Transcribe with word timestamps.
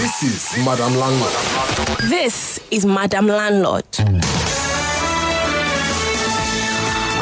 This 0.00 0.22
is 0.22 0.64
Madam 0.64 0.96
Landlord. 0.96 2.08
This 2.08 2.58
is 2.70 2.86
Madam 2.86 3.26
Landlord. 3.26 3.84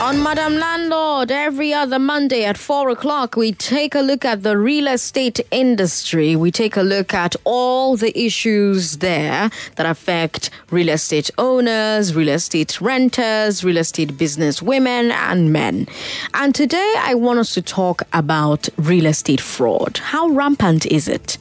On 0.01 0.23
Madam 0.23 0.55
Landlord, 0.59 1.33
every 1.33 1.75
other 1.75 1.99
Monday 1.99 2.45
at 2.45 2.57
4 2.57 2.91
o'clock, 2.91 3.35
we 3.35 3.51
take 3.51 3.97
a 3.97 4.01
look 4.01 4.25
at 4.25 4.45
the 4.45 4.57
real 4.57 4.87
estate 4.87 5.41
industry. 5.51 6.37
We 6.37 6.53
take 6.53 6.77
a 6.77 6.83
look 6.83 7.13
at 7.13 7.35
all 7.43 7.97
the 7.97 8.17
issues 8.17 8.99
there 8.99 9.51
that 9.75 9.85
affect 9.87 10.51
real 10.71 10.91
estate 10.91 11.33
owners, 11.37 12.15
real 12.15 12.29
estate 12.29 12.81
renters, 12.81 13.65
real 13.65 13.79
estate 13.79 14.17
business 14.17 14.63
women 14.63 15.11
and 15.11 15.53
men. 15.53 15.89
And 16.33 16.55
today 16.55 16.95
I 16.99 17.15
want 17.17 17.41
us 17.41 17.55
to 17.55 17.61
talk 17.61 18.03
about 18.13 18.69
real 18.77 19.07
estate 19.07 19.41
fraud. 19.41 19.99
How 19.99 20.29
rampant 20.29 20.87
is 20.87 21.09
it? 21.09 21.39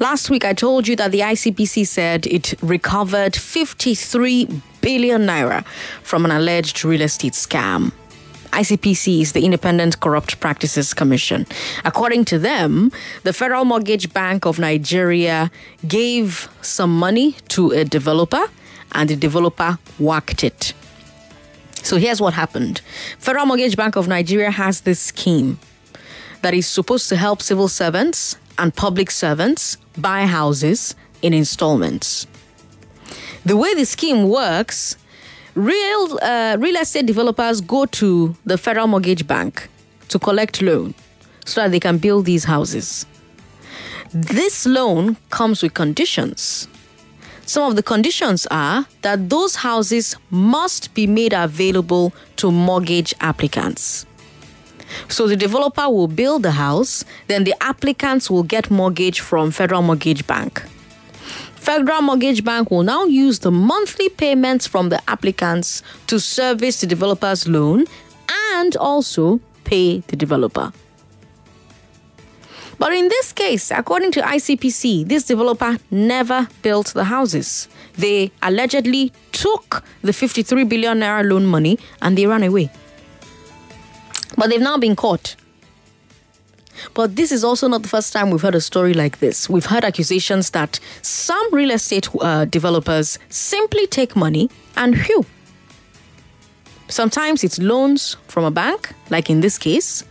Last 0.00 0.30
week, 0.30 0.46
I 0.46 0.54
told 0.54 0.88
you 0.88 0.96
that 0.96 1.12
the 1.12 1.20
ICPC 1.20 1.86
said 1.86 2.26
it 2.26 2.54
recovered 2.62 3.36
53 3.36 4.48
billion 4.80 5.26
naira 5.26 5.62
from 6.02 6.24
an 6.24 6.30
alleged 6.30 6.82
real 6.86 7.02
estate 7.02 7.34
scam. 7.34 7.92
ICPC 8.46 9.20
is 9.20 9.32
the 9.32 9.44
Independent 9.44 10.00
Corrupt 10.00 10.40
Practices 10.40 10.94
Commission. 10.94 11.46
According 11.84 12.24
to 12.24 12.38
them, 12.38 12.90
the 13.24 13.34
Federal 13.34 13.66
Mortgage 13.66 14.10
Bank 14.14 14.46
of 14.46 14.58
Nigeria 14.58 15.50
gave 15.86 16.48
some 16.62 16.98
money 16.98 17.32
to 17.48 17.72
a 17.72 17.84
developer 17.84 18.46
and 18.92 19.10
the 19.10 19.16
developer 19.16 19.78
whacked 19.98 20.42
it. 20.42 20.72
So 21.82 21.98
here's 21.98 22.22
what 22.22 22.32
happened 22.32 22.80
Federal 23.18 23.44
Mortgage 23.44 23.76
Bank 23.76 23.96
of 23.96 24.08
Nigeria 24.08 24.50
has 24.50 24.80
this 24.80 24.98
scheme 24.98 25.58
that 26.40 26.54
is 26.54 26.66
supposed 26.66 27.10
to 27.10 27.16
help 27.16 27.42
civil 27.42 27.68
servants 27.68 28.36
and 28.60 28.74
public 28.74 29.10
servants 29.10 29.78
buy 30.00 30.26
houses 30.26 30.94
in 31.22 31.32
installments. 31.34 32.26
The 33.44 33.56
way 33.56 33.74
the 33.74 33.86
scheme 33.86 34.28
works, 34.28 34.96
real 35.54 36.18
uh, 36.22 36.56
real 36.58 36.76
estate 36.76 37.06
developers 37.06 37.60
go 37.60 37.86
to 37.86 38.34
the 38.44 38.58
Federal 38.58 38.86
Mortgage 38.86 39.26
Bank 39.26 39.68
to 40.08 40.18
collect 40.18 40.60
loan 40.62 40.94
so 41.44 41.62
that 41.62 41.70
they 41.70 41.80
can 41.80 41.98
build 41.98 42.26
these 42.26 42.44
houses. 42.44 43.06
This 44.12 44.66
loan 44.66 45.16
comes 45.30 45.62
with 45.62 45.74
conditions. 45.74 46.68
Some 47.46 47.68
of 47.70 47.76
the 47.76 47.82
conditions 47.82 48.46
are 48.50 48.86
that 49.02 49.28
those 49.28 49.56
houses 49.56 50.16
must 50.30 50.94
be 50.94 51.06
made 51.06 51.32
available 51.32 52.12
to 52.36 52.52
mortgage 52.52 53.14
applicants. 53.20 54.06
So 55.10 55.26
the 55.26 55.36
developer 55.36 55.88
will 55.88 56.06
build 56.06 56.44
the 56.44 56.52
house, 56.52 57.04
then 57.26 57.42
the 57.42 57.54
applicants 57.60 58.30
will 58.30 58.44
get 58.44 58.70
mortgage 58.70 59.20
from 59.20 59.50
Federal 59.50 59.82
Mortgage 59.82 60.24
Bank. 60.24 60.62
Federal 61.56 62.00
Mortgage 62.00 62.44
Bank 62.44 62.70
will 62.70 62.84
now 62.84 63.04
use 63.04 63.40
the 63.40 63.50
monthly 63.50 64.08
payments 64.08 64.68
from 64.68 64.88
the 64.88 65.02
applicants 65.10 65.82
to 66.06 66.20
service 66.20 66.80
the 66.80 66.86
developer's 66.86 67.48
loan 67.48 67.84
and 68.54 68.76
also 68.76 69.40
pay 69.64 69.98
the 70.06 70.16
developer. 70.16 70.72
But 72.78 72.92
in 72.94 73.08
this 73.08 73.32
case, 73.32 73.70
according 73.70 74.12
to 74.12 74.22
ICPC, 74.22 75.06
this 75.06 75.24
developer 75.24 75.76
never 75.90 76.48
built 76.62 76.94
the 76.94 77.04
houses. 77.04 77.68
They 77.98 78.30
allegedly 78.42 79.12
took 79.32 79.82
the 80.02 80.12
53 80.12 80.64
billion 80.64 81.00
naira 81.00 81.28
loan 81.28 81.44
money 81.44 81.78
and 82.00 82.16
they 82.16 82.26
ran 82.26 82.42
away. 82.42 82.70
But 84.36 84.50
they've 84.50 84.60
now 84.60 84.78
been 84.78 84.96
caught. 84.96 85.36
But 86.94 87.16
this 87.16 87.32
is 87.32 87.44
also 87.44 87.68
not 87.68 87.82
the 87.82 87.88
first 87.88 88.12
time 88.12 88.30
we've 88.30 88.40
heard 88.40 88.54
a 88.54 88.60
story 88.60 88.94
like 88.94 89.18
this. 89.18 89.50
We've 89.50 89.66
heard 89.66 89.84
accusations 89.84 90.50
that 90.50 90.80
some 91.02 91.46
real 91.52 91.70
estate 91.70 92.08
uh, 92.20 92.46
developers 92.46 93.18
simply 93.28 93.86
take 93.86 94.16
money 94.16 94.50
and 94.76 94.96
whew. 94.96 95.26
Sometimes 96.88 97.44
it's 97.44 97.58
loans 97.58 98.16
from 98.26 98.44
a 98.44 98.50
bank, 98.50 98.92
like 99.10 99.30
in 99.30 99.40
this 99.40 99.58
case. 99.58 100.04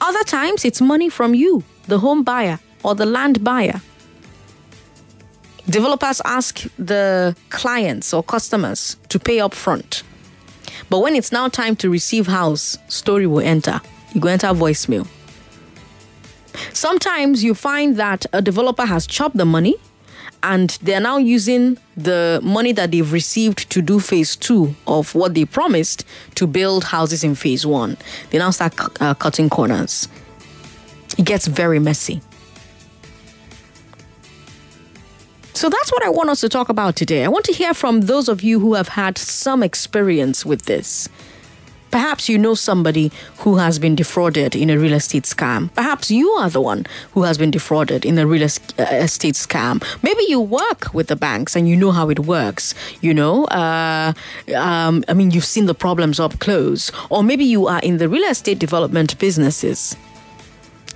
Other 0.00 0.22
times 0.24 0.64
it's 0.64 0.80
money 0.80 1.08
from 1.08 1.34
you, 1.34 1.62
the 1.88 1.98
home 1.98 2.22
buyer 2.22 2.58
or 2.82 2.94
the 2.94 3.06
land 3.06 3.44
buyer. 3.44 3.80
Developers 5.68 6.20
ask 6.24 6.62
the 6.78 7.36
clients 7.50 8.12
or 8.12 8.22
customers 8.22 8.96
to 9.08 9.18
pay 9.18 9.40
up 9.40 9.54
front. 9.54 10.02
But 10.92 10.98
when 10.98 11.16
it's 11.16 11.32
now 11.32 11.48
time 11.48 11.74
to 11.76 11.88
receive 11.88 12.26
house, 12.26 12.76
story 12.88 13.26
will 13.26 13.40
enter. 13.40 13.80
You 14.12 14.20
go 14.20 14.28
enter 14.28 14.48
voicemail. 14.48 15.08
Sometimes 16.74 17.42
you 17.42 17.54
find 17.54 17.96
that 17.96 18.26
a 18.34 18.42
developer 18.42 18.84
has 18.84 19.06
chopped 19.06 19.38
the 19.38 19.46
money 19.46 19.76
and 20.42 20.76
they're 20.82 21.00
now 21.00 21.16
using 21.16 21.78
the 21.96 22.40
money 22.42 22.72
that 22.72 22.90
they've 22.90 23.10
received 23.10 23.70
to 23.70 23.80
do 23.80 24.00
phase 24.00 24.36
two 24.36 24.74
of 24.86 25.14
what 25.14 25.32
they 25.32 25.46
promised 25.46 26.04
to 26.34 26.46
build 26.46 26.84
houses 26.84 27.24
in 27.24 27.36
phase 27.36 27.64
one. 27.64 27.96
They 28.28 28.36
now 28.36 28.50
start 28.50 28.74
uh, 29.00 29.14
cutting 29.14 29.48
corners. 29.48 30.08
It 31.16 31.24
gets 31.24 31.46
very 31.46 31.78
messy. 31.78 32.20
So 35.54 35.68
that's 35.68 35.92
what 35.92 36.04
I 36.04 36.08
want 36.08 36.30
us 36.30 36.40
to 36.40 36.48
talk 36.48 36.70
about 36.70 36.96
today. 36.96 37.24
I 37.24 37.28
want 37.28 37.44
to 37.44 37.52
hear 37.52 37.74
from 37.74 38.02
those 38.02 38.28
of 38.28 38.42
you 38.42 38.58
who 38.58 38.74
have 38.74 38.88
had 38.88 39.18
some 39.18 39.62
experience 39.62 40.46
with 40.46 40.62
this. 40.62 41.08
Perhaps 41.90 42.26
you 42.26 42.38
know 42.38 42.54
somebody 42.54 43.12
who 43.40 43.56
has 43.58 43.78
been 43.78 43.94
defrauded 43.94 44.56
in 44.56 44.70
a 44.70 44.78
real 44.78 44.94
estate 44.94 45.24
scam. 45.24 45.72
Perhaps 45.74 46.10
you 46.10 46.26
are 46.30 46.48
the 46.48 46.60
one 46.60 46.86
who 47.12 47.24
has 47.24 47.36
been 47.36 47.50
defrauded 47.50 48.06
in 48.06 48.18
a 48.18 48.26
real 48.26 48.44
uh, 48.44 48.82
estate 48.82 49.34
scam. 49.34 49.84
Maybe 50.02 50.24
you 50.26 50.40
work 50.40 50.94
with 50.94 51.08
the 51.08 51.16
banks 51.16 51.54
and 51.54 51.68
you 51.68 51.76
know 51.76 51.92
how 51.92 52.08
it 52.08 52.20
works. 52.20 52.74
You 53.02 53.12
know, 53.12 53.44
uh, 53.44 54.14
um, 54.56 55.04
I 55.06 55.12
mean, 55.12 55.32
you've 55.32 55.44
seen 55.44 55.66
the 55.66 55.74
problems 55.74 56.18
up 56.18 56.38
close. 56.38 56.90
Or 57.10 57.22
maybe 57.22 57.44
you 57.44 57.66
are 57.66 57.80
in 57.80 57.98
the 57.98 58.08
real 58.08 58.24
estate 58.24 58.58
development 58.58 59.18
businesses, 59.18 59.94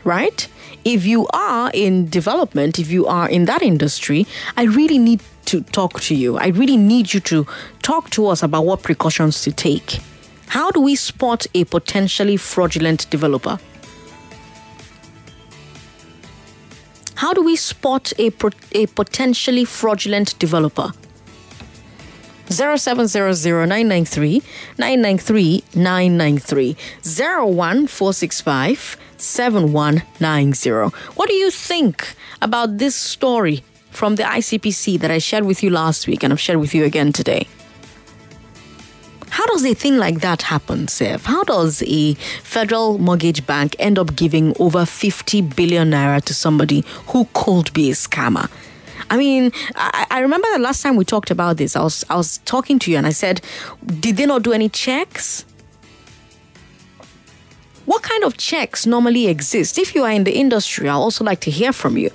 right? 0.03 0.49
If 0.87 1.05
you 1.05 1.27
are 1.33 1.69
in 1.75 2.09
development, 2.11 2.79
if 2.79 2.93
you 2.93 3.09
are 3.09 3.29
in 3.29 3.47
that 3.47 3.61
industry, 3.61 4.25
I 4.57 4.67
really 4.67 4.99
need 4.99 5.21
to 5.47 5.63
talk 5.63 6.01
to 6.03 6.15
you. 6.15 6.37
I 6.37 6.47
really 6.51 6.77
need 6.77 7.13
you 7.13 7.19
to 7.23 7.45
talk 7.83 8.09
to 8.11 8.29
us 8.29 8.41
about 8.41 8.67
what 8.67 8.85
precautions 8.85 9.43
to 9.43 9.51
take. 9.51 9.99
How 10.47 10.71
do 10.71 10.81
we 10.81 10.95
spot 10.95 11.45
a 11.55 11.65
potentially 11.65 12.37
fraudulent 12.37 13.11
developer? 13.11 13.59
How 17.17 17.35
do 17.35 17.43
we 17.43 17.57
spot 17.57 18.13
a, 18.21 18.31
a 18.71 18.87
potentially 18.87 19.65
fraudulent 19.65 20.39
developer? 20.39 20.93
0700 22.49 23.61
993 24.79 25.65
993 25.75 26.77
01465 27.03 28.97
7190. 29.19 30.71
What 31.15 31.28
do 31.28 31.34
you 31.34 31.50
think 31.50 32.15
about 32.43 32.78
this 32.78 32.94
story 32.94 33.65
from 33.91 34.16
the 34.16 34.25
ICPC 34.25 35.00
that 35.00 35.10
I 35.10 35.19
shared 35.19 35.44
with 35.44 35.62
you 35.62 35.71
last 35.71 36.06
week 36.06 36.22
and 36.22 36.32
I've 36.32 36.41
shared 36.41 36.59
with 36.59 36.75
you 36.75 36.84
again 36.84 37.12
today? 37.12 37.47
How 39.31 39.44
does 39.47 39.66
a 39.66 39.75
thing 39.75 39.99
like 39.99 40.21
that 40.21 40.43
happen, 40.43 40.88
Sev? 40.88 41.27
How 41.27 41.44
does 41.44 41.82
a 41.87 42.15
federal 42.43 42.99
mortgage 42.99 43.47
bank 43.47 43.77
end 43.78 43.99
up 43.99 44.16
giving 44.16 44.54
over 44.59 44.87
50 44.87 45.43
billion 45.43 45.91
naira 45.91 46.22
to 46.25 46.34
somebody 46.34 46.84
who 47.09 47.28
could 47.34 47.72
be 47.72 47.91
a 47.91 47.94
scammer? 47.94 48.50
I 49.10 49.16
mean, 49.16 49.53
I, 49.75 50.06
I, 50.10 50.21
remember 50.21 50.48
the 50.53 50.59
last 50.59 50.83
time 50.83 50.97
we 50.97 51.04
talked 51.04 51.31
about 51.31 51.59
this. 51.59 51.77
I 51.77 51.83
was 51.83 52.04
I 52.10 52.16
was 52.16 52.38
talking 52.38 52.78
to 52.81 52.91
you 52.91 52.97
and 52.97 53.06
I 53.06 53.10
said, 53.10 53.41
did 54.00 54.16
they 54.16 54.27
not 54.27 54.43
do 54.43 54.53
any 54.53 54.69
checks? 54.69 55.44
What 57.87 58.03
kind 58.03 58.25
of 58.25 58.37
checks 58.37 58.85
normally 58.85 59.29
exist? 59.29 59.79
If 59.79 59.95
you 59.95 60.03
are 60.03 60.11
in 60.11 60.25
the 60.25 60.37
industry, 60.37 60.89
I'd 60.89 60.95
also 60.95 61.25
like 61.25 61.41
to 61.41 61.51
hear 61.51 61.73
from 61.73 61.97
you. 61.97 62.11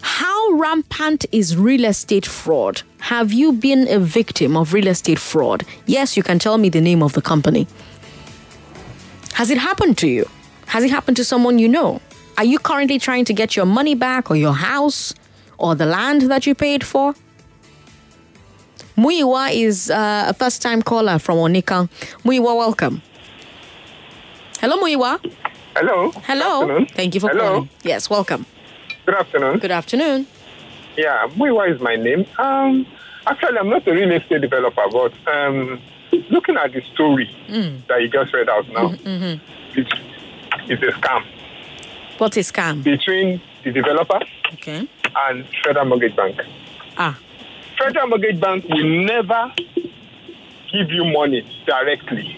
How 0.00 0.52
rampant 0.52 1.26
is 1.32 1.56
real 1.56 1.84
estate 1.84 2.24
fraud? 2.24 2.82
Have 3.00 3.32
you 3.32 3.52
been 3.52 3.88
a 3.88 3.98
victim 3.98 4.56
of 4.56 4.72
real 4.72 4.86
estate 4.86 5.18
fraud? 5.18 5.64
Yes, 5.86 6.16
you 6.16 6.22
can 6.22 6.38
tell 6.38 6.56
me 6.56 6.68
the 6.68 6.80
name 6.80 7.02
of 7.02 7.14
the 7.14 7.20
company. 7.20 7.66
Has 9.34 9.50
it 9.50 9.58
happened 9.58 9.98
to 9.98 10.08
you? 10.08 10.28
Has 10.66 10.84
it 10.84 10.90
happened 10.90 11.16
to 11.16 11.24
someone 11.24 11.58
you 11.58 11.68
know? 11.68 12.00
Are 12.38 12.44
you 12.44 12.60
currently 12.60 13.00
trying 13.00 13.24
to 13.24 13.32
get 13.32 13.56
your 13.56 13.66
money 13.66 13.96
back 13.96 14.30
or 14.30 14.36
your 14.36 14.54
house 14.54 15.12
or 15.58 15.74
the 15.74 15.86
land 15.86 16.22
that 16.22 16.46
you 16.46 16.54
paid 16.54 16.84
for? 16.84 17.14
Muyiwa 18.96 19.52
is 19.52 19.90
uh, 19.90 20.26
a 20.28 20.34
first 20.34 20.62
time 20.62 20.80
caller 20.80 21.18
from 21.18 21.38
Onika. 21.38 21.88
Muyiwa, 22.24 22.56
welcome. 22.56 23.02
Hello, 24.60 24.76
Muyiwa. 24.76 25.18
Hello. 25.76 26.10
Hello. 26.26 26.84
Thank 26.94 27.14
you 27.14 27.20
for 27.20 27.28
Hello. 27.30 27.42
calling. 27.48 27.68
Yes, 27.82 28.10
welcome. 28.10 28.44
Good 29.06 29.14
afternoon. 29.14 29.58
Good 29.58 29.70
afternoon. 29.70 30.26
Yeah, 30.96 31.26
Muyiwa 31.28 31.74
is 31.74 31.80
my 31.80 31.96
name. 31.96 32.26
Um, 32.38 32.86
actually, 33.26 33.58
I'm 33.58 33.70
not 33.70 33.86
a 33.88 33.92
real 33.92 34.10
estate 34.12 34.40
developer, 34.42 34.84
but 34.92 35.12
um, 35.28 35.80
looking 36.30 36.56
at 36.56 36.72
the 36.72 36.82
story 36.94 37.28
Mm. 37.48 37.86
that 37.86 38.02
you 38.02 38.08
just 38.08 38.32
read 38.34 38.48
out 38.48 38.68
now, 38.68 38.88
Mm-hmm. 38.90 39.78
it's, 39.78 39.90
it's 40.68 40.82
a 40.82 40.92
scam 41.00 41.24
What's 42.18 42.36
scam? 42.36 42.82
between 42.84 43.40
the 43.64 43.72
developer 43.72 44.20
Okay. 44.54 44.86
and 45.16 45.46
Federal 45.64 45.86
Mortgage 45.86 46.14
Bank. 46.16 46.40
Ah. 46.98 47.18
Federal 47.78 48.08
Mortgage 48.08 48.38
Bank 48.40 48.66
will 48.68 49.04
never 49.06 49.52
give 50.70 50.90
you 50.90 51.04
money 51.04 51.42
directly. 51.66 52.36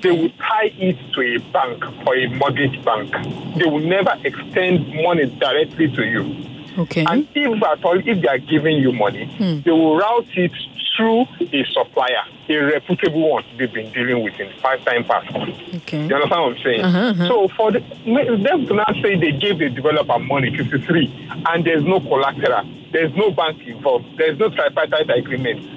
They 0.00 0.10
will 0.10 0.30
tie 0.30 0.72
it 0.78 0.98
to 1.14 1.20
a 1.20 1.38
bank 1.52 1.84
or 2.06 2.16
a 2.16 2.28
mortgage 2.28 2.82
bank. 2.84 3.12
They 3.56 3.64
will 3.64 3.80
never 3.80 4.16
extend 4.24 4.88
money 5.02 5.26
directly 5.26 5.90
to 5.92 6.04
you. 6.04 6.36
Okay. 6.78 7.04
And 7.08 7.28
if 7.34 7.62
at 7.62 7.84
all, 7.84 7.98
if 7.98 8.20
they 8.20 8.28
are 8.28 8.38
giving 8.38 8.78
you 8.78 8.92
money, 8.92 9.26
they 9.64 9.70
will 9.70 9.96
route 9.96 10.26
it 10.36 10.52
through 10.96 11.26
a 11.40 11.64
supplier, 11.72 12.24
a 12.48 12.56
reputable 12.56 13.30
one 13.30 13.44
they've 13.58 13.72
been 13.72 13.90
dealing 13.92 14.22
with 14.22 14.38
in 14.38 14.52
five 14.60 14.84
time 14.84 15.04
past. 15.04 15.30
Okay. 15.74 16.06
You 16.06 16.14
understand 16.14 16.30
what 16.30 16.56
I'm 16.56 16.62
saying? 16.62 16.80
Uh-huh, 16.82 16.98
uh-huh. 16.98 17.28
So 17.28 17.48
for 17.48 17.72
the, 17.72 17.80
them 17.80 18.66
to 18.66 18.74
not 18.74 18.94
say 19.02 19.16
they 19.16 19.32
gave 19.32 19.58
the 19.58 19.70
developer 19.70 20.18
money, 20.18 20.56
53, 20.56 21.30
and 21.46 21.64
there's 21.64 21.84
no 21.84 22.00
collateral, 22.00 22.64
there's 22.92 23.14
no 23.14 23.30
bank 23.30 23.62
involved, 23.66 24.06
there's 24.18 24.38
no 24.38 24.50
tripartite 24.50 25.10
agreement. 25.10 25.68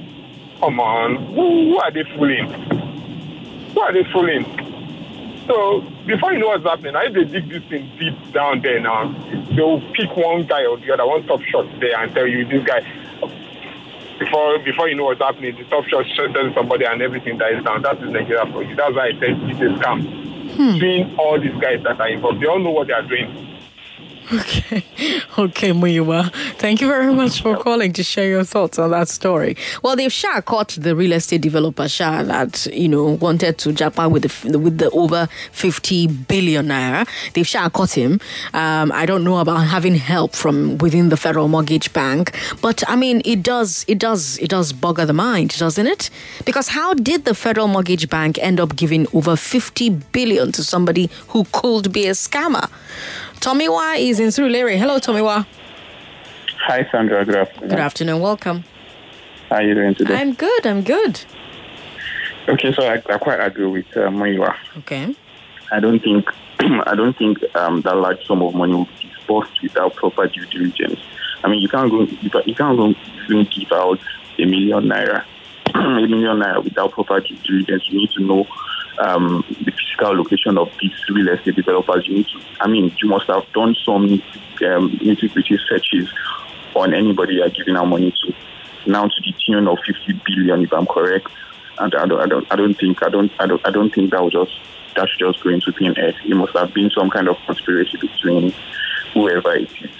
Come 0.60 0.80
on, 0.80 1.16
who, 1.36 1.72
who 1.72 1.80
are 1.80 1.92
they 1.92 2.04
fooling? 2.16 2.77
Who 3.78 3.84
are 3.84 3.94
they 3.94 4.04
fooling? 4.12 4.44
So 5.46 5.82
before 6.08 6.34
you 6.34 6.40
know 6.40 6.48
what's 6.48 6.64
happening, 6.64 6.94
if 6.96 7.14
they 7.14 7.26
dig 7.26 7.48
this 7.48 7.64
thing 7.70 7.88
deep 8.00 8.34
down 8.34 8.64
there 8.64 8.80
now, 8.80 9.14
they'll 9.56 9.82
pick 9.94 10.18
one 10.18 10.48
guy 10.48 10.66
or 10.66 10.78
the 10.78 10.92
other, 10.94 11.06
one 11.06 11.28
top 11.28 11.44
shot 11.44 11.68
there, 11.80 11.96
and 12.02 12.12
tell 12.12 12.26
you 12.26 12.44
this 12.44 12.66
guy. 12.66 12.82
Before 14.18 14.58
before 14.58 14.90
you 14.90 14.96
know 14.96 15.04
what's 15.04 15.22
happening, 15.22 15.56
the 15.56 15.64
top 15.66 15.86
shot 15.86 16.08
tells 16.34 16.56
somebody 16.56 16.86
and 16.86 17.04
everything 17.04 17.38
dies 17.38 17.64
down. 17.64 17.84
That 17.84 18.02
is 18.02 18.10
Nigeria 18.10 18.48
for 18.52 18.64
you. 18.64 18.76
That's 18.76 18.96
why 18.96 19.10
I 19.10 19.12
said 19.20 19.38
it's 19.44 19.60
a 19.62 19.70
scam. 19.78 20.74
Between 20.74 21.16
all 21.20 21.40
these 21.40 21.54
guys 21.62 21.84
that 21.84 22.02
are 22.02 22.10
involved, 22.10 22.42
they 22.42 22.48
all 22.48 22.58
know 22.58 22.72
what 22.72 22.88
they 22.88 22.94
are 22.94 23.04
doing. 23.04 23.30
Okay, 24.32 24.84
okay, 25.38 25.72
Muyiwa. 25.72 26.34
Thank 26.58 26.82
you 26.82 26.88
very 26.88 27.14
much 27.14 27.42
for 27.42 27.56
calling 27.56 27.94
to 27.94 28.04
share 28.04 28.28
your 28.28 28.44
thoughts 28.44 28.78
on 28.78 28.92
that 28.92 29.08
story. 29.08 29.56
Well, 29.84 29.96
they've 29.96 30.12
sure 30.12 30.42
caught 30.42 30.70
the 30.70 30.98
real 30.98 31.14
estate 31.14 31.40
developer 31.42 31.88
sure 31.88 32.24
that 32.24 32.66
you 32.74 32.90
know 32.90 33.06
wanted 33.06 33.58
to 33.60 33.72
Japan 33.72 34.12
with 34.12 34.24
the 34.24 34.60
with 34.60 34.80
the 34.80 34.90
over 34.90 35.30
fifty 35.54 36.08
billion 36.08 36.68
naira. 36.68 37.08
They've 37.34 37.48
sure 37.48 37.70
caught 37.70 37.92
him. 37.92 38.20
Um, 38.54 38.92
I 38.92 39.06
don't 39.06 39.24
know 39.24 39.38
about 39.40 39.60
having 39.60 39.96
help 39.96 40.36
from 40.36 40.78
within 40.80 41.08
the 41.08 41.18
Federal 41.18 41.48
Mortgage 41.48 41.94
Bank, 41.94 42.36
but 42.62 42.84
I 42.90 42.98
mean, 42.98 43.22
it 43.24 43.44
does, 43.44 43.86
it 43.88 43.98
does, 43.98 44.38
it 44.40 44.50
does 44.50 44.74
bogger 44.74 45.08
the 45.08 45.14
mind, 45.14 45.58
doesn't 45.58 45.88
it? 45.88 46.10
Because 46.44 46.68
how 46.68 46.94
did 46.96 47.24
the 47.24 47.34
Federal 47.34 47.70
Mortgage 47.70 48.10
Bank 48.10 48.38
end 48.40 48.60
up 48.60 48.76
giving 48.76 49.08
over 49.14 49.38
fifty 49.38 49.90
billion 49.90 50.52
to 50.52 50.66
somebody 50.66 51.10
who 51.30 51.46
could 51.54 51.94
be 51.94 52.08
a 52.08 52.12
scammer? 52.12 52.70
Tomiwa 53.40 54.00
is 54.00 54.20
in 54.20 54.28
Surulere. 54.28 54.78
Hello, 54.78 54.98
Tomiwa. 55.00 55.46
Hi, 56.68 56.88
Sandra. 56.92 57.24
Good 57.24 57.36
afternoon. 57.36 57.70
Good 57.70 57.80
afternoon. 57.80 58.20
Welcome. 58.20 58.64
How 59.50 59.58
are 59.58 59.64
you 59.64 59.76
doing 59.76 59.96
today? 59.96 60.16
I'm 60.16 60.34
good. 60.34 60.66
I'm 60.66 60.82
good. 60.82 61.24
Okay, 62.50 62.74
so 62.74 62.84
I, 62.84 62.96
I 62.96 63.18
quite 63.18 63.40
agree 63.40 63.68
with 63.68 63.96
uh. 63.96 64.10
Okay. 64.80 65.16
I 65.72 65.80
don't 65.80 66.00
think 66.00 66.28
I 66.60 66.96
don't 66.96 67.16
think 67.18 67.38
um, 67.56 67.82
that 67.82 67.96
large 67.96 68.26
sum 68.26 68.42
of 68.42 68.56
money 68.56 68.74
will 68.74 68.86
be 68.86 69.10
disbursed 69.16 69.62
without 69.62 69.96
proper 69.96 70.28
due 70.28 70.46
diligence. 70.48 71.00
I 71.44 71.50
mean, 71.50 71.62
you 71.62 71.70
can't 71.70 71.92
go 71.92 72.02
you 72.02 72.30
can't, 72.30 72.48
you 72.48 72.56
can't 72.56 72.78
go 72.78 72.94
even 73.26 73.46
give 73.46 73.72
out 73.72 74.00
a 74.40 74.46
million 74.46 74.86
naira, 74.86 75.24
a 75.76 75.80
million 76.08 76.40
naira 76.40 76.64
without 76.64 76.92
proper 76.92 77.20
due 77.20 77.38
diligence. 77.38 77.84
You 77.90 78.00
need 78.00 78.12
to 78.12 78.24
know 78.24 78.48
um, 79.00 79.44
the 79.50 79.72
physical 79.72 80.18
location 80.18 80.58
of 80.58 80.72
these 80.80 80.94
real 81.10 81.30
estate 81.30 81.56
developers. 81.56 82.08
You 82.08 82.16
need 82.16 82.28
to, 82.28 82.42
I 82.60 82.68
mean, 82.68 82.96
you 83.02 83.10
must 83.10 83.28
have 83.28 83.46
done 83.54 83.76
some 83.86 84.04
um, 84.04 84.92
nitty-gritty 85.00 85.58
searches 85.70 86.12
on 86.76 86.94
anybody 86.94 87.36
you're 87.36 87.50
giving 87.50 87.76
out 87.76 87.86
money 87.86 88.12
to. 88.12 88.34
Now 88.86 89.04
to 89.04 89.22
the 89.26 89.34
tune 89.46 89.68
of 89.68 89.78
50 89.86 90.22
billion, 90.26 90.64
if 90.64 90.74
I'm 90.74 90.86
correct. 90.86 91.28
And 91.80 91.94
I 91.94 92.06
don't, 92.06 92.22
I 92.22 92.26
don't, 92.26 92.48
I 92.52 92.56
don't 92.56 92.74
think, 92.76 93.04
I 93.04 93.10
don't, 93.10 93.32
I 93.40 93.46
don't, 93.46 93.62
I 93.68 93.72
don't 93.72 93.94
think 93.94 94.12
that 94.12 94.24
was 94.24 94.34
just 94.34 94.60
that's 94.96 95.16
just 95.18 95.44
going 95.44 95.62
to 95.62 95.72
thin 95.74 95.98
air. 95.98 96.14
It 96.26 96.36
must 96.36 96.58
have 96.58 96.74
been 96.74 96.90
some 96.90 97.10
kind 97.10 97.30
of 97.30 97.38
conspiracy 97.46 97.98
between 97.98 98.54
whoever 99.14 99.56
it 99.56 99.70
is. 99.82 99.92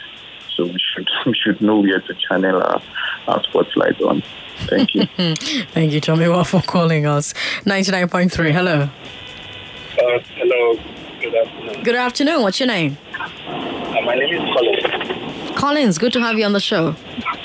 So 0.58 0.66
we 0.66 0.78
should, 0.80 1.08
we 1.28 1.34
should 1.36 1.62
know 1.62 1.80
where 1.80 2.02
to 2.02 2.14
channel 2.16 2.62
our, 2.62 2.82
our 3.28 3.44
spotlight 3.44 4.02
on. 4.02 4.24
Thank 4.66 4.96
you. 4.96 5.06
Thank 5.68 5.94
you, 5.94 6.02
Tomiwa, 6.02 6.46
for 6.46 6.62
calling 6.64 7.06
us. 7.06 7.34
99.3. 7.66 8.52
Hello. 8.52 8.82
Uh, 8.82 10.20
hello, 10.36 10.80
good 11.22 11.36
afternoon. 11.36 11.84
Good 11.84 11.96
afternoon. 11.96 12.42
What's 12.42 12.60
your 12.60 12.68
name? 12.68 12.98
Uh, 13.20 14.02
my 14.04 14.16
name 14.16 14.34
is 14.34 14.42
Colin. 14.56 15.56
Collins. 15.56 15.98
Good 15.98 16.14
to 16.14 16.22
have 16.22 16.38
you 16.38 16.46
on 16.46 16.54
the 16.54 16.60
show. 16.60 16.96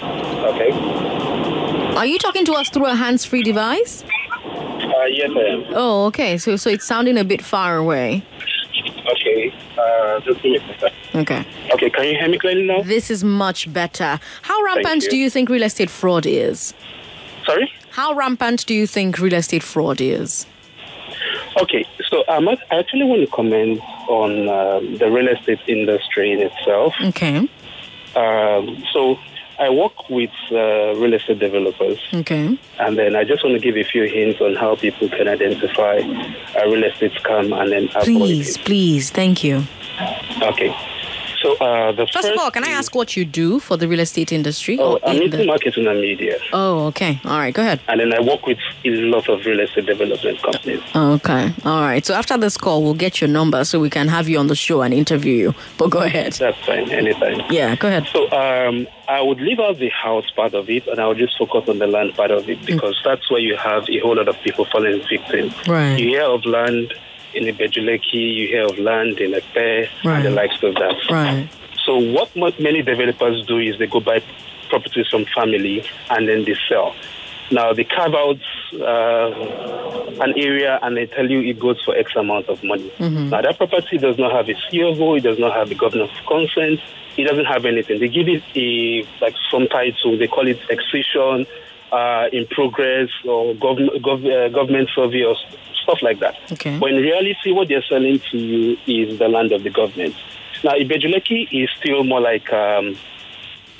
Okay. 0.02 0.70
Are 1.96 2.06
you 2.06 2.18
talking 2.18 2.44
to 2.46 2.52
us 2.54 2.70
through 2.70 2.86
a 2.86 2.94
hands-free 2.94 3.42
device? 3.42 4.04
Uh, 4.04 5.04
yes, 5.10 5.30
I 5.34 5.40
am. 5.40 5.64
Oh, 5.70 6.06
okay. 6.06 6.38
So, 6.38 6.56
so 6.56 6.70
it's 6.70 6.86
sounding 6.86 7.18
a 7.18 7.24
bit 7.24 7.42
far 7.42 7.76
away. 7.76 8.22
Okay. 9.12 9.54
Uh, 9.78 10.20
just 10.20 10.42
give 10.42 10.52
me 10.52 10.56
a 10.56 10.78
second. 10.78 11.01
Okay. 11.14 11.44
Okay, 11.72 11.90
can 11.90 12.04
you 12.04 12.14
hear 12.14 12.28
me 12.28 12.38
clearly 12.38 12.66
now? 12.66 12.82
This 12.82 13.10
is 13.10 13.22
much 13.22 13.70
better. 13.72 14.18
How 14.42 14.62
rampant 14.62 15.04
you. 15.04 15.10
do 15.10 15.16
you 15.16 15.30
think 15.30 15.48
real 15.48 15.62
estate 15.62 15.90
fraud 15.90 16.24
is? 16.26 16.72
Sorry? 17.44 17.70
How 17.90 18.14
rampant 18.14 18.64
do 18.66 18.74
you 18.74 18.86
think 18.86 19.18
real 19.18 19.34
estate 19.34 19.62
fraud 19.62 20.00
is? 20.00 20.46
Okay, 21.60 21.84
so 22.08 22.24
um, 22.28 22.48
I 22.48 22.56
actually 22.70 23.04
want 23.04 23.20
to 23.20 23.26
comment 23.26 23.80
on 24.08 24.48
um, 24.48 24.96
the 24.96 25.10
real 25.10 25.28
estate 25.28 25.60
industry 25.66 26.32
in 26.32 26.40
itself. 26.40 26.94
Okay. 27.02 27.36
Um, 28.16 28.82
so 28.92 29.18
I 29.58 29.68
work 29.68 30.08
with 30.08 30.30
uh, 30.50 30.94
real 30.96 31.12
estate 31.12 31.38
developers, 31.38 31.98
Okay. 32.14 32.58
and 32.78 32.96
then 32.98 33.14
I 33.16 33.24
just 33.24 33.44
want 33.44 33.54
to 33.54 33.60
give 33.60 33.76
a 33.76 33.84
few 33.84 34.04
hints 34.04 34.40
on 34.40 34.54
how 34.54 34.76
people 34.76 35.08
can 35.10 35.28
identify 35.28 35.96
a 36.56 36.68
real 36.70 36.84
estate 36.84 37.12
scam 37.12 37.54
and 37.60 37.70
then 37.70 37.84
avoid 37.90 38.04
Please, 38.04 38.56
it. 38.56 38.64
please. 38.64 39.10
Thank 39.10 39.44
you. 39.44 39.64
Okay. 40.40 40.74
So 41.42 41.56
uh, 41.56 41.92
the 41.92 42.06
First 42.06 42.28
of 42.28 42.38
all, 42.38 42.50
can 42.50 42.64
I 42.64 42.68
ask 42.70 42.94
what 42.94 43.16
you 43.16 43.24
do 43.24 43.58
for 43.58 43.76
the 43.76 43.88
real 43.88 44.00
estate 44.00 44.30
industry? 44.32 44.78
Oh, 44.80 44.98
I'm 45.04 45.20
in 45.20 45.30
the- 45.30 45.44
marketing 45.46 45.86
and 45.88 46.00
media. 46.00 46.38
oh, 46.52 46.86
okay. 46.86 47.20
All 47.24 47.38
right. 47.38 47.52
Go 47.52 47.62
ahead. 47.62 47.80
and 47.88 48.00
then 48.00 48.12
I 48.14 48.20
work 48.20 48.46
with 48.46 48.58
a 48.84 48.90
lot 48.90 49.28
of 49.28 49.44
real 49.44 49.60
estate 49.60 49.86
development 49.86 50.40
companies. 50.42 50.80
Okay. 50.94 51.52
All 51.64 51.80
right. 51.82 52.04
So 52.06 52.14
after 52.14 52.36
this 52.38 52.56
call, 52.56 52.82
we'll 52.82 52.94
get 52.94 53.20
your 53.20 53.28
number 53.28 53.64
so 53.64 53.80
we 53.80 53.90
can 53.90 54.08
have 54.08 54.28
you 54.28 54.38
on 54.38 54.46
the 54.46 54.54
show 54.54 54.82
and 54.82 54.94
interview 54.94 55.34
you. 55.34 55.54
But 55.78 55.90
go 55.90 56.00
ahead. 56.00 56.32
That's 56.34 56.58
fine, 56.64 56.90
anytime. 56.90 57.40
Yeah, 57.50 57.74
go 57.76 57.88
ahead. 57.88 58.06
So 58.12 58.30
um, 58.30 58.86
I 59.08 59.20
would 59.20 59.40
leave 59.40 59.58
out 59.58 59.78
the 59.78 59.88
house 59.90 60.30
part 60.30 60.54
of 60.54 60.70
it, 60.70 60.86
and 60.86 61.00
I 61.00 61.08
would 61.08 61.18
just 61.18 61.36
focus 61.36 61.68
on 61.68 61.78
the 61.78 61.86
land 61.86 62.14
part 62.14 62.30
of 62.30 62.48
it 62.48 62.64
because 62.64 63.00
that's 63.04 63.30
where 63.30 63.40
you 63.40 63.56
have 63.56 63.88
a 63.88 63.98
whole 63.98 64.16
lot 64.16 64.28
of 64.28 64.40
people 64.42 64.64
falling 64.66 65.02
victim. 65.08 65.52
Right. 65.66 65.96
You 65.98 66.08
hear 66.08 66.22
of 66.24 66.44
land 66.44 66.94
in 67.34 67.44
Ibeju-Lekki, 67.44 68.12
you 68.36 68.48
hear 68.48 68.66
of 68.66 68.78
land 68.78 69.18
in 69.18 69.34
Epe, 69.34 69.88
and 70.16 70.24
the 70.24 70.30
likes 70.30 70.62
of 70.62 70.74
that. 70.74 70.96
Right. 71.10 71.48
So 71.86 71.98
what 71.98 72.34
many 72.60 72.82
developers 72.82 73.44
do 73.46 73.58
is 73.58 73.78
they 73.78 73.86
go 73.86 74.00
buy 74.00 74.22
properties 74.68 75.08
from 75.08 75.24
family 75.34 75.84
and 76.10 76.28
then 76.28 76.44
they 76.44 76.54
sell. 76.68 76.94
Now 77.50 77.72
they 77.74 77.84
carve 77.84 78.14
out 78.14 78.38
uh, 78.80 80.22
an 80.22 80.32
area 80.36 80.78
and 80.82 80.96
they 80.96 81.06
tell 81.06 81.28
you 81.28 81.40
it 81.40 81.58
goes 81.58 81.82
for 81.84 81.94
X 81.96 82.12
amount 82.16 82.48
of 82.48 82.62
money. 82.64 82.90
Now 83.30 83.42
that 83.42 83.58
property 83.58 83.98
does 83.98 84.18
not 84.18 84.32
have 84.32 84.48
a 84.48 84.54
C 84.70 84.80
of 84.82 85.00
O, 85.00 85.14
it 85.16 85.22
does 85.22 85.38
not 85.38 85.54
have 85.56 85.70
a 85.70 85.74
governor 85.74 86.04
of 86.04 86.10
consent, 86.26 86.80
it 87.16 87.24
doesn't 87.24 87.44
have 87.46 87.64
anything. 87.66 88.00
They 88.00 88.08
give 88.08 88.28
it 88.28 88.42
a 88.56 89.06
like 89.20 89.34
some 89.50 89.66
title, 89.68 90.16
they 90.18 90.28
call 90.28 90.46
it 90.48 90.60
excision, 90.70 91.46
uh, 91.90 92.28
in 92.32 92.46
progress 92.46 93.10
or 93.26 93.54
gov- 93.54 94.00
gov- 94.00 94.24
uh, 94.46 94.48
government 94.48 94.88
survey 94.94 95.24
or 95.24 95.36
stuff 95.82 96.00
like 96.02 96.20
that. 96.20 96.36
Okay. 96.52 96.78
But 96.78 96.90
in 96.90 96.96
reality, 96.96 97.52
what 97.52 97.68
they're 97.68 97.82
selling 97.82 98.20
to 98.30 98.38
you 98.38 98.76
is 98.86 99.18
the 99.18 99.28
land 99.28 99.52
of 99.52 99.62
the 99.62 99.70
government. 99.70 100.14
Now, 100.64 100.72
Ibeju-Lekki 100.72 101.48
is 101.50 101.68
still 101.78 102.04
more 102.04 102.20
like, 102.20 102.52
um, 102.52 102.96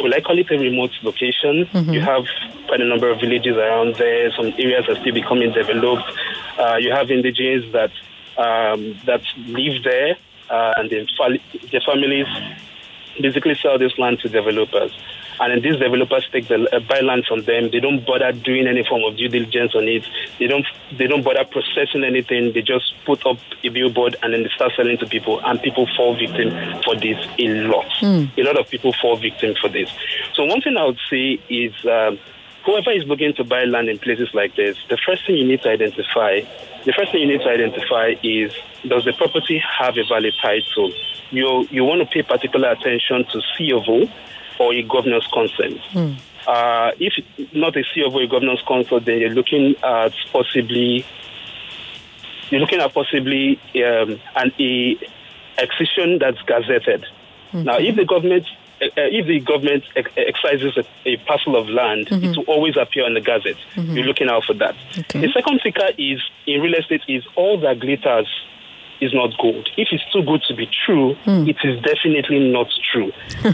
well, 0.01 0.13
I 0.15 0.21
call 0.21 0.39
it 0.39 0.51
a 0.51 0.59
remote 0.59 0.91
location. 1.03 1.69
You 1.93 2.01
have 2.01 2.25
quite 2.67 2.81
a 2.81 2.85
number 2.85 3.09
of 3.09 3.21
villages 3.21 3.57
around 3.57 3.97
there. 3.97 4.33
Some 4.33 4.47
areas 4.59 4.89
are 4.89 4.97
still 4.97 5.15
becoming 5.15 5.53
developed. 5.53 6.11
Uh, 6.59 6.77
you 6.81 6.91
have 6.93 7.11
indigenous 7.11 7.71
that 7.73 7.93
um, 8.37 8.99
that 9.05 9.23
live 9.47 9.85
there, 9.85 10.17
uh, 10.51 10.73
and 10.77 10.91
their, 10.91 11.07
fa- 11.17 11.39
their 11.71 11.83
families 11.83 12.27
basically 13.21 13.55
sell 13.55 13.79
this 13.79 13.97
land 13.99 14.21
to 14.21 14.29
developers. 14.29 14.93
And 15.41 15.53
then 15.53 15.63
these 15.63 15.81
developers 15.81 16.29
take 16.31 16.49
the 16.49 16.69
uh, 16.75 16.81
buy 16.81 17.01
land 17.01 17.25
from 17.27 17.43
them. 17.43 17.71
They 17.71 17.81
don't 17.81 18.05
bother 18.07 18.33
doing 18.33 18.67
any 18.67 18.85
form 18.85 19.03
of 19.05 19.17
due 19.17 19.29
diligence 19.29 19.75
on 19.75 19.89
it. 19.89 20.05
They 20.39 20.47
don't. 20.47 20.67
They 20.97 21.07
don't 21.07 21.23
bother 21.23 21.45
processing 21.45 22.05
anything. 22.05 22.53
They 22.53 22.63
just 22.63 22.93
put 23.05 23.25
up 23.27 23.39
a 23.65 23.69
billboard 23.69 24.17
and 24.23 24.33
then 24.33 24.43
they 24.43 24.51
start 24.55 24.73
selling 24.77 24.99
to 24.99 25.07
people. 25.07 25.41
And 25.45 25.61
people 25.61 25.89
fall 25.97 26.15
victim 26.17 26.51
for 26.85 26.95
this 26.97 27.19
a 27.39 27.49
lot. 27.67 27.87
A 28.37 28.43
lot 28.43 28.59
of 28.59 28.69
people 28.69 28.93
fall 29.01 29.17
victim 29.17 29.55
for 29.61 29.69
this. 29.69 29.91
So 30.35 30.45
one 30.45 30.61
thing 30.61 30.77
I 30.77 30.85
would 30.85 31.01
say 31.11 31.41
is. 31.49 31.75
Um, 31.87 32.19
Whoever 32.65 32.93
is 32.93 33.05
looking 33.09 33.35
to 33.35 33.43
buy 33.43 33.65
land 33.65 33.89
in 33.89 33.99
places 33.99 34.29
like 34.35 34.55
this, 34.55 34.77
the 34.89 34.97
first 35.05 35.27
thing 35.27 35.35
you 35.37 35.45
need 35.45 35.63
to 35.63 35.69
identify, 35.69 36.43
the 36.85 36.93
first 36.97 37.11
thing 37.11 37.23
you 37.23 37.27
need 37.27 37.41
to 37.41 37.49
identify 37.49 38.15
is 38.23 38.53
does 38.87 39.05
the 39.05 39.13
property 39.15 39.59
have 39.59 39.97
a 39.97 40.05
valid 40.09 40.33
title? 40.41 40.93
You 41.33 41.67
you 41.73 41.83
want 41.83 42.03
to 42.03 42.07
pay 42.07 42.23
particular 42.23 42.71
attention 42.71 43.25
to 43.33 43.41
C 43.59 43.73
of 43.73 43.83
O. 43.89 44.09
or 44.59 44.73
a 44.75 44.83
governor's 44.83 45.27
consent. 45.33 45.81
Uh, 46.47 46.91
if 46.99 47.13
not 47.53 47.77
a 47.77 47.85
C 47.95 48.03
of 48.03 48.15
O, 48.15 48.19
a 48.19 48.27
governor's 48.27 48.63
consent, 48.67 49.05
then 49.07 49.19
you're 49.21 49.31
looking 49.31 49.75
at 49.83 50.13
possibly 50.33 51.05
you're 52.51 52.61
looking 52.61 52.81
at 52.81 52.93
possibly 52.93 53.59
um, 53.77 54.21
an 54.37 54.53
a 54.59 54.97
excision 55.59 56.19
that's 56.19 56.39
gazetted. 56.43 57.05
Now, 57.53 57.77
if 57.79 57.97
the 57.97 58.05
government 58.05 58.47
uh, 58.81 58.87
if 58.97 59.27
the 59.27 59.39
government 59.41 59.85
ex- 59.95 60.11
excises 60.17 60.77
a, 60.77 60.85
a 61.09 61.17
parcel 61.19 61.55
of 61.55 61.69
land, 61.69 62.09
it 62.11 62.37
will 62.37 62.45
always 62.45 62.77
appear 62.77 63.05
on 63.05 63.15
the 63.15 63.21
gazette. 63.21 63.57
You're 63.77 64.05
looking 64.07 64.29
out 64.29 64.45
for 64.45 64.55
that. 64.55 64.75
Okay. 64.99 65.21
The 65.21 65.33
second 65.33 65.61
ticker 65.63 65.89
is 65.97 66.21
in 66.47 66.61
real 66.61 66.75
estate 66.75 67.03
is 67.07 67.25
all 67.37 67.59
that 67.61 67.79
glitters 67.79 68.27
is 69.03 69.13
not 69.13 69.31
gold. 69.39 69.69
If 69.77 69.89
it's 69.91 70.05
too 70.13 70.23
good 70.23 70.43
to 70.49 70.55
be 70.55 70.69
true, 70.87 71.17
it 71.49 71.57
is 71.65 71.83
definitely 71.83 72.53
not 72.53 72.69
true. 72.93 73.11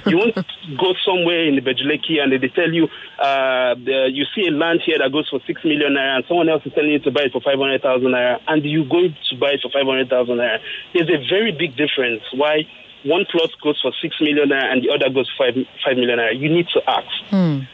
you 0.07 0.19
won't 0.19 0.35
go 0.79 0.95
somewhere 1.05 1.45
in 1.49 1.57
the 1.57 1.63
Bejuleki 1.63 2.21
and 2.23 2.31
they 2.33 2.49
tell 2.49 2.71
you 2.71 2.85
uh, 3.19 3.75
the, 3.75 4.11
you 4.13 4.25
see 4.35 4.47
a 4.47 4.51
land 4.51 4.81
here 4.85 4.99
that 4.99 5.11
goes 5.11 5.29
for 5.29 5.41
six 5.47 5.65
million 5.65 5.95
naira, 5.95 6.17
and 6.17 6.25
someone 6.29 6.49
else 6.49 6.63
is 6.67 6.73
telling 6.75 6.91
you 6.93 6.99
to 7.01 7.11
buy 7.11 7.23
it 7.23 7.33
for 7.33 7.41
five 7.41 7.59
hundred 7.59 7.83
thousand 7.83 8.09
naira, 8.13 8.39
and 8.47 8.65
you 8.65 8.85
go 8.85 9.09
to 9.09 9.37
buy 9.41 9.53
it 9.57 9.61
for 9.63 9.71
five 9.71 9.87
hundred 9.87 10.09
thousand 10.11 10.37
naira. 10.37 10.59
There's 10.93 11.09
a 11.09 11.19
very 11.29 11.53
big 11.53 11.77
difference. 11.77 12.23
Why? 12.35 12.65
One 13.05 13.25
plot 13.31 13.51
goes 13.63 13.79
for 13.81 13.93
six 14.03 14.17
million 14.21 14.51
naira 14.51 14.73
and 14.73 14.83
the 14.85 14.91
other 14.91 15.09
goes 15.09 15.31
for 15.37 15.47
five 15.47 15.55
five 15.85 15.97
million 15.97 16.19
naira. 16.19 16.39
You 16.39 16.49
need 16.53 16.69
to 16.75 16.81
ask. 16.89 17.09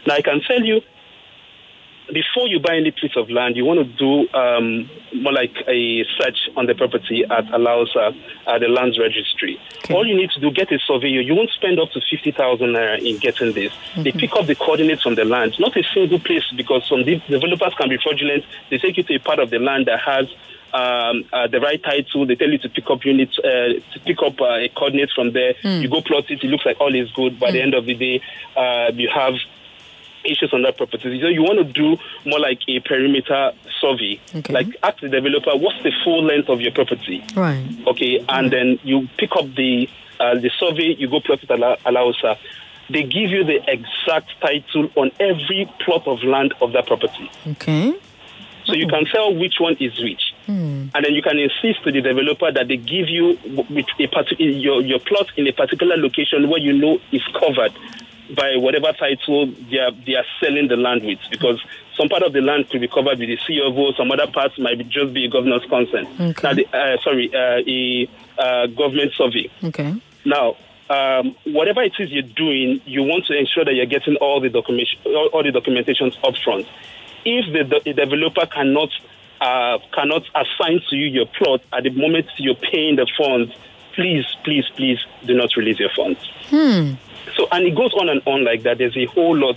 Now 0.06 0.14
I 0.14 0.22
can 0.22 0.40
tell 0.46 0.62
you 0.62 0.80
before 2.12 2.46
you 2.48 2.60
buy 2.60 2.76
any 2.76 2.90
piece 2.90 3.16
of 3.16 3.30
land, 3.30 3.56
you 3.56 3.64
want 3.64 3.80
to 3.80 3.84
do 3.96 4.28
um, 4.34 4.90
more 5.22 5.32
like 5.32 5.54
a 5.66 6.04
search 6.18 6.50
on 6.56 6.66
the 6.66 6.74
property 6.74 7.24
at 7.24 7.46
Alausa, 7.46 8.14
at 8.46 8.60
the 8.60 8.68
lands 8.68 8.98
registry. 8.98 9.58
Okay. 9.84 9.94
All 9.94 10.06
you 10.06 10.14
need 10.14 10.30
to 10.30 10.40
do, 10.40 10.50
get 10.50 10.70
a 10.70 10.78
surveyor. 10.78 11.20
You 11.22 11.34
won't 11.34 11.50
spend 11.50 11.80
up 11.80 11.90
to 11.92 12.00
50,000 12.00 12.66
naira 12.66 12.98
in 12.98 13.18
getting 13.18 13.52
this. 13.52 13.72
They 13.96 14.12
pick 14.12 14.32
up 14.36 14.46
the 14.46 14.54
coordinates 14.54 15.02
from 15.02 15.14
the 15.14 15.24
land, 15.24 15.54
not 15.58 15.76
a 15.76 15.82
single 15.94 16.18
place, 16.18 16.44
because 16.54 16.86
some 16.88 17.04
de- 17.04 17.22
developers 17.28 17.74
can 17.74 17.88
be 17.88 17.96
fraudulent. 17.96 18.44
They 18.70 18.78
take 18.78 18.96
you 18.98 19.02
to 19.04 19.14
a 19.14 19.18
part 19.20 19.38
of 19.38 19.50
the 19.50 19.58
land 19.58 19.86
that 19.86 20.00
has 20.00 20.26
um, 20.74 21.24
uh, 21.32 21.46
the 21.46 21.60
right 21.60 21.82
title. 21.82 22.26
They 22.26 22.34
tell 22.34 22.50
you 22.50 22.58
to 22.58 22.68
pick 22.68 22.90
up 22.90 23.04
units, 23.04 23.38
uh, 23.38 23.80
to 23.92 24.00
pick 24.04 24.18
up 24.22 24.40
uh, 24.40 24.56
a 24.56 24.68
coordinate 24.70 25.10
from 25.14 25.32
there. 25.32 25.54
You 25.62 25.88
go 25.88 26.02
plot 26.02 26.30
it. 26.30 26.42
It 26.42 26.48
looks 26.48 26.66
like 26.66 26.80
all 26.80 26.94
is 26.94 27.10
good. 27.12 27.38
By 27.38 27.52
the 27.52 27.62
end 27.62 27.74
of 27.74 27.86
the 27.86 27.94
day, 27.94 28.20
uh, 28.56 28.90
you 28.92 29.08
have 29.08 29.34
issues 30.24 30.52
on 30.52 30.62
that 30.62 30.76
property. 30.76 31.20
So 31.20 31.28
you 31.28 31.42
want 31.42 31.58
to 31.58 31.64
do 31.72 31.96
more 32.24 32.38
like 32.40 32.60
a 32.68 32.80
perimeter 32.80 33.52
survey. 33.80 34.20
Okay. 34.34 34.52
Like 34.52 34.68
ask 34.82 35.00
the 35.00 35.08
developer, 35.08 35.50
what's 35.56 35.82
the 35.82 35.92
full 36.02 36.24
length 36.24 36.48
of 36.48 36.60
your 36.60 36.72
property? 36.72 37.24
Right. 37.36 37.66
Okay, 37.86 38.24
and 38.28 38.50
then 38.52 38.78
you 38.82 39.08
pick 39.18 39.30
up 39.36 39.46
the 39.54 39.88
uh, 40.20 40.34
the 40.34 40.50
survey. 40.58 40.94
You 40.98 41.08
go 41.10 41.20
plot 41.20 41.42
it 41.42 41.50
Ala- 41.50 41.78
Alausa. 41.84 42.38
They 42.90 43.02
give 43.02 43.30
you 43.30 43.44
the 43.44 43.60
exact 43.66 44.30
title 44.40 44.90
on 44.96 45.10
every 45.18 45.70
plot 45.80 46.06
of 46.06 46.22
land 46.22 46.52
of 46.60 46.72
that 46.72 46.86
property. 46.86 47.30
Okay. 47.52 47.94
So 48.66 48.74
you 48.74 48.86
can 48.88 49.04
tell 49.06 49.34
which 49.34 49.54
one 49.58 49.76
is 49.80 49.98
which. 50.02 50.32
And 50.46 50.90
then 50.92 51.14
you 51.14 51.22
can 51.22 51.38
insist 51.38 51.82
to 51.84 51.92
the 51.92 52.02
developer 52.02 52.52
that 52.52 52.68
they 52.68 52.76
give 52.76 53.08
you 53.08 53.38
with 53.46 53.86
a 53.98 54.06
partic- 54.08 54.36
your, 54.38 54.82
your 54.82 54.98
plot 54.98 55.28
in 55.36 55.46
a 55.46 55.52
particular 55.52 55.96
location 55.96 56.48
where 56.50 56.60
you 56.60 56.72
know 56.74 56.98
is 57.12 57.22
covered 57.38 57.72
by 58.34 58.56
whatever 58.56 58.92
title 58.92 59.46
they 59.70 59.78
are, 59.78 59.92
they 60.06 60.14
are 60.14 60.24
selling 60.40 60.68
the 60.68 60.76
land 60.76 61.04
with. 61.04 61.18
Because 61.30 61.62
some 61.96 62.08
part 62.08 62.22
of 62.22 62.32
the 62.32 62.40
land 62.40 62.68
could 62.70 62.80
be 62.80 62.88
covered 62.88 63.18
with 63.18 63.28
the 63.28 63.38
C 63.46 63.60
of 63.60 63.76
O, 63.76 63.92
some 63.92 64.10
other 64.10 64.26
parts 64.26 64.58
might 64.58 64.78
be 64.78 64.84
just 64.84 65.12
be 65.12 65.26
a 65.26 65.28
governor's 65.28 65.64
consent. 65.66 66.08
Okay. 66.20 66.42
Now, 66.42 66.54
the, 66.54 66.66
uh, 66.72 66.96
sorry, 67.02 67.30
uh, 67.34 67.62
a 67.66 68.08
uh, 68.38 68.66
government 68.68 69.12
survey. 69.14 69.50
Okay. 69.62 69.94
Now, 70.24 70.56
um, 70.90 71.36
whatever 71.44 71.82
it 71.82 71.92
is 71.98 72.10
you're 72.10 72.22
doing, 72.22 72.80
you 72.84 73.02
want 73.02 73.26
to 73.26 73.38
ensure 73.38 73.64
that 73.64 73.74
you're 73.74 73.86
getting 73.86 74.16
all 74.16 74.40
the 74.40 74.50
documentation, 74.50 75.00
all, 75.06 75.28
all 75.32 75.42
the 75.42 75.50
documentations 75.50 76.16
up 76.22 76.34
front. 76.42 76.66
If 77.24 77.52
the, 77.52 77.80
the 77.84 77.92
developer 77.94 78.46
cannot 78.46 78.90
uh, 79.40 79.78
cannot 79.92 80.22
assign 80.34 80.80
to 80.88 80.96
you 80.96 81.06
your 81.06 81.26
plot 81.26 81.60
at 81.72 81.82
the 81.82 81.90
moment 81.90 82.26
you're 82.38 82.54
paying 82.54 82.96
the 82.96 83.06
funds, 83.18 83.52
please, 83.94 84.24
please, 84.44 84.64
please 84.76 84.98
do 85.24 85.34
not 85.34 85.54
release 85.56 85.78
your 85.78 85.90
funds. 85.90 86.18
So, 87.36 87.48
and 87.50 87.66
it 87.66 87.74
goes 87.74 87.92
on 87.94 88.08
and 88.08 88.22
on 88.26 88.44
like 88.44 88.62
that. 88.62 88.78
There's 88.78 88.96
a 88.96 89.06
whole 89.06 89.36
lot. 89.36 89.56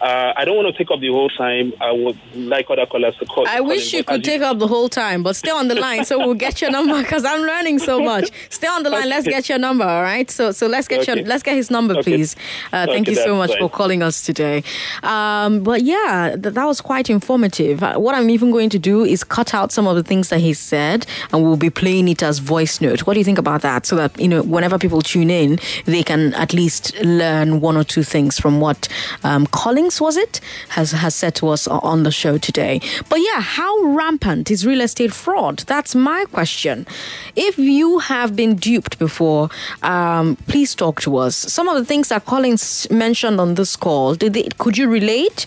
Uh, 0.00 0.32
I 0.36 0.44
don't 0.44 0.56
want 0.56 0.68
to 0.74 0.76
take 0.76 0.90
up 0.90 1.00
the 1.00 1.08
whole 1.08 1.28
time. 1.30 1.72
I 1.80 1.92
would 1.92 2.18
like 2.34 2.66
other 2.68 2.84
callers 2.86 3.16
to 3.18 3.26
call. 3.26 3.46
I 3.48 3.60
wish 3.60 3.92
you 3.92 4.04
could 4.04 4.22
take 4.24 4.42
up 4.42 4.58
the 4.58 4.66
whole 4.66 4.88
time, 4.88 5.22
but 5.22 5.34
stay 5.36 5.50
on 5.50 5.68
the 5.68 5.74
line 5.74 6.04
so 6.04 6.18
we'll 6.18 6.34
get 6.34 6.60
your 6.60 6.70
number 6.70 7.00
because 7.02 7.24
I'm 7.24 7.42
learning 7.42 7.78
so 7.78 8.00
much. 8.00 8.28
Stay 8.50 8.66
on 8.66 8.82
the 8.82 8.90
line. 8.90 9.08
Let's 9.08 9.26
get 9.26 9.48
your 9.48 9.58
number, 9.58 9.84
all 9.84 10.02
right? 10.02 10.30
So, 10.30 10.50
so 10.52 10.66
let's 10.66 10.88
get 10.88 11.06
your 11.06 11.16
let's 11.16 11.42
get 11.42 11.54
his 11.54 11.70
number, 11.70 11.94
Okay. 11.94 12.02
please. 12.02 12.36
Uh, 12.72 12.86
thank 12.86 13.08
Okay, 13.08 13.12
you 13.12 13.16
so 13.24 13.34
much 13.36 13.50
fine. 13.50 13.60
for 13.60 13.70
calling 13.70 14.02
us 14.02 14.22
today. 14.24 14.62
Um, 15.02 15.62
but 15.62 15.82
yeah, 15.82 16.36
th- 16.40 16.54
that 16.54 16.64
was 16.64 16.80
quite 16.80 17.08
informative. 17.08 17.82
Uh, 17.82 17.94
what 17.94 18.14
I'm 18.14 18.30
even 18.30 18.50
going 18.50 18.70
to 18.70 18.78
do 18.78 19.04
is 19.04 19.24
cut 19.24 19.54
out 19.54 19.72
some 19.72 19.86
of 19.86 19.96
the 19.96 20.02
things 20.02 20.28
that 20.30 20.40
he 20.40 20.52
said, 20.54 21.06
and 21.32 21.42
we'll 21.42 21.56
be 21.56 21.70
playing 21.70 22.08
it 22.08 22.22
as 22.22 22.38
voice 22.40 22.80
note. 22.80 23.00
What 23.06 23.14
do 23.14 23.20
you 23.20 23.24
think 23.24 23.38
about 23.38 23.62
that? 23.62 23.86
So 23.86 23.96
that 23.96 24.18
you 24.20 24.28
know, 24.28 24.42
whenever 24.42 24.78
people 24.78 25.02
tune 25.02 25.30
in, 25.30 25.58
they 25.84 26.02
can 26.02 26.34
at 26.34 26.52
least 26.52 26.94
learn 27.02 27.60
one 27.60 27.76
or 27.76 27.84
two 27.84 28.02
things 28.02 28.38
from 28.38 28.60
what 28.60 28.88
um, 29.22 29.46
Was 30.00 30.16
it 30.16 30.40
has 30.70 30.92
has 30.92 31.14
said 31.14 31.34
to 31.36 31.48
us 31.48 31.68
on 31.68 32.04
the 32.04 32.10
show 32.10 32.38
today. 32.38 32.80
But 33.08 33.20
yeah, 33.20 33.40
how 33.40 33.82
rampant 33.84 34.50
is 34.50 34.66
real 34.66 34.80
estate 34.80 35.12
fraud? 35.12 35.58
That's 35.66 35.94
my 35.94 36.24
question. 36.32 36.86
If 37.36 37.58
you 37.58 37.98
have 37.98 38.34
been 38.34 38.56
duped 38.56 38.98
before, 38.98 39.50
um, 39.82 40.36
please 40.46 40.74
talk 40.74 41.00
to 41.02 41.18
us. 41.18 41.36
Some 41.36 41.68
of 41.68 41.76
the 41.76 41.84
things 41.84 42.08
that 42.08 42.24
Collins 42.24 42.86
mentioned 42.90 43.40
on 43.40 43.54
this 43.54 43.76
call, 43.76 44.14
did 44.14 44.32
they, 44.32 44.48
could 44.58 44.78
you 44.78 44.88
relate? 44.88 45.46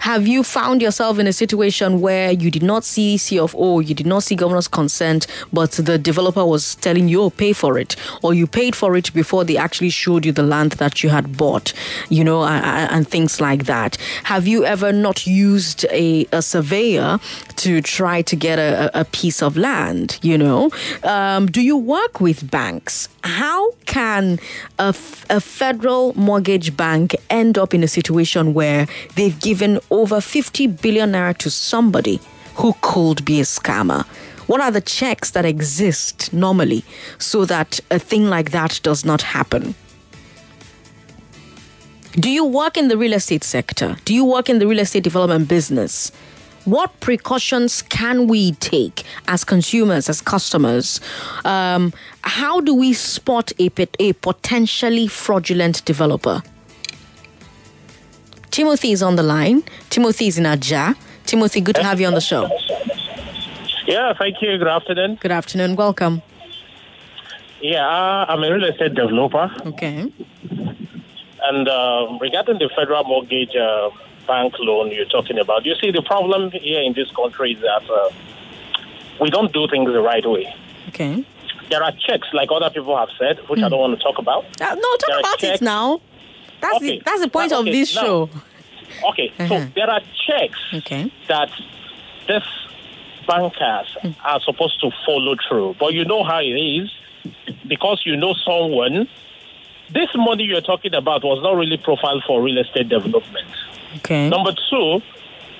Have 0.00 0.26
you 0.26 0.42
found 0.42 0.82
yourself 0.82 1.18
in 1.18 1.26
a 1.26 1.32
situation 1.32 2.00
where 2.00 2.30
you 2.30 2.50
did 2.50 2.62
not 2.62 2.84
see 2.84 3.16
C 3.16 3.38
of 3.38 3.54
O, 3.56 3.80
you 3.80 3.94
did 3.94 4.06
not 4.06 4.22
see 4.22 4.34
governor's 4.34 4.68
consent, 4.68 5.26
but 5.52 5.72
the 5.72 5.98
developer 5.98 6.44
was 6.44 6.74
telling 6.76 7.08
you, 7.08 7.22
oh, 7.22 7.30
pay 7.30 7.52
for 7.52 7.78
it, 7.78 7.96
or 8.22 8.34
you 8.34 8.46
paid 8.46 8.76
for 8.76 8.96
it 8.96 9.12
before 9.14 9.44
they 9.44 9.56
actually 9.56 9.90
showed 9.90 10.26
you 10.26 10.32
the 10.32 10.42
land 10.42 10.72
that 10.72 11.02
you 11.02 11.08
had 11.08 11.36
bought, 11.36 11.72
you 12.10 12.22
know, 12.22 12.44
and, 12.44 12.90
and 12.90 13.08
things 13.08 13.40
like 13.40 13.64
that? 13.64 13.77
Have 14.24 14.46
you 14.46 14.64
ever 14.64 14.92
not 14.92 15.26
used 15.26 15.84
a, 15.90 16.26
a 16.32 16.42
surveyor 16.42 17.18
to 17.56 17.80
try 17.80 18.22
to 18.22 18.36
get 18.36 18.58
a, 18.58 18.90
a 18.94 18.98
a 18.98 19.04
piece 19.04 19.42
of 19.42 19.56
land, 19.56 20.18
you 20.22 20.36
know? 20.36 20.70
Um, 21.04 21.46
do 21.46 21.60
you 21.60 21.76
work 21.76 22.20
with 22.20 22.50
banks? 22.50 23.08
How 23.22 23.70
can 23.86 24.38
a, 24.78 24.88
f- 24.88 25.24
a 25.30 25.40
federal 25.40 26.14
mortgage 26.18 26.76
bank 26.76 27.14
end 27.30 27.56
up 27.58 27.74
in 27.74 27.82
a 27.84 27.88
situation 27.88 28.54
where 28.54 28.86
they've 29.14 29.38
given 29.40 29.78
over 29.90 30.20
50 30.20 30.66
billion 30.66 31.12
naira 31.12 31.36
to 31.38 31.50
somebody 31.50 32.20
who 32.56 32.74
could 32.80 33.24
be 33.24 33.40
a 33.40 33.44
scammer? 33.44 34.04
What 34.48 34.60
are 34.60 34.72
the 34.72 34.80
checks 34.80 35.30
that 35.32 35.44
exist 35.44 36.32
normally 36.32 36.82
so 37.18 37.44
that 37.44 37.78
a 37.90 37.98
thing 37.98 38.28
like 38.28 38.50
that 38.50 38.80
does 38.82 39.04
not 39.04 39.22
happen? 39.22 39.74
Do 42.12 42.30
you 42.30 42.44
work 42.44 42.76
in 42.76 42.88
the 42.88 42.96
real 42.96 43.12
estate 43.12 43.44
sector? 43.44 43.96
Do 44.04 44.14
you 44.14 44.24
work 44.24 44.48
in 44.48 44.58
the 44.58 44.66
real 44.66 44.78
estate 44.80 45.04
development 45.04 45.48
business? 45.48 46.10
What 46.64 46.98
precautions 47.00 47.82
can 47.82 48.26
we 48.26 48.52
take 48.52 49.04
as 49.28 49.44
consumers, 49.44 50.08
as 50.08 50.20
customers? 50.20 51.00
Um, 51.44 51.92
how 52.22 52.60
do 52.60 52.74
we 52.74 52.92
spot 52.92 53.52
a, 53.58 53.70
a 53.98 54.12
potentially 54.14 55.06
fraudulent 55.06 55.84
developer? 55.84 56.42
Timothy 58.50 58.92
is 58.92 59.02
on 59.02 59.16
the 59.16 59.22
line. 59.22 59.62
Timothy 59.90 60.28
is 60.28 60.38
in 60.38 60.46
Aja. 60.46 60.94
Timothy, 61.26 61.60
good 61.60 61.76
to 61.76 61.84
have 61.84 62.00
you 62.00 62.06
on 62.06 62.14
the 62.14 62.20
show. 62.20 62.48
Yeah, 63.86 64.12
thank 64.18 64.42
you. 64.42 64.58
Good 64.58 64.66
afternoon. 64.66 65.18
Good 65.20 65.30
afternoon. 65.30 65.76
Welcome. 65.76 66.22
Yeah, 67.60 67.86
uh, 67.86 68.26
I'm 68.28 68.42
a 68.42 68.52
real 68.52 68.64
estate 68.64 68.94
developer. 68.94 69.50
Okay. 69.66 70.12
And 71.48 71.66
uh, 71.68 72.18
regarding 72.20 72.58
the 72.58 72.68
federal 72.76 73.04
mortgage 73.04 73.54
uh, 73.56 73.90
bank 74.26 74.54
loan 74.58 74.90
you're 74.90 75.06
talking 75.06 75.38
about, 75.38 75.64
you 75.64 75.74
see, 75.80 75.90
the 75.90 76.02
problem 76.02 76.50
here 76.50 76.82
in 76.82 76.92
this 76.92 77.10
country 77.12 77.52
is 77.52 77.60
that 77.60 77.88
uh, 77.90 78.10
we 79.20 79.30
don't 79.30 79.52
do 79.52 79.66
things 79.68 79.90
the 79.90 80.00
right 80.00 80.26
way. 80.28 80.52
Okay. 80.88 81.24
There 81.70 81.82
are 81.82 81.92
checks, 82.06 82.28
like 82.32 82.50
other 82.52 82.70
people 82.70 82.96
have 82.96 83.08
said, 83.18 83.38
which 83.48 83.60
I 83.62 83.68
don't 83.68 83.80
want 83.80 83.96
to 83.98 84.02
talk 84.02 84.18
about. 84.18 84.44
Uh, 84.60 84.74
no, 84.74 84.96
talk 84.96 85.10
are 85.16 85.20
about 85.20 85.42
it 85.44 85.60
now. 85.62 86.00
That's 86.60 86.76
Okay. 86.76 86.98
the 86.98 87.02
that's 87.04 87.20
the 87.20 87.28
point 87.28 87.52
Uh, 87.52 87.58
of 87.60 87.64
this 87.66 87.94
now- 87.94 88.02
show. 88.02 88.30
Okay, 89.10 89.32
Uh-huh. 89.38 89.48
so 89.48 89.66
there 89.74 89.88
are 89.90 90.00
checks 90.26 90.58
Okay. 90.74 91.10
that 91.28 91.50
these 92.26 92.42
bankers 93.26 93.86
are 94.24 94.40
supposed 94.40 94.80
to 94.80 94.90
follow 95.06 95.34
through. 95.46 95.76
But 95.78 95.92
you 95.94 96.04
know 96.04 96.24
how 96.24 96.40
it 96.40 96.56
is 96.80 96.90
because 97.66 98.02
you 98.04 98.16
know 98.16 98.34
someone. 98.44 99.08
This 99.90 100.08
money 100.14 100.44
you're 100.44 100.60
talking 100.60 100.94
about 100.94 101.24
was 101.24 101.42
not 101.42 101.56
really 101.56 101.76
profiled 101.76 102.24
for 102.26 102.42
real 102.42 102.58
estate 102.58 102.88
development. 102.88 103.48
Okay. 103.96 104.28
Number 104.28 104.52
two, 104.68 105.00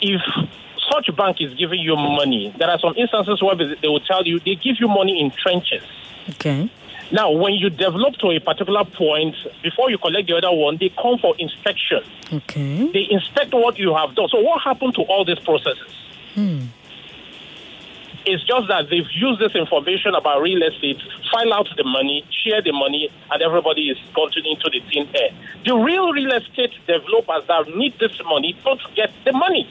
if 0.01 0.21
such 0.93 1.15
bank 1.17 1.41
is 1.41 1.55
giving 1.55 1.81
you 1.81 1.97
money, 1.97 2.55
there 2.59 2.69
are 2.71 2.79
some 2.79 2.95
instances 2.97 3.43
where 3.43 3.57
they 3.57 3.89
will 3.89 4.01
tell 4.01 4.27
you 4.27 4.39
they 4.41 4.55
give 4.55 4.77
you 4.81 4.89
money 4.89 5.21
in 5.21 5.31
trenches. 5.31 5.83
Okay. 6.31 6.71
Now, 7.11 7.31
when 7.31 7.55
you 7.55 7.71
develop 7.71 8.17
to 8.17 8.31
a 8.33 8.39
particular 8.39 8.85
point, 8.85 9.35
before 9.63 9.91
you 9.91 9.97
collect 9.97 10.29
the 10.29 10.37
other 10.37 10.53
one, 10.53 10.77
they 10.77 10.91
come 10.91 11.19
for 11.19 11.35
inspection. 11.39 12.03
Okay. 12.31 12.91
They 12.93 13.07
inspect 13.09 13.55
what 13.55 13.79
you 13.79 13.95
have 13.95 14.15
done. 14.15 14.29
So, 14.29 14.41
what 14.41 14.61
happened 14.61 14.95
to 14.97 15.03
all 15.03 15.25
these 15.25 15.39
processes? 15.39 15.95
Hmm. 16.35 16.65
It's 18.29 18.45
just 18.45 18.69
that 18.69 18.91
they've 18.91 19.09
used 19.15 19.41
this 19.41 19.55
information 19.55 20.15
about 20.15 20.43
real 20.43 20.63
estate, 20.63 21.01
file 21.33 21.55
out 21.55 21.67
the 21.79 21.85
money, 21.85 22.27
share 22.45 22.61
the 22.61 22.73
money, 22.73 23.09
and 23.31 23.41
everybody 23.43 23.89
is 23.89 23.97
continuing 24.15 24.57
into 24.61 24.69
the 24.69 24.81
thin 24.93 25.09
air. 25.17 25.31
The 25.65 25.75
real 25.75 26.13
real 26.13 26.33
estate 26.33 26.73
developers 26.87 27.49
that 27.49 27.69
need 27.75 27.95
this 27.99 28.13
money 28.27 28.55
don't 28.63 28.83
get 28.95 29.11
the 29.25 29.33
money. 29.33 29.67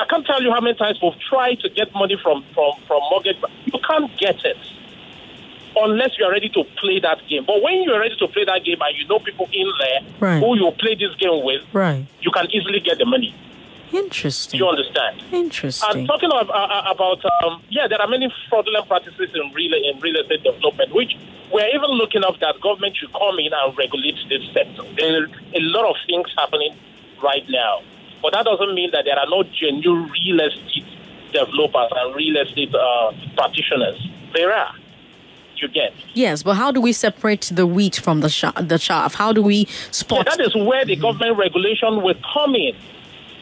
I 0.00 0.06
can't 0.08 0.24
tell 0.24 0.42
you 0.42 0.50
how 0.52 0.60
many 0.62 0.74
times 0.74 1.00
we've 1.02 1.18
tried 1.20 1.60
to 1.60 1.68
get 1.68 1.92
money 1.94 2.16
from, 2.22 2.42
from, 2.54 2.72
from 2.88 3.00
mortgage. 3.10 3.36
You 3.66 3.78
can't 3.86 4.08
get 4.16 4.42
it 4.46 4.56
unless 5.76 6.16
you 6.18 6.24
are 6.24 6.32
ready 6.32 6.48
to 6.48 6.64
play 6.80 6.98
that 7.00 7.18
game. 7.28 7.44
But 7.46 7.60
when 7.60 7.74
you 7.82 7.92
are 7.92 8.00
ready 8.00 8.16
to 8.16 8.28
play 8.28 8.46
that 8.46 8.64
game 8.64 8.78
and 8.80 8.96
you 8.96 9.06
know 9.06 9.18
people 9.18 9.48
in 9.52 9.70
there 9.78 10.00
Right. 10.18 10.40
who 10.40 10.56
you 10.56 10.70
play 10.78 10.94
this 10.94 11.14
game 11.16 11.44
with, 11.44 11.60
Right. 11.74 12.06
you 12.22 12.30
can 12.30 12.50
easily 12.50 12.80
get 12.80 12.96
the 12.96 13.04
money. 13.04 13.34
Do 13.92 13.98
Interesting. 13.98 14.58
you 14.58 14.66
understand? 14.68 15.22
Interesting. 15.32 16.00
I'm 16.00 16.06
talking 16.06 16.30
about, 16.30 16.48
uh, 16.48 16.90
about 16.90 17.22
um, 17.44 17.62
yeah, 17.68 17.86
there 17.86 18.00
are 18.00 18.08
many 18.08 18.32
fraudulent 18.48 18.88
practices 18.88 19.28
in 19.34 19.52
real 19.52 19.72
in 19.74 20.00
real 20.00 20.16
estate 20.16 20.42
development, 20.42 20.94
which 20.94 21.12
we're 21.52 21.68
even 21.68 21.90
looking 21.90 22.24
up 22.24 22.40
that 22.40 22.58
government 22.62 22.96
should 22.96 23.12
come 23.12 23.38
in 23.38 23.52
and 23.52 23.76
regulate 23.76 24.16
this 24.30 24.42
sector. 24.54 24.82
There 24.96 25.24
are 25.24 25.26
a 25.54 25.60
lot 25.60 25.90
of 25.90 25.96
things 26.06 26.26
happening 26.38 26.74
right 27.22 27.44
now, 27.50 27.82
but 28.22 28.32
that 28.32 28.46
doesn't 28.46 28.74
mean 28.74 28.90
that 28.92 29.04
there 29.04 29.18
are 29.18 29.28
no 29.28 29.42
genuine 29.42 30.10
real 30.10 30.40
estate 30.40 30.86
developers 31.32 31.90
and 31.94 32.16
real 32.16 32.36
estate 32.38 32.74
uh, 32.74 33.12
practitioners. 33.36 34.00
There 34.34 34.52
are. 34.54 34.74
You 35.56 35.68
get. 35.68 35.92
Yes, 36.14 36.42
but 36.42 36.54
how 36.54 36.72
do 36.72 36.80
we 36.80 36.92
separate 36.92 37.42
the 37.54 37.66
wheat 37.68 37.94
from 37.94 38.20
the 38.20 38.28
sh- 38.28 38.46
the 38.60 38.78
chaff? 38.80 39.14
How 39.14 39.32
do 39.32 39.42
we 39.42 39.58
Yeah, 39.68 39.90
spot? 39.92 40.26
that 40.26 40.40
is 40.40 40.56
where 40.56 40.84
the 40.84 40.96
government 40.96 41.36
regulation 41.38 42.02
will 42.02 42.16
come 42.34 42.56
in. 42.56 42.74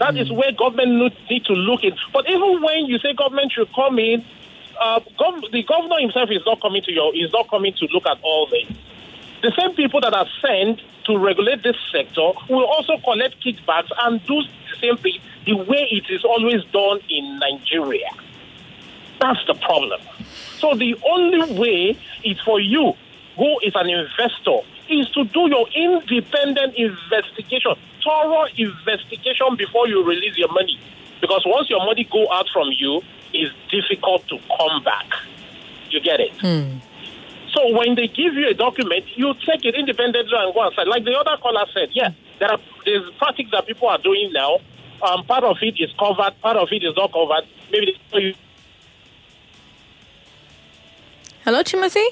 That 0.00 0.16
is 0.16 0.32
where 0.32 0.50
government 0.52 1.12
need 1.28 1.44
to 1.44 1.52
look 1.52 1.84
in. 1.84 1.92
But 2.12 2.28
even 2.28 2.62
when 2.62 2.86
you 2.86 2.98
say 2.98 3.12
government 3.12 3.52
should 3.52 3.70
come 3.74 3.98
in, 3.98 4.24
uh, 4.80 5.00
gov- 5.18 5.50
the 5.52 5.62
governor 5.62 6.00
himself 6.00 6.30
is 6.30 6.40
not 6.46 6.60
coming 6.62 6.82
to 6.84 6.92
your 6.92 7.14
is 7.14 7.30
not 7.32 7.50
coming 7.50 7.74
to 7.74 7.86
look 7.92 8.06
at 8.06 8.18
all 8.22 8.46
this. 8.46 8.66
The 9.42 9.52
same 9.58 9.74
people 9.76 10.00
that 10.00 10.14
are 10.14 10.26
sent 10.40 10.80
to 11.04 11.18
regulate 11.18 11.62
this 11.62 11.76
sector 11.92 12.32
will 12.48 12.64
also 12.64 12.96
collect 13.04 13.44
kickbacks 13.44 13.90
and 14.04 14.24
do 14.26 14.42
the 14.42 14.76
same 14.80 14.96
thing 14.96 15.18
the 15.44 15.54
way 15.54 15.86
it 15.90 16.08
is 16.08 16.24
always 16.24 16.64
done 16.72 17.00
in 17.10 17.38
Nigeria. 17.38 18.08
That's 19.20 19.44
the 19.46 19.54
problem. 19.54 20.00
So 20.58 20.74
the 20.74 20.96
only 21.10 21.52
way 21.58 21.98
is 22.24 22.40
for 22.40 22.58
you, 22.58 22.94
who 23.36 23.58
is 23.60 23.72
an 23.74 23.90
investor, 23.90 24.60
is 24.90 25.08
to 25.10 25.24
do 25.24 25.48
your 25.48 25.66
independent 25.74 26.74
investigation, 26.76 27.74
thorough 28.04 28.46
investigation 28.56 29.56
before 29.56 29.88
you 29.88 30.04
release 30.04 30.36
your 30.36 30.52
money. 30.52 30.78
Because 31.20 31.42
once 31.46 31.68
your 31.70 31.84
money 31.84 32.04
go 32.10 32.30
out 32.32 32.48
from 32.52 32.68
you, 32.76 33.02
it's 33.32 33.54
difficult 33.70 34.26
to 34.28 34.38
come 34.56 34.82
back. 34.82 35.06
You 35.90 36.00
get 36.00 36.20
it? 36.20 36.32
So 37.52 37.76
when 37.76 37.94
they 37.94 38.08
give 38.08 38.34
you 38.34 38.48
a 38.48 38.54
document, 38.54 39.04
you 39.16 39.34
take 39.46 39.64
it 39.64 39.74
independently 39.74 40.32
and 40.36 40.54
go 40.54 40.62
outside. 40.62 40.86
Like 40.86 41.04
the 41.04 41.12
other 41.12 41.36
caller 41.42 41.66
said, 41.74 41.88
yeah, 41.92 42.10
there 42.38 42.50
are 42.50 42.58
there's 42.84 43.10
practices 43.18 43.50
that 43.52 43.66
people 43.66 43.88
are 43.88 43.98
doing 43.98 44.30
now. 44.32 44.58
Um, 45.02 45.24
part 45.24 45.44
of 45.44 45.56
it 45.62 45.74
is 45.78 45.92
covered, 45.98 46.40
part 46.40 46.56
of 46.56 46.68
it 46.70 46.82
is 46.82 46.94
not 46.96 47.12
covered. 47.12 47.46
Maybe 47.70 47.86
they 47.86 47.98
tell 48.10 48.20
you 48.20 48.34
Hello, 51.44 51.62
Timothy. 51.62 52.06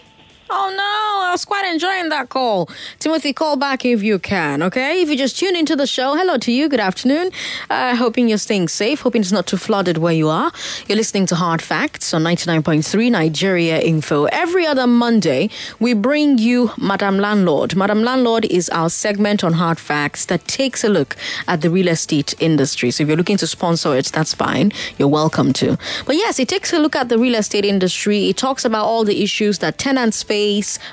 Oh 0.50 0.70
no, 0.74 1.28
I 1.28 1.30
was 1.32 1.44
quite 1.44 1.70
enjoying 1.70 2.08
that 2.08 2.30
call. 2.30 2.70
Timothy, 3.00 3.34
call 3.34 3.56
back 3.56 3.84
if 3.84 4.02
you 4.02 4.18
can, 4.18 4.62
okay? 4.62 5.02
If 5.02 5.10
you 5.10 5.16
just 5.16 5.38
tune 5.38 5.54
into 5.54 5.76
the 5.76 5.86
show, 5.86 6.14
hello 6.14 6.38
to 6.38 6.50
you, 6.50 6.70
good 6.70 6.80
afternoon. 6.80 7.30
Uh, 7.68 7.94
hoping 7.94 8.28
you're 8.30 8.38
staying 8.38 8.68
safe, 8.68 9.00
hoping 9.02 9.20
it's 9.20 9.30
not 9.30 9.46
too 9.46 9.58
flooded 9.58 9.98
where 9.98 10.14
you 10.14 10.30
are. 10.30 10.50
You're 10.86 10.96
listening 10.96 11.26
to 11.26 11.34
Hard 11.34 11.60
Facts 11.60 12.14
on 12.14 12.22
99.3 12.22 13.10
Nigeria 13.10 13.78
Info. 13.78 14.24
Every 14.24 14.66
other 14.66 14.86
Monday, 14.86 15.50
we 15.80 15.92
bring 15.92 16.38
you 16.38 16.70
Madam 16.78 17.18
Landlord. 17.18 17.76
Madam 17.76 18.02
Landlord 18.02 18.46
is 18.46 18.70
our 18.70 18.88
segment 18.88 19.44
on 19.44 19.52
Hard 19.52 19.78
Facts 19.78 20.24
that 20.26 20.46
takes 20.48 20.82
a 20.82 20.88
look 20.88 21.14
at 21.46 21.60
the 21.60 21.68
real 21.68 21.88
estate 21.88 22.34
industry. 22.40 22.90
So 22.90 23.02
if 23.02 23.08
you're 23.08 23.18
looking 23.18 23.36
to 23.36 23.46
sponsor 23.46 23.94
it, 23.94 24.06
that's 24.06 24.32
fine. 24.32 24.72
You're 24.96 25.08
welcome 25.08 25.52
to. 25.54 25.76
But 26.06 26.16
yes, 26.16 26.38
it 26.38 26.48
takes 26.48 26.72
a 26.72 26.78
look 26.78 26.96
at 26.96 27.10
the 27.10 27.18
real 27.18 27.34
estate 27.34 27.66
industry. 27.66 28.30
It 28.30 28.38
talks 28.38 28.64
about 28.64 28.86
all 28.86 29.04
the 29.04 29.22
issues 29.22 29.58
that 29.58 29.76
tenants 29.76 30.22
face, 30.22 30.37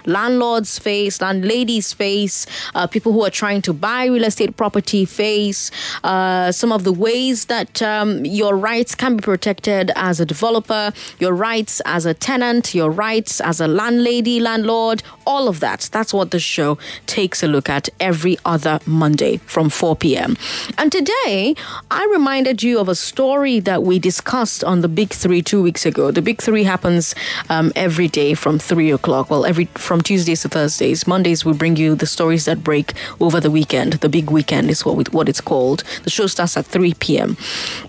landlords 0.06 0.80
face, 0.80 1.22
landladies 1.22 1.94
face, 1.94 2.46
uh, 2.74 2.88
people 2.88 3.12
who 3.12 3.24
are 3.24 3.30
trying 3.30 3.62
to 3.62 3.74
buy 3.74 4.06
real 4.06 4.24
estate 4.24 4.56
property 4.58 5.06
face, 5.06 5.72
uh, 6.04 6.52
some 6.52 6.72
of 6.72 6.84
the 6.84 6.94
ways 6.94 7.46
that 7.46 7.82
um, 7.82 8.26
your 8.26 8.56
rights 8.56 8.96
can 8.96 9.18
be 9.18 9.22
protected 9.22 9.92
as 9.96 10.20
a 10.20 10.26
developer, 10.26 10.92
your 11.20 11.34
rights 11.34 11.82
as 11.86 12.06
a 12.06 12.14
tenant, 12.14 12.74
your 12.74 12.90
rights 12.90 13.42
as 13.42 13.62
a 13.62 13.68
landlady, 13.68 14.40
landlord, 14.40 15.04
all 15.26 15.48
of 15.48 15.60
that. 15.60 15.90
That's 15.92 16.14
what 16.14 16.32
the 16.32 16.40
show 16.40 16.78
takes 17.06 17.44
a 17.44 17.48
look 17.48 17.70
at 17.70 17.90
every 18.00 18.38
other 18.46 18.80
Monday 18.86 19.38
from 19.38 19.70
4 19.70 19.96
p.m. 19.96 20.38
And 20.78 20.92
today, 20.92 21.56
I 21.92 22.08
reminded 22.12 22.64
you 22.64 22.80
of 22.80 22.90
a 22.90 22.96
story 22.96 23.60
that 23.62 23.84
we 23.84 24.00
discussed 24.00 24.64
on 24.64 24.82
the 24.82 24.88
Big 24.88 25.12
Three 25.12 25.42
two 25.42 25.62
weeks 25.62 25.86
ago. 25.86 26.12
The 26.12 26.22
Big 26.22 26.42
Three 26.42 26.64
happens 26.64 27.16
um, 27.50 27.72
every 27.76 28.08
day 28.08 28.34
from 28.34 28.60
3 28.60 28.92
o'clock. 28.92 29.30
Well, 29.36 29.46
every 29.46 29.66
from 29.76 30.00
Tuesdays 30.00 30.44
to 30.44 30.48
Thursdays. 30.48 31.08
Mondays, 31.08 31.44
we 31.44 31.52
bring 31.52 31.76
you 31.76 31.94
the 31.94 32.06
stories 32.06 32.46
that 32.46 32.64
break 32.64 32.94
over 33.20 33.42
the 33.42 33.52
weekend. 33.52 33.92
The 33.96 34.08
Big 34.08 34.32
Weekend 34.32 34.70
is 34.70 34.86
what, 34.86 34.96
we, 34.96 35.04
what 35.12 35.28
it's 35.28 35.42
called. 35.42 35.84
The 36.04 36.10
show 36.10 36.26
starts 36.28 36.56
at 36.56 36.66
3 36.66 36.94
p.m. 36.94 37.36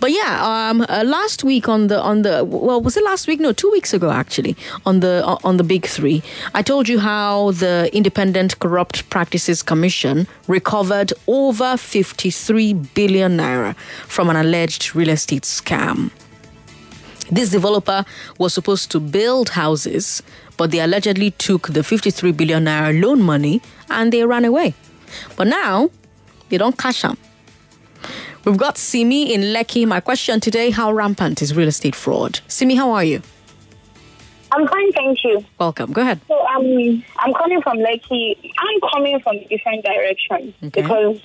But 0.00 0.10
yeah, 0.10 0.40
um, 0.42 0.84
uh, 0.88 1.04
last 1.06 1.44
week 1.44 1.68
on 1.68 1.86
the 1.86 2.02
on 2.02 2.22
the 2.22 2.44
well, 2.44 2.80
was 2.80 2.96
it 2.96 3.04
last 3.04 3.28
week? 3.28 3.38
No, 3.38 3.52
two 3.52 3.70
weeks 3.70 3.94
ago 3.94 4.10
actually 4.10 4.56
on 4.84 4.98
the 4.98 5.22
on 5.44 5.56
the 5.56 5.62
Big 5.62 5.86
Three. 5.86 6.20
I 6.52 6.62
told 6.62 6.88
you 6.88 6.98
how 6.98 7.52
the 7.52 7.88
Independent 7.92 8.58
Corrupt 8.58 9.08
Practices 9.08 9.62
Commission 9.62 10.26
recovered 10.48 11.12
over 11.28 11.76
53 11.76 12.72
billion 12.72 13.36
naira 13.36 13.76
from 14.08 14.30
an 14.30 14.34
alleged 14.34 14.96
real 14.96 15.10
estate 15.10 15.44
scam. 15.44 16.10
This 17.30 17.50
developer 17.50 18.04
was 18.38 18.54
supposed 18.54 18.90
to 18.92 19.00
build 19.00 19.50
houses, 19.50 20.22
but 20.56 20.70
they 20.70 20.80
allegedly 20.80 21.30
took 21.32 21.68
the 21.68 21.82
53 21.82 22.32
billion 22.32 22.64
naira 22.64 22.98
loan 23.00 23.22
money 23.22 23.60
and 23.90 24.12
they 24.12 24.24
ran 24.24 24.44
away. 24.44 24.74
But 25.36 25.46
now, 25.48 25.90
they 26.48 26.58
don't 26.58 26.76
cash 26.78 27.02
them. 27.02 27.16
We've 28.44 28.56
got 28.56 28.78
Simi 28.78 29.32
in 29.34 29.40
Lekki. 29.40 29.86
My 29.86 30.00
question 30.00 30.38
today 30.40 30.70
how 30.70 30.92
rampant 30.92 31.42
is 31.42 31.54
real 31.54 31.68
estate 31.68 31.94
fraud? 31.96 32.40
Simi, 32.48 32.76
how 32.76 32.92
are 32.92 33.04
you? 33.04 33.20
I'm 34.52 34.66
fine, 34.68 34.92
thank 34.92 35.24
you. 35.24 35.44
Welcome. 35.58 35.92
Go 35.92 36.02
ahead. 36.02 36.20
So 36.28 36.38
um, 36.46 37.04
I'm 37.18 37.34
coming 37.34 37.60
from 37.62 37.78
Lekki. 37.78 38.36
I'm 38.58 38.90
coming 38.92 39.18
from 39.20 39.36
a 39.36 39.48
different 39.48 39.84
direction 39.84 40.54
Okay. 40.64 40.82
because 40.82 41.20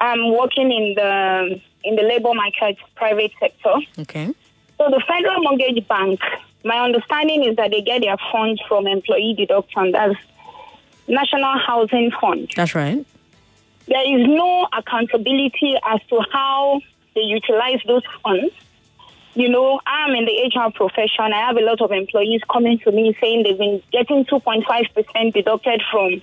I'm 0.00 0.34
working 0.36 0.72
in 0.72 0.94
the 0.94 1.60
in 1.84 1.96
the 1.96 2.02
labor 2.02 2.32
market 2.34 2.78
private 2.96 3.32
sector. 3.38 3.74
Okay. 3.98 4.26
So 4.78 4.88
the 4.88 5.02
Federal 5.06 5.42
Mortgage 5.42 5.86
Bank, 5.86 6.20
my 6.64 6.78
understanding 6.78 7.44
is 7.44 7.56
that 7.56 7.70
they 7.70 7.80
get 7.80 8.02
their 8.02 8.16
funds 8.32 8.60
from 8.68 8.86
employee 8.86 9.34
deduction. 9.36 9.92
That's 9.92 10.16
National 11.08 11.58
Housing 11.58 12.10
Fund. 12.20 12.52
That's 12.54 12.74
right. 12.74 13.04
There 13.88 14.20
is 14.20 14.26
no 14.26 14.68
accountability 14.72 15.76
as 15.84 16.00
to 16.10 16.22
how 16.32 16.80
they 17.14 17.22
utilize 17.22 17.80
those 17.86 18.02
funds. 18.22 18.54
You 19.34 19.48
know, 19.48 19.80
I'm 19.86 20.14
in 20.14 20.26
the 20.26 20.52
HR 20.54 20.70
profession. 20.70 21.32
I 21.32 21.46
have 21.46 21.56
a 21.56 21.60
lot 21.60 21.80
of 21.80 21.90
employees 21.92 22.42
coming 22.50 22.78
to 22.80 22.92
me 22.92 23.16
saying 23.20 23.44
they've 23.44 23.58
been 23.58 23.82
getting 23.90 24.24
2.5% 24.26 25.32
deducted 25.32 25.82
from 25.90 26.20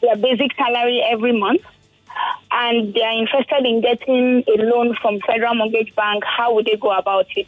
their 0.00 0.16
basic 0.16 0.54
salary 0.54 1.02
every 1.10 1.38
month. 1.38 1.62
And 2.50 2.92
they 2.94 3.02
are 3.02 3.18
interested 3.18 3.64
in 3.64 3.80
getting 3.80 4.44
a 4.48 4.62
loan 4.62 4.96
from 5.00 5.20
Federal 5.20 5.54
Mortgage 5.54 5.94
Bank. 5.94 6.24
How 6.24 6.54
would 6.54 6.66
they 6.66 6.76
go 6.76 6.90
about 6.92 7.26
it? 7.36 7.46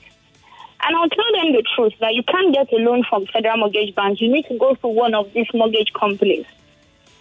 And 0.85 0.97
I'll 0.97 1.09
tell 1.09 1.33
them 1.35 1.53
the 1.53 1.65
truth 1.77 1.93
that 2.01 2.15
you 2.15 2.23
can't 2.25 2.53
get 2.53 2.73
a 2.73 2.77
loan 2.77 3.05
from 3.09 3.27
Federal 3.27 3.59
Mortgage 3.59 3.95
Bank. 3.95 4.21
You 4.21 4.33
need 4.33 4.47
to 4.47 4.59
go 4.59 4.75
through 4.75 4.91
one 4.91 5.15
of 5.15 5.33
these 5.33 5.47
mortgage 5.55 5.93
companies. 5.93 6.45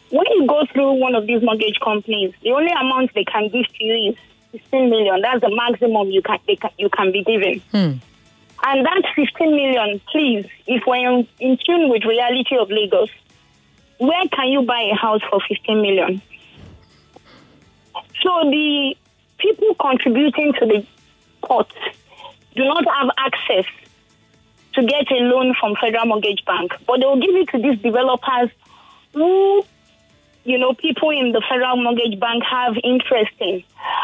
When 0.10 0.26
you 0.32 0.48
go 0.48 0.66
through 0.74 0.94
one 0.94 1.16
of 1.16 1.28
these 1.28 1.42
mortgage 1.44 1.80
companies, 1.80 2.34
the 2.42 2.52
only 2.52 2.72
amount 2.72 3.14
they 3.14 3.24
can 3.24 3.50
give 3.50 3.68
to 3.68 3.84
you 3.84 4.12
is 4.12 4.16
15 4.52 4.90
million. 4.90 5.22
That's 5.22 5.42
the 5.42 5.56
maximum 5.56 6.10
you 6.10 6.22
can, 6.22 6.40
they 6.48 6.56
can 6.56 6.72
you 6.78 6.90
can 6.90 7.12
be 7.12 7.24
given. 7.24 7.62
Hmm. 7.72 8.00
And 8.64 8.86
that 8.86 9.04
15 9.16 9.56
million, 9.56 10.02
please, 10.12 10.46
if 10.68 10.84
we're 10.86 11.10
in, 11.10 11.28
in 11.40 11.58
tune 11.66 11.90
with 11.90 12.04
reality 12.06 12.58
of 12.58 12.70
Lagos, 12.70 13.10
where 13.98 14.28
can 14.30 14.50
you 14.50 14.64
buy 14.64 14.90
a 14.92 14.96
house 14.96 15.22
for 15.30 15.40
15 15.48 15.82
million? 15.82 16.22
So 18.22 18.50
the 18.50 18.96
people 19.38 19.76
contributing 19.76 20.54
to 20.60 20.66
the 20.66 20.86
pot 21.42 21.72
do 22.56 22.66
not 22.66 22.86
have 22.86 23.10
access 23.18 23.66
to 24.74 24.84
get 24.84 25.12
a 25.12 25.16
loan 25.16 25.54
from 25.60 25.76
Federal 25.80 26.06
Mortgage 26.06 26.44
Bank, 26.46 26.74
but 26.88 27.00
they 27.00 27.06
will 27.06 27.20
give 27.20 27.36
it 27.36 27.50
to 27.50 27.58
these 27.58 27.80
developers 27.80 28.50
who, 29.14 29.66
you 30.44 30.58
know, 30.58 30.74
people 30.74 31.10
in 31.10 31.32
the 31.34 31.44
Federal 31.50 31.78
Mortgage 31.78 32.20
Bank 32.20 32.44
have 32.44 32.76
interest 32.84 33.32
in. 33.40 33.64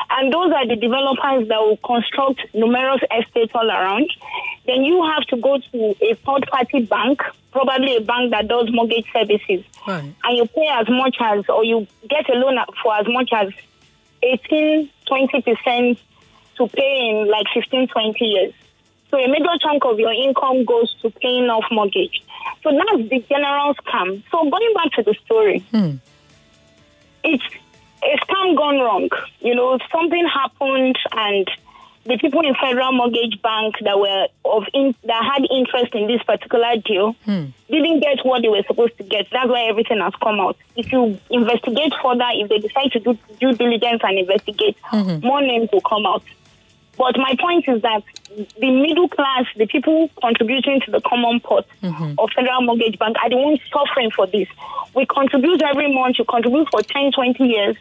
And 0.10 0.34
those 0.34 0.52
are 0.52 0.68
the 0.68 0.76
developers 0.76 1.48
that 1.48 1.60
will 1.60 1.78
construct 1.78 2.42
numerous 2.54 3.02
estates 3.18 3.52
all 3.54 3.70
around. 3.70 4.10
Then 4.66 4.84
you 4.84 5.04
have 5.06 5.24
to 5.28 5.38
go 5.38 5.58
to 5.58 5.96
a 6.02 6.16
third 6.16 6.48
party 6.52 6.82
bank, 6.82 7.22
probably 7.52 7.96
a 7.96 8.02
bank 8.02 8.32
that 8.32 8.48
does 8.48 8.70
mortgage 8.72 9.06
services. 9.14 9.64
Right. 9.88 10.14
And 10.24 10.38
you 10.38 10.46
pay 10.48 10.68
as 10.68 10.88
much 10.90 11.18
as, 11.22 11.46
or 11.48 11.64
you 11.64 11.88
get 12.10 12.30
a 12.30 12.34
loan 12.34 12.58
for 12.84 12.94
as 12.96 13.08
much 13.08 13.30
as 13.32 13.54
18, 14.22 14.90
20% 15.10 15.98
to 16.58 16.67
pay 16.67 17.10
in 17.10 17.28
like 17.30 17.46
15, 17.54 17.88
20 17.88 18.26
years. 18.26 18.54
So 19.10 19.17
a 19.17 19.28
major 19.28 19.58
chunk 19.62 19.86
of 19.86 20.00
your 20.00 20.12
income 20.12 20.65
goes 20.65 20.93
to 21.02 21.10
paying 21.10 21.50
off 21.50 21.63
mortgage. 21.72 22.24
So 22.62 22.72
that's 22.72 23.10
the 23.10 23.20
general 23.30 23.74
scam. 23.76 24.24
So 24.32 24.50
going 24.50 24.74
back 24.74 24.91
to 24.93 25.04
the 25.04 25.15
story, 25.26 25.60
hmm. 25.72 25.96
it's 27.24 27.43
a 28.04 28.17
scam 28.26 28.58
gone 28.58 28.80
wrong. 28.80 29.10
You 29.39 29.56
know, 29.56 29.78
something 29.91 30.28
happened 30.28 30.98
and 31.13 31.50
the 32.08 32.17
people 32.17 32.39
in 32.39 32.56
Federal 32.56 32.93
Mortgage 32.93 33.41
Bank 33.41 33.76
that 33.82 34.00
were 34.00 34.28
of 34.46 34.63
in, 34.74 34.96
that 35.04 35.24
had 35.24 35.46
interest 35.52 35.93
in 35.93 36.08
this 36.08 36.24
particular 36.24 36.78
deal 36.78 37.13
hmm. 37.26 37.46
didn't 37.70 38.00
get 38.00 38.26
what 38.26 38.41
they 38.41 38.48
were 38.48 38.63
supposed 38.65 38.98
to 38.98 39.04
get. 39.04 39.28
That's 39.32 39.50
why 39.50 39.63
everything 39.63 40.00
has 40.00 40.13
come 40.22 40.39
out. 40.39 40.58
If 40.76 40.91
you 40.91 41.20
investigate 41.30 41.93
further, 42.02 42.28
if 42.34 42.50
they 42.50 42.60
decide 42.60 42.91
to 42.93 43.00
do 43.00 43.17
due 43.39 43.54
diligence 43.54 44.02
and 44.04 44.20
investigate, 44.20 44.78
hmm. 44.84 45.20
more 45.20 45.41
names 45.41 45.70
will 45.72 45.82
come 45.82 46.06
out. 46.06 46.24
But 46.98 47.18
my 47.18 47.36
point 47.40 47.68
is 47.68 47.82
that 47.84 48.04
the 48.60 48.72
middle 48.72 49.08
class, 49.08 49.46
the 49.56 49.68
people 49.68 50.10
contributing 50.22 50.82
to 50.82 50.92
the 50.92 51.02
common 51.02 51.40
pot 51.40 51.66
mm-hmm. 51.82 52.14
of 52.18 52.30
Federal 52.36 52.62
Mortgage 52.62 52.98
Bank, 52.98 53.18
are 53.22 53.30
the 53.30 53.38
ones 53.38 53.60
suffering 53.72 54.12
for 54.12 54.28
this. 54.28 54.48
We 54.96 55.06
contribute 55.06 55.62
every 55.62 55.94
month, 55.94 56.18
you 56.18 56.26
contribute 56.26 56.70
for 56.70 56.82
10, 56.82 57.12
20 57.12 57.44
years, 57.44 57.76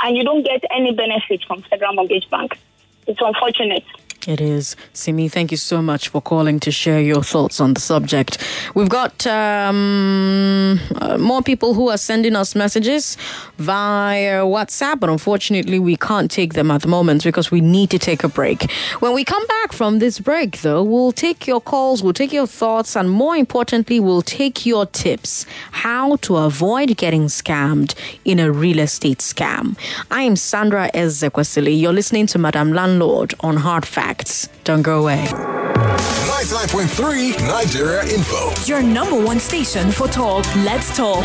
and 0.00 0.16
you 0.16 0.24
don't 0.24 0.44
get 0.44 0.64
any 0.74 0.92
benefit 0.92 1.44
from 1.46 1.62
Federal 1.62 1.94
Mortgage 1.94 2.28
Bank. 2.28 2.58
It's 3.06 3.20
unfortunate. 3.22 3.84
It 4.26 4.40
is. 4.40 4.74
Simi, 4.92 5.28
thank 5.28 5.52
you 5.52 5.56
so 5.56 5.80
much 5.80 6.08
for 6.08 6.20
calling 6.20 6.58
to 6.60 6.72
share 6.72 7.00
your 7.00 7.22
thoughts 7.22 7.60
on 7.60 7.74
the 7.74 7.80
subject. 7.80 8.38
We've 8.74 8.88
got 8.88 9.24
um, 9.24 10.80
uh, 10.96 11.16
more 11.16 11.42
people 11.42 11.74
who 11.74 11.90
are 11.90 11.96
sending 11.96 12.34
us 12.34 12.56
messages 12.56 13.16
via 13.58 14.42
WhatsApp, 14.42 14.98
but 14.98 15.10
unfortunately, 15.10 15.78
we 15.78 15.94
can't 15.94 16.28
take 16.28 16.54
them 16.54 16.72
at 16.72 16.82
the 16.82 16.88
moment 16.88 17.22
because 17.22 17.52
we 17.52 17.60
need 17.60 17.88
to 17.90 18.00
take 18.00 18.24
a 18.24 18.28
break. 18.28 18.68
When 18.98 19.14
we 19.14 19.22
come 19.22 19.46
back 19.46 19.72
from 19.72 20.00
this 20.00 20.18
break, 20.18 20.60
though, 20.62 20.82
we'll 20.82 21.12
take 21.12 21.46
your 21.46 21.60
calls, 21.60 22.02
we'll 22.02 22.12
take 22.12 22.32
your 22.32 22.48
thoughts, 22.48 22.96
and 22.96 23.08
more 23.08 23.36
importantly, 23.36 24.00
we'll 24.00 24.22
take 24.22 24.66
your 24.66 24.86
tips 24.86 25.46
how 25.70 26.16
to 26.16 26.36
avoid 26.38 26.96
getting 26.96 27.26
scammed 27.26 27.94
in 28.24 28.40
a 28.40 28.50
real 28.50 28.80
estate 28.80 29.18
scam. 29.18 29.78
I 30.10 30.22
am 30.22 30.34
Sandra 30.34 30.90
Ezekwesili. 30.92 31.80
You're 31.80 31.92
listening 31.92 32.26
to 32.28 32.38
Madame 32.40 32.72
Landlord 32.72 33.32
on 33.40 33.58
Hard 33.58 33.86
Facts. 33.86 34.15
Don't 34.64 34.82
go 34.82 35.00
away. 35.02 35.24
99.3 35.26 37.38
Nigeria 37.46 38.02
Info. 38.04 38.52
Your 38.66 38.82
number 38.82 39.20
one 39.22 39.38
station 39.40 39.90
for 39.90 40.06
talk. 40.08 40.44
Let's 40.56 40.96
talk. 40.96 41.24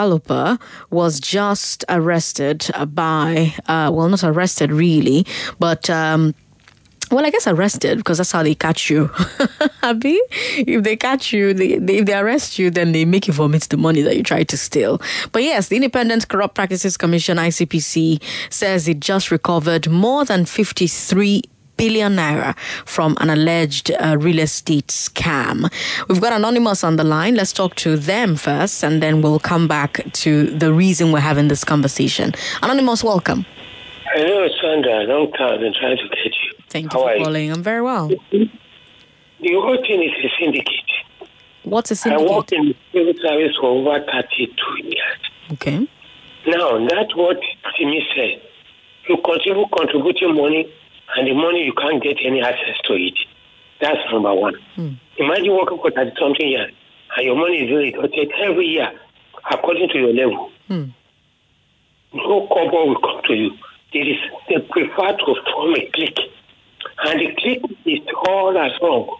was 0.90 1.20
just 1.20 1.84
arrested 1.88 2.66
by, 2.88 3.54
uh, 3.66 3.90
well, 3.92 4.08
not 4.08 4.24
arrested 4.24 4.72
really, 4.72 5.26
but. 5.58 5.88
Um, 5.90 6.34
well, 7.10 7.26
I 7.26 7.30
guess 7.30 7.48
arrested 7.48 7.98
because 7.98 8.18
that's 8.18 8.30
how 8.30 8.44
they 8.44 8.54
catch 8.54 8.88
you. 8.88 9.10
Abby, 9.82 10.20
if 10.56 10.84
they 10.84 10.96
catch 10.96 11.32
you, 11.32 11.52
they, 11.52 11.76
they, 11.76 11.98
if 11.98 12.06
they 12.06 12.14
arrest 12.14 12.56
you, 12.56 12.70
then 12.70 12.92
they 12.92 13.04
make 13.04 13.26
you 13.26 13.32
vomit 13.32 13.62
the 13.62 13.76
money 13.76 14.00
that 14.02 14.16
you 14.16 14.22
tried 14.22 14.48
to 14.50 14.56
steal. 14.56 15.02
But 15.32 15.42
yes, 15.42 15.68
the 15.68 15.76
Independent 15.76 16.28
Corrupt 16.28 16.54
Practices 16.54 16.96
Commission 16.96 17.36
(ICPC) 17.36 18.22
says 18.48 18.86
it 18.86 19.00
just 19.00 19.32
recovered 19.32 19.90
more 19.90 20.24
than 20.24 20.44
fifty-three 20.44 21.42
billion 21.80 22.14
naira 22.16 22.54
from 22.84 23.16
an 23.20 23.30
alleged 23.30 23.90
uh, 23.92 24.16
real 24.20 24.38
estate 24.38 24.88
scam. 24.88 25.56
We've 26.08 26.20
got 26.20 26.34
Anonymous 26.34 26.84
on 26.84 26.96
the 26.96 27.04
line. 27.04 27.34
Let's 27.36 27.54
talk 27.54 27.74
to 27.76 27.96
them 27.96 28.36
first, 28.36 28.84
and 28.84 29.02
then 29.02 29.22
we'll 29.22 29.38
come 29.52 29.66
back 29.66 29.92
to 30.24 30.30
the 30.62 30.74
reason 30.74 31.10
we're 31.10 31.20
having 31.32 31.48
this 31.48 31.64
conversation. 31.64 32.34
Anonymous, 32.62 33.02
welcome. 33.02 33.46
Hello, 34.12 34.46
Sandra. 34.60 35.04
Long 35.04 35.32
time 35.32 35.54
I've 35.54 35.60
been 35.60 35.72
trying 35.80 35.96
to 35.96 36.08
get 36.08 36.32
you. 36.42 36.50
Thank 36.68 36.92
you 36.92 36.98
How 36.98 37.06
are 37.06 37.12
for 37.12 37.16
you? 37.18 37.24
calling. 37.24 37.50
I'm 37.52 37.62
very 37.62 37.80
well. 37.80 38.08
The 38.08 39.52
whole 39.54 39.80
thing 39.86 40.02
is 40.02 40.12
a 40.22 40.28
syndicate. 40.38 40.90
What's 41.62 41.90
a 41.90 41.96
syndicate? 41.96 42.28
I 42.28 42.36
worked 42.36 42.52
in 42.52 42.62
the 42.68 42.74
civil 42.92 43.14
service 43.22 43.56
for 43.58 43.68
over 43.70 44.04
32 44.04 44.84
years. 44.84 45.20
Okay. 45.52 45.88
Now, 46.46 46.86
that's 46.88 47.16
what 47.16 47.38
Timmy 47.78 48.06
said. 48.14 48.42
You 49.08 49.16
continue 49.24 49.64
contributing 49.74 50.34
money, 50.36 50.70
and 51.16 51.26
the 51.26 51.34
money 51.34 51.64
you 51.64 51.72
can't 51.72 52.02
get 52.02 52.16
any 52.24 52.42
access 52.42 52.78
to 52.84 52.94
it. 52.94 53.18
That's 53.80 53.98
number 54.12 54.34
one. 54.34 54.54
Hmm. 54.74 54.92
Imagine 55.18 55.52
working 55.56 55.78
for 55.78 55.90
30 55.90 56.12
something 56.18 56.48
years, 56.48 56.72
and 57.16 57.26
your 57.26 57.36
money 57.36 57.64
is 57.64 57.92
deducted 57.92 58.32
every 58.42 58.66
year 58.66 58.90
according 59.50 59.88
to 59.88 59.98
your 59.98 60.12
level. 60.12 60.50
Hmm. 60.68 60.84
No 62.12 62.46
cover 62.48 62.84
will 62.86 63.00
come 63.00 63.22
to 63.26 63.34
you. 63.34 63.50
It 63.92 64.06
is 64.06 64.18
they 64.48 64.58
prefer 64.70 65.16
to 65.16 65.34
form 65.52 65.74
a 65.74 65.90
clique. 65.92 66.18
And 67.04 67.20
the 67.20 67.34
clique 67.38 67.78
is 67.86 68.00
all 68.28 68.56
as 68.58 68.72
wrong. 68.82 69.16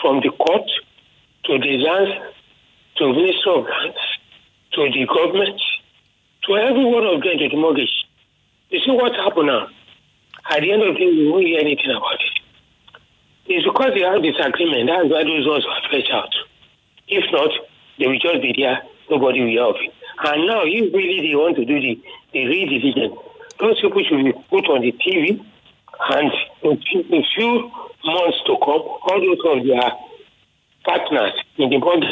From 0.00 0.20
the 0.20 0.30
court 0.30 0.70
to 1.44 1.58
the 1.58 1.78
lands, 1.78 2.12
to 2.96 3.12
Minister 3.12 3.50
of 3.50 3.64
Lands, 3.64 3.98
to 4.72 4.88
the 4.92 5.06
government, 5.06 5.60
to 6.46 6.56
every 6.56 6.84
one 6.84 7.04
of 7.04 7.22
them 7.22 7.38
to 7.38 7.48
the 7.48 7.56
mortgage. 7.56 8.06
You 8.70 8.80
see 8.80 8.92
what 8.92 9.14
happened 9.14 9.48
now? 9.48 9.68
At 10.48 10.60
the 10.60 10.72
end 10.72 10.82
of 10.82 10.94
the 10.94 11.00
day, 11.00 11.06
we 11.06 11.30
won't 11.30 11.44
hear 11.44 11.60
anything 11.60 11.90
about 11.90 12.14
it. 12.14 12.34
It's 13.46 13.64
because 13.64 13.92
they 13.94 14.00
have 14.00 14.22
disagreement. 14.22 14.88
That's 14.88 15.08
why 15.08 15.24
those 15.24 15.46
ones 15.46 15.64
were 15.64 15.88
fetched 15.90 16.12
out. 16.12 16.32
If 17.08 17.24
not, 17.32 17.50
they 17.98 18.06
will 18.06 18.18
just 18.18 18.42
be 18.42 18.54
there. 18.56 18.82
Nobody 19.10 19.40
will 19.40 19.70
of 19.70 19.76
it. 19.80 19.92
And 20.24 20.46
now, 20.46 20.62
if 20.64 20.92
really 20.92 21.28
they 21.28 21.34
want 21.36 21.56
to 21.56 21.64
do 21.64 21.80
the, 21.80 22.00
the 22.32 22.46
real 22.46 23.24
those 23.60 23.80
people 23.80 24.02
should 24.04 24.24
be 24.24 24.32
put 24.50 24.68
on 24.68 24.82
the 24.82 24.92
TV 24.92 25.44
and 26.00 26.32
in 26.62 26.82
in 27.10 27.24
few 27.34 27.70
months 28.04 28.38
to 28.46 28.56
come, 28.62 28.82
all 28.86 29.20
those 29.20 29.58
of 29.58 29.66
their 29.66 29.90
partners 30.84 31.32
in 31.56 31.70
the 31.70 31.78
bond 31.78 32.04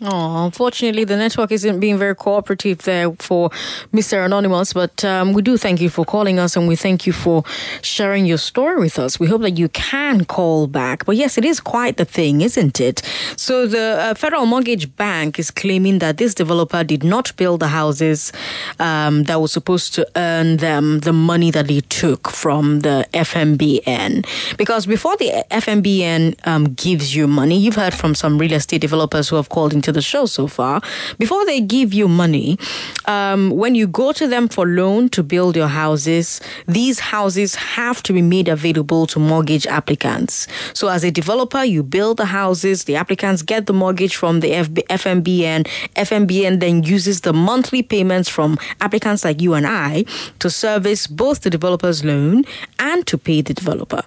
Oh, 0.00 0.44
unfortunately, 0.44 1.02
the 1.02 1.16
network 1.16 1.50
isn't 1.50 1.80
being 1.80 1.98
very 1.98 2.14
cooperative 2.14 2.82
there 2.82 3.10
for 3.14 3.50
Mr. 3.92 4.24
Anonymous, 4.24 4.72
but 4.72 5.04
um, 5.04 5.32
we 5.32 5.42
do 5.42 5.56
thank 5.56 5.80
you 5.80 5.90
for 5.90 6.04
calling 6.04 6.38
us 6.38 6.54
and 6.54 6.68
we 6.68 6.76
thank 6.76 7.04
you 7.04 7.12
for 7.12 7.42
sharing 7.82 8.24
your 8.24 8.38
story 8.38 8.78
with 8.78 8.96
us. 9.00 9.18
We 9.18 9.26
hope 9.26 9.42
that 9.42 9.58
you 9.58 9.68
can 9.70 10.24
call 10.24 10.68
back. 10.68 11.04
But 11.04 11.16
yes, 11.16 11.36
it 11.36 11.44
is 11.44 11.58
quite 11.58 11.96
the 11.96 12.04
thing, 12.04 12.42
isn't 12.42 12.80
it? 12.80 13.02
So 13.36 13.66
the 13.66 13.98
uh, 13.98 14.14
Federal 14.14 14.46
Mortgage 14.46 14.94
Bank 14.94 15.36
is 15.36 15.50
claiming 15.50 15.98
that 15.98 16.18
this 16.18 16.32
developer 16.32 16.84
did 16.84 17.02
not 17.02 17.34
build 17.36 17.58
the 17.58 17.68
houses 17.68 18.32
um, 18.78 19.24
that 19.24 19.40
was 19.40 19.52
supposed 19.52 19.94
to 19.94 20.08
earn 20.14 20.58
them 20.58 21.00
the 21.00 21.12
money 21.12 21.50
that 21.50 21.68
he 21.68 21.80
took 21.80 22.28
from 22.30 22.80
the 22.80 23.04
FMBN. 23.14 24.24
Because 24.56 24.86
before 24.86 25.16
the 25.16 25.44
FMBN 25.50 26.46
um, 26.46 26.74
gives 26.74 27.16
you 27.16 27.26
money, 27.26 27.58
you've 27.58 27.74
heard 27.74 27.94
from 27.94 28.14
some 28.14 28.38
real 28.38 28.52
estate 28.52 28.80
developers 28.80 29.28
who 29.28 29.34
have 29.34 29.48
called 29.48 29.74
into 29.74 29.87
to 29.88 29.92
the 29.92 30.02
show 30.02 30.26
so 30.26 30.46
far, 30.46 30.82
before 31.18 31.44
they 31.46 31.60
give 31.60 31.94
you 31.94 32.08
money, 32.08 32.58
um, 33.06 33.50
when 33.50 33.74
you 33.74 33.86
go 33.86 34.12
to 34.12 34.28
them 34.28 34.46
for 34.48 34.66
loan 34.66 35.08
to 35.08 35.22
build 35.22 35.56
your 35.56 35.68
houses, 35.68 36.40
these 36.66 36.98
houses 37.00 37.54
have 37.54 38.02
to 38.02 38.12
be 38.12 38.20
made 38.20 38.48
available 38.48 39.06
to 39.06 39.18
mortgage 39.18 39.66
applicants. 39.66 40.46
So 40.74 40.88
as 40.88 41.04
a 41.04 41.10
developer, 41.10 41.64
you 41.64 41.82
build 41.82 42.18
the 42.18 42.26
houses, 42.26 42.84
the 42.84 42.96
applicants 42.96 43.40
get 43.42 43.66
the 43.66 43.72
mortgage 43.72 44.14
from 44.16 44.40
the 44.40 44.50
FB, 44.50 44.86
FMBN, 44.88 45.66
FMBN 45.96 46.60
then 46.60 46.82
uses 46.82 47.22
the 47.22 47.32
monthly 47.32 47.82
payments 47.82 48.28
from 48.28 48.58
applicants 48.82 49.24
like 49.24 49.40
you 49.40 49.54
and 49.54 49.66
I 49.66 50.04
to 50.40 50.50
service 50.50 51.06
both 51.06 51.40
the 51.40 51.50
developer's 51.50 52.04
loan 52.04 52.44
and 52.78 53.06
to 53.06 53.16
pay 53.16 53.40
the 53.40 53.54
developer. 53.54 54.02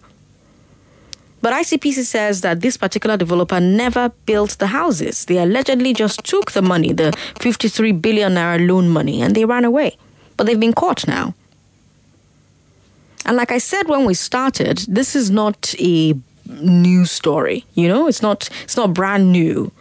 But 1.42 1.54
ICPC 1.54 2.04
says 2.04 2.42
that 2.42 2.62
this 2.62 2.78
particular 2.78 3.18
developer 3.18 3.60
never 3.60 4.10
built 4.26 4.58
the 4.60 4.68
houses. 4.68 5.26
They 5.26 5.38
allegedly 5.38 5.94
just 5.94 6.24
took 6.24 6.52
the 6.52 6.62
money, 6.62 6.94
the 6.94 7.12
53 7.40 7.92
billion 7.94 8.36
naira 8.36 8.66
loan 8.68 8.90
money, 8.90 9.22
and 9.22 9.36
they 9.36 9.46
ran 9.46 9.66
away. 9.66 9.98
But 10.38 10.46
they've 10.46 10.60
been 10.60 10.74
caught 10.74 11.08
now. 11.08 11.34
And 13.26 13.38
like 13.38 13.52
I 13.52 13.58
said 13.58 13.88
when 13.88 14.06
we 14.06 14.14
started, 14.14 14.80
this 14.88 15.16
is 15.16 15.30
not 15.30 15.74
a 15.80 16.16
new 16.48 17.06
story. 17.06 17.66
You 17.74 17.88
know, 17.88 18.08
it's 18.08 18.22
not 18.22 18.50
it's 18.64 18.78
not 18.78 18.94
brand 18.94 19.32
new 19.32 19.72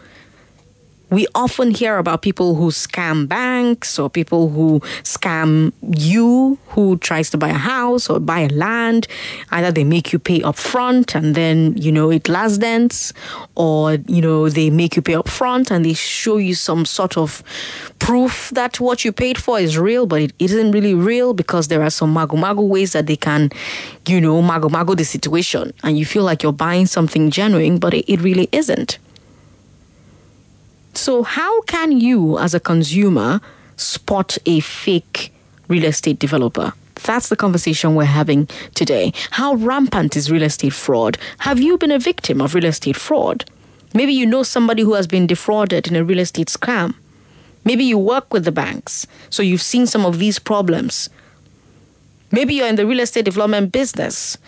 we 1.10 1.26
often 1.34 1.72
hear 1.72 1.98
about 1.98 2.22
people 2.22 2.54
who 2.54 2.70
scam 2.70 3.26
banks 3.26 3.98
or 3.98 4.08
people 4.08 4.48
who 4.48 4.80
scam 5.02 5.72
you 5.82 6.56
who 6.68 6.96
tries 6.98 7.30
to 7.30 7.36
buy 7.36 7.48
a 7.48 7.54
house 7.54 8.08
or 8.08 8.20
buy 8.20 8.40
a 8.40 8.48
land. 8.48 9.08
Either 9.50 9.72
they 9.72 9.84
make 9.84 10.12
you 10.12 10.18
pay 10.18 10.40
up 10.42 10.56
front 10.56 11.14
and 11.14 11.34
then 11.34 11.76
you 11.76 11.90
know 11.90 12.10
it 12.10 12.28
last 12.28 12.58
dance 12.58 13.12
or 13.56 13.94
you 14.06 14.22
know 14.22 14.48
they 14.48 14.70
make 14.70 14.94
you 14.94 15.02
pay 15.02 15.14
up 15.14 15.28
front 15.28 15.70
and 15.70 15.84
they 15.84 15.94
show 15.94 16.36
you 16.36 16.54
some 16.54 16.84
sort 16.84 17.16
of 17.16 17.42
proof 17.98 18.50
that 18.50 18.78
what 18.78 19.04
you 19.04 19.12
paid 19.12 19.36
for 19.36 19.58
is 19.58 19.76
real 19.76 20.06
but 20.06 20.20
it 20.20 20.32
isn't 20.38 20.70
really 20.70 20.94
real 20.94 21.34
because 21.34 21.68
there 21.68 21.82
are 21.82 21.90
some 21.90 22.12
mago 22.12 22.36
mago 22.36 22.62
ways 22.62 22.92
that 22.92 23.06
they 23.06 23.16
can 23.16 23.50
you 24.06 24.20
know 24.20 24.40
mago 24.40 24.68
mago 24.68 24.94
the 24.94 25.04
situation. 25.04 25.72
And 25.82 25.98
you 25.98 26.06
feel 26.06 26.22
like 26.22 26.42
you're 26.42 26.52
buying 26.52 26.86
something 26.86 27.30
genuine 27.30 27.78
but 27.78 27.94
it, 27.94 28.10
it 28.10 28.20
really 28.20 28.48
isn't 28.52 28.98
so, 30.94 31.22
how 31.22 31.62
can 31.62 31.92
you, 32.00 32.38
as 32.38 32.54
a 32.54 32.60
consumer, 32.60 33.40
spot 33.76 34.36
a 34.46 34.60
fake 34.60 35.32
real 35.68 35.84
estate 35.84 36.18
developer? 36.18 36.72
That's 37.02 37.28
the 37.28 37.36
conversation 37.36 37.94
we're 37.94 38.04
having 38.04 38.46
today. 38.74 39.12
How 39.30 39.54
rampant 39.54 40.16
is 40.16 40.30
real 40.30 40.42
estate 40.42 40.72
fraud? 40.72 41.16
Have 41.38 41.60
you 41.60 41.78
been 41.78 41.90
a 41.90 41.98
victim 41.98 42.40
of 42.40 42.54
real 42.54 42.66
estate 42.66 42.96
fraud? 42.96 43.44
Maybe 43.94 44.12
you 44.12 44.26
know 44.26 44.42
somebody 44.42 44.82
who 44.82 44.94
has 44.94 45.06
been 45.06 45.26
defrauded 45.26 45.88
in 45.88 45.96
a 45.96 46.04
real 46.04 46.18
estate 46.18 46.48
scam. 46.48 46.94
Maybe 47.64 47.84
you 47.84 47.98
work 47.98 48.32
with 48.32 48.44
the 48.44 48.52
banks, 48.52 49.06
so 49.30 49.42
you've 49.42 49.62
seen 49.62 49.86
some 49.86 50.04
of 50.04 50.18
these 50.18 50.38
problems. 50.38 51.08
Maybe 52.32 52.54
you're 52.54 52.68
in 52.68 52.76
the 52.76 52.86
real 52.86 53.00
estate 53.00 53.24
development 53.24 53.72
business 53.72 54.38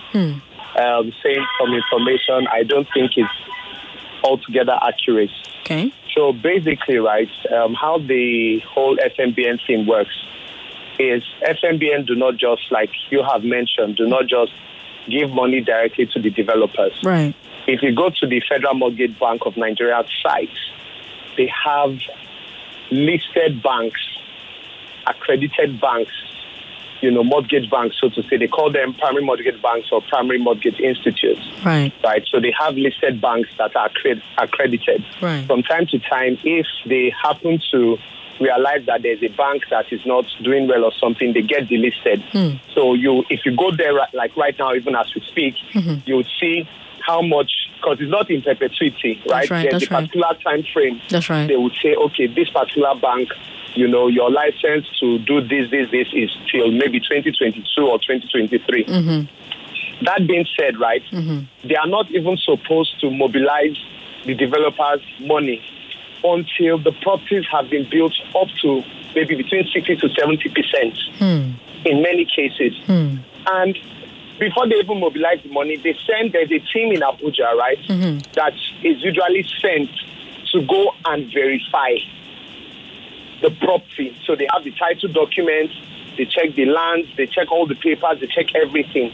Um, 0.77 1.13
saying 1.23 1.45
some 1.57 1.73
information 1.73 2.47
I 2.51 2.63
don't 2.63 2.85
think 2.93 3.11
is 3.17 3.31
altogether 4.25 4.77
accurate. 4.81 5.31
Okay. 5.61 5.93
So 6.13 6.33
basically, 6.33 6.97
right, 6.97 7.29
um, 7.53 7.75
how 7.75 7.99
the 7.99 8.59
whole 8.67 8.97
FMBN 8.97 9.65
thing 9.65 9.87
works 9.87 10.15
is 10.99 11.23
FMBN 11.47 12.07
do 12.07 12.15
not 12.15 12.35
just, 12.35 12.69
like 12.71 12.89
you 13.09 13.23
have 13.23 13.45
mentioned, 13.45 13.95
do 13.95 14.05
not 14.05 14.27
just 14.27 14.51
give 15.09 15.29
money 15.31 15.61
directly 15.61 16.05
to 16.07 16.21
the 16.21 16.29
developers. 16.29 16.93
Right. 17.03 17.35
If 17.67 17.81
you 17.81 17.95
go 17.95 18.09
to 18.09 18.27
the 18.27 18.41
Federal 18.47 18.75
Mortgage 18.75 19.17
Bank 19.19 19.41
of 19.45 19.57
Nigeria 19.57 20.03
site, 20.21 20.49
they 21.37 21.51
have 21.65 21.97
listed 22.91 23.63
banks, 23.63 23.99
accredited 25.07 25.81
banks, 25.81 26.11
you 27.01 27.11
know, 27.11 27.23
mortgage 27.23 27.69
banks, 27.69 27.97
so 27.99 28.09
to 28.09 28.23
say. 28.23 28.37
They 28.37 28.47
call 28.47 28.71
them 28.71 28.93
primary 28.93 29.23
mortgage 29.23 29.61
banks 29.61 29.89
or 29.91 30.01
primary 30.01 30.39
mortgage 30.39 30.79
institutes. 30.79 31.41
Right. 31.63 31.93
Right. 32.03 32.23
So 32.31 32.39
they 32.39 32.53
have 32.59 32.75
listed 32.75 33.21
banks 33.21 33.49
that 33.57 33.75
are 33.75 33.89
accredited. 34.37 35.05
Right. 35.21 35.45
From 35.45 35.63
time 35.63 35.87
to 35.87 35.99
time, 35.99 36.37
if 36.43 36.67
they 36.85 37.13
happen 37.21 37.59
to 37.71 37.97
realize 38.39 38.85
that 38.85 39.01
there's 39.01 39.21
a 39.23 39.29
bank 39.29 39.63
that 39.69 39.91
is 39.91 40.05
not 40.05 40.25
doing 40.43 40.67
well 40.67 40.83
or 40.83 40.91
something, 40.99 41.33
they 41.33 41.41
get 41.41 41.67
delisted. 41.67 42.21
Hmm. 42.31 42.57
So 42.73 42.93
you, 42.93 43.23
if 43.29 43.45
you 43.45 43.55
go 43.55 43.71
there, 43.75 43.93
like 44.13 44.35
right 44.35 44.57
now, 44.57 44.73
even 44.73 44.95
as 44.95 45.13
we 45.15 45.21
speak, 45.21 45.55
mm-hmm. 45.73 46.07
you 46.07 46.17
would 46.17 46.27
see 46.39 46.67
how 47.05 47.21
much 47.21 47.51
because 47.75 47.99
it's 48.01 48.09
not 48.09 48.29
in 48.31 48.41
perpetuity, 48.41 49.21
right? 49.29 49.41
That's 49.41 49.51
right 49.51 49.69
There's 49.69 49.83
a 49.83 49.87
particular 49.87 50.27
right. 50.27 50.41
time 50.41 50.63
frame. 50.73 51.01
That's 51.09 51.29
right. 51.29 51.47
They 51.47 51.55
would 51.55 51.75
say, 51.81 51.93
okay, 51.93 52.27
this 52.27 52.49
particular 52.49 52.95
bank, 52.99 53.29
you 53.75 53.87
know, 53.87 54.07
your 54.07 54.31
license 54.31 54.87
to 54.99 55.19
do 55.19 55.41
this, 55.41 55.69
this, 55.69 55.91
this 55.91 56.07
is 56.13 56.35
till 56.51 56.71
maybe 56.71 56.99
2022 56.99 57.63
or 57.81 57.99
2023. 57.99 58.85
Mm-hmm. 58.85 60.05
That 60.05 60.27
being 60.27 60.45
said, 60.57 60.79
right, 60.79 61.03
mm-hmm. 61.11 61.67
they 61.67 61.75
are 61.75 61.87
not 61.87 62.09
even 62.11 62.37
supposed 62.37 62.99
to 63.01 63.11
mobilize 63.11 63.77
the 64.25 64.33
developers' 64.33 65.01
money 65.19 65.61
until 66.33 66.77
the 66.77 66.91
properties 67.01 67.45
have 67.51 67.69
been 67.69 67.87
built 67.89 68.13
up 68.35 68.47
to 68.61 68.83
maybe 69.13 69.35
between 69.35 69.67
60 69.67 69.95
to 69.97 70.09
70 70.09 70.49
percent 70.49 70.97
hmm. 71.17 71.51
in 71.85 72.01
many 72.01 72.25
cases. 72.25 72.73
Hmm. 72.85 73.17
And 73.47 73.77
before 74.39 74.67
they 74.67 74.75
even 74.75 74.99
mobilize 74.99 75.41
the 75.43 75.49
money, 75.49 75.77
they 75.77 75.97
send, 76.05 76.33
there's 76.33 76.51
a 76.51 76.59
team 76.59 76.91
in 76.91 77.01
Abuja, 77.01 77.55
right, 77.55 77.79
mm-hmm. 77.87 78.19
that 78.33 78.53
is 78.83 79.01
usually 79.01 79.45
sent 79.61 79.89
to 80.51 80.65
go 80.67 80.91
and 81.05 81.31
verify 81.31 81.95
the 83.41 83.51
property. 83.61 84.17
So 84.25 84.35
they 84.35 84.47
have 84.53 84.63
the 84.63 84.71
title 84.71 85.09
documents, 85.09 85.73
they 86.17 86.25
check 86.25 86.55
the 86.55 86.65
lands, 86.65 87.09
they 87.15 87.27
check 87.27 87.51
all 87.51 87.65
the 87.65 87.75
papers, 87.75 88.19
they 88.19 88.27
check 88.27 88.53
everything, 88.55 89.13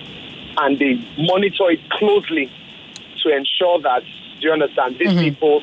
and 0.58 0.80
they 0.80 0.95
monitor 1.17 1.69
it 1.69 1.88
closely 1.91 2.52
to 3.24 3.36
ensure 3.36 3.80
that, 3.82 4.04
do 4.39 4.47
you 4.47 4.52
understand, 4.54 4.97
these 4.97 5.10
mm-hmm. 5.10 5.19
people, 5.19 5.62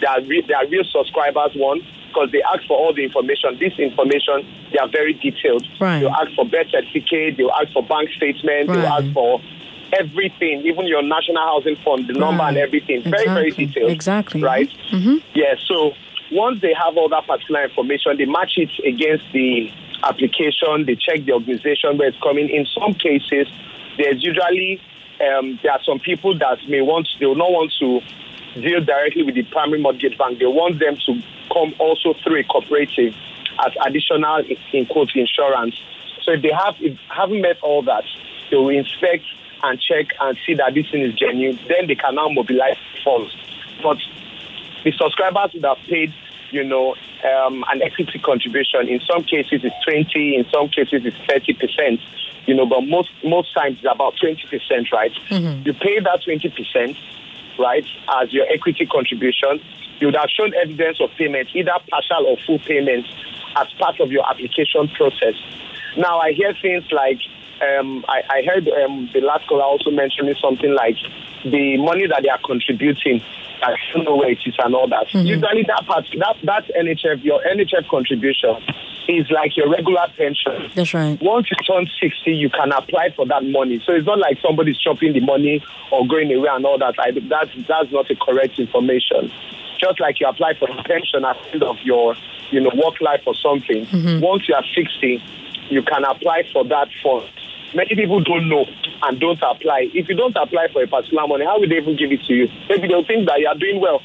they 0.00 0.06
are, 0.06 0.20
re- 0.22 0.44
they 0.46 0.54
are 0.54 0.66
real 0.68 0.84
subscribers, 0.84 1.52
one, 1.56 1.80
because 2.08 2.30
they 2.32 2.42
ask 2.42 2.66
for 2.66 2.76
all 2.76 2.94
the 2.94 3.04
information. 3.04 3.58
This 3.58 3.72
information, 3.78 4.46
they 4.72 4.78
are 4.78 4.88
very 4.88 5.12
detailed. 5.14 5.66
Right. 5.80 6.00
They'll 6.00 6.10
ask 6.14 6.32
for 6.34 6.44
birth 6.44 6.70
certificate, 6.70 7.36
they'll 7.36 7.50
ask 7.52 7.72
for 7.72 7.82
bank 7.82 8.10
statement, 8.16 8.68
Right. 8.68 8.76
they'll 8.76 8.86
ask 8.86 9.12
for 9.12 9.40
everything, 9.92 10.66
even 10.66 10.86
your 10.86 11.02
national 11.02 11.42
housing 11.42 11.76
fund, 11.76 12.06
the 12.08 12.12
number 12.12 12.42
and 12.44 12.56
Right. 12.56 12.62
everything. 12.64 13.02
Very, 13.04 13.26
very 13.26 13.50
detailed. 13.50 13.90
Exactly. 13.90 14.42
Right? 14.42 14.70
Mm-hmm. 14.92 15.16
Yeah, 15.34 15.54
so 15.66 15.92
once 16.30 16.60
they 16.60 16.74
have 16.74 16.96
all 16.96 17.08
that 17.08 17.26
particular 17.26 17.64
information, 17.64 18.16
they 18.18 18.26
match 18.26 18.52
it 18.56 18.70
against 18.86 19.24
the 19.32 19.70
application, 20.04 20.84
they 20.86 20.94
check 20.96 21.24
the 21.24 21.32
organization 21.32 21.96
where 21.98 22.08
it's 22.08 22.20
coming. 22.22 22.48
In 22.50 22.66
some 22.66 22.94
cases, 22.94 23.48
there's 23.96 24.22
usually 24.22 24.80
um, 25.20 25.58
there 25.62 25.72
are 25.72 25.82
some 25.82 25.98
people 25.98 26.38
that 26.38 26.58
may 26.68 26.80
want 26.80 27.08
they 27.18 27.26
will 27.26 27.34
not 27.34 27.50
want 27.50 27.72
to 27.80 28.00
deal 28.58 28.84
directly 28.84 29.22
with 29.22 29.34
the 29.34 29.42
primary 29.44 29.80
mortgage 29.80 30.16
bank. 30.18 30.38
They 30.38 30.46
want 30.46 30.78
them 30.78 30.96
to 31.06 31.22
come 31.52 31.74
also 31.78 32.14
through 32.22 32.40
a 32.40 32.44
cooperative 32.44 33.14
as 33.64 33.72
additional 33.84 34.42
in 34.72 34.86
quote 34.86 35.10
insurance. 35.14 35.80
So 36.22 36.32
if 36.32 36.42
they 36.42 36.52
have 36.52 36.76
if 36.80 36.98
haven't 37.08 37.40
met 37.40 37.58
all 37.62 37.82
that, 37.82 38.04
they 38.50 38.56
will 38.56 38.68
inspect 38.68 39.24
and 39.62 39.80
check 39.80 40.06
and 40.20 40.38
see 40.46 40.54
that 40.54 40.74
this 40.74 40.90
thing 40.90 41.02
is 41.02 41.14
genuine. 41.14 41.58
Then 41.68 41.86
they 41.86 41.94
can 41.94 42.14
now 42.14 42.28
mobilize 42.28 42.76
funds. 43.04 43.34
But 43.82 43.98
the 44.84 44.92
subscribers 44.92 45.52
would 45.54 45.64
have 45.64 45.78
paid, 45.88 46.12
you 46.50 46.64
know, 46.64 46.94
um, 47.24 47.64
an 47.68 47.82
equity 47.82 48.18
contribution. 48.18 48.88
In 48.88 49.00
some 49.00 49.24
cases, 49.24 49.60
it's 49.64 49.84
20. 49.84 50.36
In 50.36 50.46
some 50.50 50.68
cases, 50.68 51.02
it's 51.04 51.16
30 51.28 51.54
percent. 51.54 52.00
You 52.46 52.54
know, 52.54 52.66
but 52.66 52.82
most 52.82 53.10
most 53.24 53.52
times 53.52 53.78
it's 53.82 53.92
about 53.92 54.16
20 54.16 54.46
percent, 54.48 54.90
right? 54.92 55.12
Mm-hmm. 55.28 55.66
You 55.66 55.74
pay 55.74 56.00
that 56.00 56.22
20 56.24 56.48
percent, 56.50 56.96
right, 57.58 57.86
as 58.20 58.32
your 58.32 58.46
equity 58.52 58.86
contribution. 58.86 59.60
You 60.00 60.08
would 60.08 60.16
have 60.16 60.30
shown 60.30 60.54
evidence 60.54 61.00
of 61.00 61.10
payment, 61.18 61.48
either 61.54 61.72
partial 61.90 62.26
or 62.26 62.36
full 62.46 62.60
payment, 62.60 63.06
as 63.56 63.66
part 63.78 63.98
of 64.00 64.12
your 64.12 64.28
application 64.28 64.88
process. 64.94 65.34
Now, 65.96 66.20
I 66.20 66.32
hear 66.32 66.54
things 66.62 66.84
like, 66.92 67.18
um, 67.62 68.04
I, 68.08 68.22
I, 68.28 68.42
heard 68.42 68.68
um, 68.68 69.08
the 69.12 69.20
last 69.20 69.46
caller 69.46 69.62
also 69.62 69.90
mentioning 69.90 70.34
something 70.40 70.72
like 70.74 70.96
the 71.44 71.76
money 71.78 72.06
that 72.06 72.22
they 72.22 72.28
are 72.28 72.40
contributing. 72.44 73.22
I 73.62 73.74
don't 73.92 74.04
know 74.04 74.16
where 74.16 74.30
it 74.30 74.38
is 74.46 74.54
and 74.58 74.74
all 74.74 74.88
that. 74.88 75.08
Mm-hmm. 75.08 75.26
Usually, 75.26 75.64
that 75.64 75.84
part, 75.86 76.06
that 76.18 76.36
that 76.44 76.68
NHF, 76.76 77.24
your 77.24 77.42
NHF 77.42 77.88
contribution 77.88 78.56
is 79.08 79.28
like 79.30 79.56
your 79.56 79.70
regular 79.70 80.06
pension. 80.16 80.70
That's 80.74 80.94
right. 80.94 81.20
Once 81.20 81.48
you 81.50 81.56
turn 81.66 81.88
60, 82.00 82.30
you 82.30 82.50
can 82.50 82.70
apply 82.72 83.10
for 83.16 83.26
that 83.26 83.44
money. 83.44 83.82
So 83.84 83.92
it's 83.94 84.06
not 84.06 84.18
like 84.18 84.38
somebody's 84.40 84.78
chopping 84.78 85.14
the 85.14 85.20
money 85.20 85.64
or 85.90 86.06
going 86.06 86.32
away 86.32 86.48
and 86.52 86.64
all 86.64 86.78
that. 86.78 86.94
I, 86.98 87.10
that's, 87.12 87.50
that's 87.66 87.90
not 87.90 88.10
a 88.10 88.16
correct 88.16 88.58
information. 88.58 89.32
Just 89.78 89.98
like 89.98 90.20
you 90.20 90.28
apply 90.28 90.54
for 90.54 90.70
a 90.70 90.82
pension 90.84 91.24
at 91.24 91.36
the 91.36 91.52
end 91.54 91.62
of 91.62 91.78
your 91.82 92.14
you 92.50 92.60
know, 92.60 92.70
work 92.74 93.00
life 93.00 93.22
or 93.26 93.34
something, 93.34 93.86
mm-hmm. 93.86 94.20
once 94.20 94.48
you 94.48 94.54
are 94.54 94.64
60, 94.74 95.22
you 95.70 95.82
can 95.82 96.04
apply 96.04 96.44
for 96.52 96.64
that 96.64 96.88
fund. 97.02 97.28
Many 97.74 97.94
people 97.94 98.20
don't 98.20 98.48
know 98.48 98.64
and 99.02 99.20
don't 99.20 99.40
apply. 99.42 99.90
If 99.92 100.08
you 100.08 100.16
don't 100.16 100.36
apply 100.36 100.68
for 100.72 100.82
a 100.82 100.86
particular 100.86 101.26
money, 101.26 101.44
how 101.44 101.60
will 101.60 101.68
they 101.68 101.76
even 101.76 101.96
give 101.96 102.10
it 102.12 102.22
to 102.24 102.34
you? 102.34 102.48
Maybe 102.68 102.88
they'll 102.88 103.04
think 103.04 103.28
that 103.28 103.38
you 103.40 103.46
are 103.46 103.54
doing 103.54 103.80
well. 103.80 104.02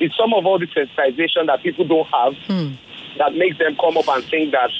It's 0.00 0.16
some 0.16 0.34
of 0.34 0.44
all 0.44 0.58
the 0.58 0.66
sensitization 0.66 1.46
that 1.46 1.62
people 1.62 1.86
don't 1.86 2.06
have 2.06 2.34
mm 2.48 2.76
that 3.16 3.32
makes 3.34 3.56
them 3.58 3.76
come 3.76 3.96
up 3.96 4.08
and 4.08 4.24
think 4.24 4.50
that, 4.52 4.70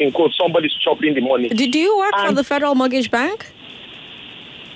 in 0.00 0.10
quote, 0.10 0.32
somebody's 0.34 0.74
chopping 0.74 1.14
the 1.14 1.20
money. 1.20 1.48
Did 1.48 1.72
you 1.72 1.96
work 1.96 2.12
and 2.16 2.28
for 2.28 2.34
the 2.34 2.42
Federal 2.42 2.74
Mortgage 2.74 3.12
Bank? 3.12 3.52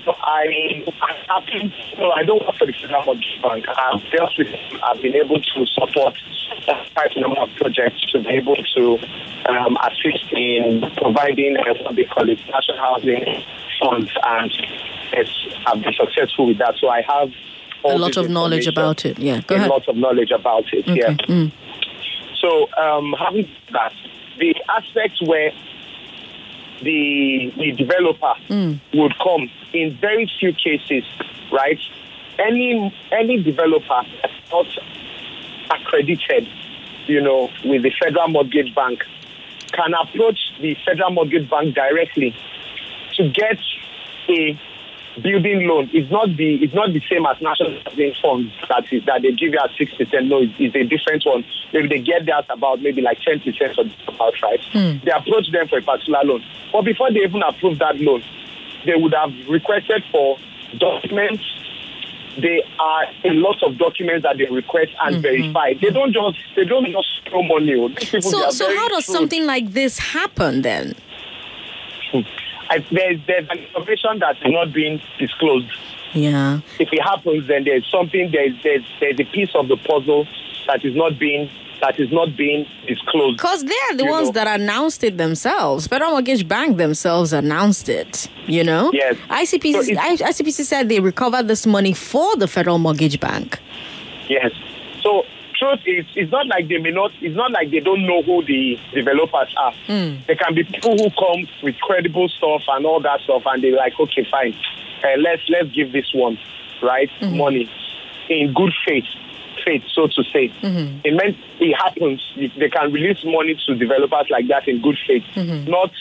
I, 0.07 0.83
I 1.29 1.71
no, 1.97 2.11
I 2.11 2.23
don't 2.23 2.45
work 2.45 2.55
for 2.55 2.65
the 2.65 2.73
Federal 2.73 3.03
Mortgage 3.05 3.39
Bank. 3.41 3.65
I've 3.67 4.01
dealt 4.11 4.31
with, 4.37 4.47
I've 4.83 5.01
been 5.01 5.15
able 5.15 5.41
to 5.41 5.65
support 5.65 6.15
quite 6.93 7.15
a 7.15 7.19
number 7.19 7.39
of 7.39 7.49
projects 7.55 8.01
to 8.11 8.19
be 8.19 8.29
able 8.29 8.55
to 8.55 8.99
um, 9.49 9.77
assist 9.77 10.31
in 10.31 10.81
providing 10.97 11.57
uh, 11.57 11.73
what 11.83 11.95
they 11.95 12.05
call 12.05 12.29
it, 12.29 12.39
national 12.49 12.77
housing 12.77 13.43
funds, 13.79 14.11
and 14.23 14.51
it's, 15.13 15.47
I've 15.65 15.81
been 15.81 15.93
successful 15.93 16.47
with 16.47 16.57
that. 16.59 16.75
So 16.77 16.89
I 16.89 17.01
have 17.01 17.31
a 17.83 17.97
lot 17.97 18.17
of 18.17 18.29
knowledge 18.29 18.67
about 18.67 19.05
it. 19.05 19.19
Yeah, 19.19 19.41
go 19.41 19.55
a 19.55 19.57
ahead. 19.57 19.69
lot 19.69 19.87
of 19.87 19.95
knowledge 19.95 20.31
about 20.31 20.71
it. 20.73 20.87
Okay. 20.87 20.99
Yeah. 20.99 21.13
Mm. 21.27 21.51
So 22.39 22.67
um, 22.77 23.13
having 23.17 23.49
that, 23.71 23.93
the 24.39 24.55
aspect 24.69 25.21
where 25.21 25.51
the 26.83 27.53
the 27.57 27.71
developer 27.73 28.33
mm. 28.49 28.79
would 28.93 29.13
come 29.19 29.49
in 29.73 29.97
very 29.97 30.29
few 30.39 30.53
cases, 30.53 31.03
right? 31.51 31.79
Any 32.39 32.93
any 33.11 33.41
developer 33.41 34.01
that's 34.21 34.33
not 34.51 34.67
accredited, 35.71 36.47
you 37.07 37.21
know, 37.21 37.49
with 37.63 37.83
the 37.83 37.91
Federal 38.01 38.27
Mortgage 38.29 38.73
Bank 38.75 39.03
can 39.71 39.93
approach 39.93 40.39
the 40.59 40.75
Federal 40.85 41.11
Mortgage 41.11 41.49
Bank 41.49 41.75
directly 41.75 42.35
to 43.15 43.29
get 43.29 43.57
a 44.29 44.59
building 45.21 45.67
loan 45.67 45.89
is 45.93 46.09
not 46.09 46.35
the 46.37 46.55
it's 46.63 46.73
not 46.73 46.93
the 46.93 47.01
same 47.09 47.25
as 47.25 47.39
national 47.41 47.79
housing 47.83 48.13
funds 48.21 48.53
that 48.69 48.85
is 48.91 49.03
that 49.05 49.21
they 49.21 49.31
give 49.31 49.51
you 49.53 49.59
at 49.61 49.71
six 49.77 49.93
percent. 49.93 50.27
No, 50.27 50.41
it's, 50.41 50.53
it's, 50.57 50.75
a 50.75 50.83
different 50.83 51.25
one. 51.25 51.43
Maybe 51.73 51.87
they 51.87 51.99
get 51.99 52.25
that 52.27 52.45
about 52.49 52.81
maybe 52.81 53.01
like 53.01 53.19
ten 53.21 53.39
percent 53.39 53.77
or 53.77 53.85
about 54.07 54.41
right. 54.41 54.61
Mm. 54.73 55.03
They 55.03 55.11
approach 55.11 55.51
them 55.51 55.67
for 55.67 55.79
a 55.79 55.81
particular 55.81 56.19
loan, 56.23 56.43
but 56.71 56.83
before 56.83 57.11
they 57.11 57.19
even 57.19 57.43
approve 57.43 57.79
that 57.79 57.99
loan, 57.99 58.23
they 58.85 58.95
would 58.95 59.13
have 59.13 59.33
requested 59.49 60.03
for 60.11 60.37
documents. 60.77 61.43
There 62.39 62.61
are 62.79 63.05
a 63.25 63.33
lot 63.33 63.61
of 63.61 63.77
documents 63.77 64.23
that 64.23 64.37
they 64.37 64.45
request 64.45 64.91
and 65.03 65.15
mm-hmm. 65.15 65.21
verify. 65.21 65.73
They 65.73 65.89
don't 65.89 66.13
just 66.13 66.37
they 66.55 66.63
don't 66.63 66.85
just 66.85 67.29
throw 67.29 67.43
money. 67.43 67.73
People, 67.95 68.21
so 68.21 68.49
so 68.51 68.73
how 68.73 68.87
does 68.87 69.05
true. 69.05 69.13
something 69.15 69.45
like 69.45 69.71
this 69.71 69.99
happen 69.99 70.61
then? 70.61 70.95
I, 72.71 72.85
there's, 72.89 73.19
there's 73.27 73.47
an 73.49 73.59
information 73.59 74.19
that 74.19 74.37
is 74.37 74.51
not 74.51 74.71
being 74.71 75.01
disclosed. 75.19 75.69
Yeah. 76.13 76.61
If 76.79 76.91
it 76.93 77.01
happens, 77.01 77.47
then 77.47 77.65
there's 77.65 77.85
something, 77.91 78.31
there's, 78.31 78.55
there's, 78.63 78.85
there's 79.01 79.19
a 79.19 79.25
piece 79.25 79.53
of 79.55 79.67
the 79.67 79.75
puzzle 79.75 80.25
that 80.67 80.85
is 80.85 80.95
not 80.95 81.19
being 81.19 81.49
that 81.81 81.99
is 81.99 82.11
not 82.11 82.37
being 82.37 82.67
disclosed. 82.87 83.37
Because 83.37 83.63
they're 83.63 83.97
the 83.97 84.05
ones 84.05 84.27
know. 84.27 84.33
that 84.33 84.59
announced 84.59 85.03
it 85.03 85.17
themselves. 85.17 85.87
Federal 85.87 86.11
Mortgage 86.11 86.47
Bank 86.47 86.77
themselves 86.77 87.33
announced 87.33 87.89
it, 87.89 88.29
you 88.45 88.63
know? 88.63 88.91
Yes. 88.93 89.15
ICPC, 89.29 89.95
so 89.95 90.25
ICPC 90.25 90.63
said 90.63 90.89
they 90.89 90.99
recovered 90.99 91.47
this 91.47 91.65
money 91.65 91.93
for 91.93 92.35
the 92.35 92.47
Federal 92.47 92.77
Mortgage 92.77 93.19
Bank. 93.19 93.59
Yes. 94.29 94.51
So 95.01 95.23
truth 95.61 95.81
is, 95.85 96.05
it's 96.15 96.31
not 96.31 96.47
like 96.47 96.67
they 96.67 96.79
may 96.79 96.89
not, 96.89 97.11
it's 97.21 97.35
not 97.35 97.51
like 97.51 97.69
they 97.69 97.79
don't 97.79 98.05
know 98.05 98.23
who 98.23 98.43
the 98.43 98.79
developers 98.93 99.53
are. 99.57 99.73
Mm. 99.87 100.25
There 100.25 100.35
can 100.35 100.55
be 100.55 100.63
people 100.63 100.97
who 100.97 101.09
come 101.11 101.47
with 101.61 101.79
credible 101.79 102.27
stuff 102.29 102.63
and 102.69 102.85
all 102.85 102.99
that 103.01 103.21
stuff, 103.21 103.43
and 103.45 103.63
they're 103.63 103.75
like, 103.75 103.99
okay, 103.99 104.25
fine, 104.29 104.55
uh, 105.03 105.17
let's 105.19 105.43
let's 105.49 105.69
give 105.69 105.91
this 105.91 106.11
one, 106.13 106.39
right, 106.81 107.09
mm-hmm. 107.19 107.37
money 107.37 107.69
in 108.29 108.53
good 108.53 108.73
faith, 108.87 109.05
faith, 109.63 109.83
so 109.93 110.07
to 110.07 110.23
say. 110.33 110.49
Mm-hmm. 110.61 110.99
It 111.03 111.13
meant 111.13 111.37
it 111.59 111.75
happens. 111.75 112.21
They 112.35 112.69
can 112.69 112.91
release 112.91 113.23
money 113.23 113.55
to 113.67 113.75
developers 113.75 114.29
like 114.29 114.47
that 114.47 114.67
in 114.67 114.81
good 114.81 114.97
faith, 115.05 115.23
mm-hmm. 115.35 115.69
not 115.69 115.91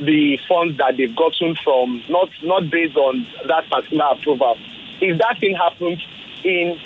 the 0.00 0.38
funds 0.48 0.78
that 0.78 0.96
they've 0.96 1.14
gotten 1.14 1.54
from, 1.62 2.02
not 2.08 2.30
not 2.42 2.70
based 2.70 2.96
on 2.96 3.26
that 3.48 3.68
particular 3.68 4.06
approval. 4.12 4.56
If 5.02 5.18
that 5.18 5.38
thing 5.40 5.56
happens 5.56 6.06
in 6.42 6.78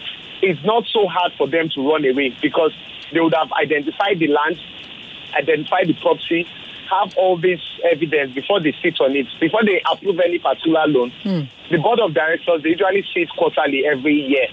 it's 0.43 0.63
not 0.65 0.85
so 0.87 1.07
hard 1.07 1.33
for 1.37 1.49
them 1.49 1.69
to 1.71 1.89
run 1.89 2.05
away 2.05 2.37
because 2.41 2.73
they 3.13 3.21
would 3.21 3.35
have 3.35 3.53
identified 3.53 4.19
the 4.19 4.29
land, 4.29 4.59
identified 5.37 5.89
the 5.89 5.95
property, 5.95 6.47
have 6.91 7.17
all 7.17 7.37
this 7.37 7.61
evidence 7.91 8.35
before 8.35 8.61
they 8.61 8.75
sit 8.83 9.01
on 9.01 9.17
it, 9.17 9.27
before 9.41 9.65
they 9.65 9.83
approve 9.91 10.21
any 10.21 10.39
particular 10.39 10.87
loan. 10.87 11.13
Mm. 11.23 11.49
The 11.71 11.79
board 11.79 12.01
of 12.01 12.15
directors, 12.15 12.63
they 12.63 12.71
usually 12.71 13.05
sit 13.15 13.29
quarterly 13.31 13.87
every 13.87 14.15
year, 14.15 14.49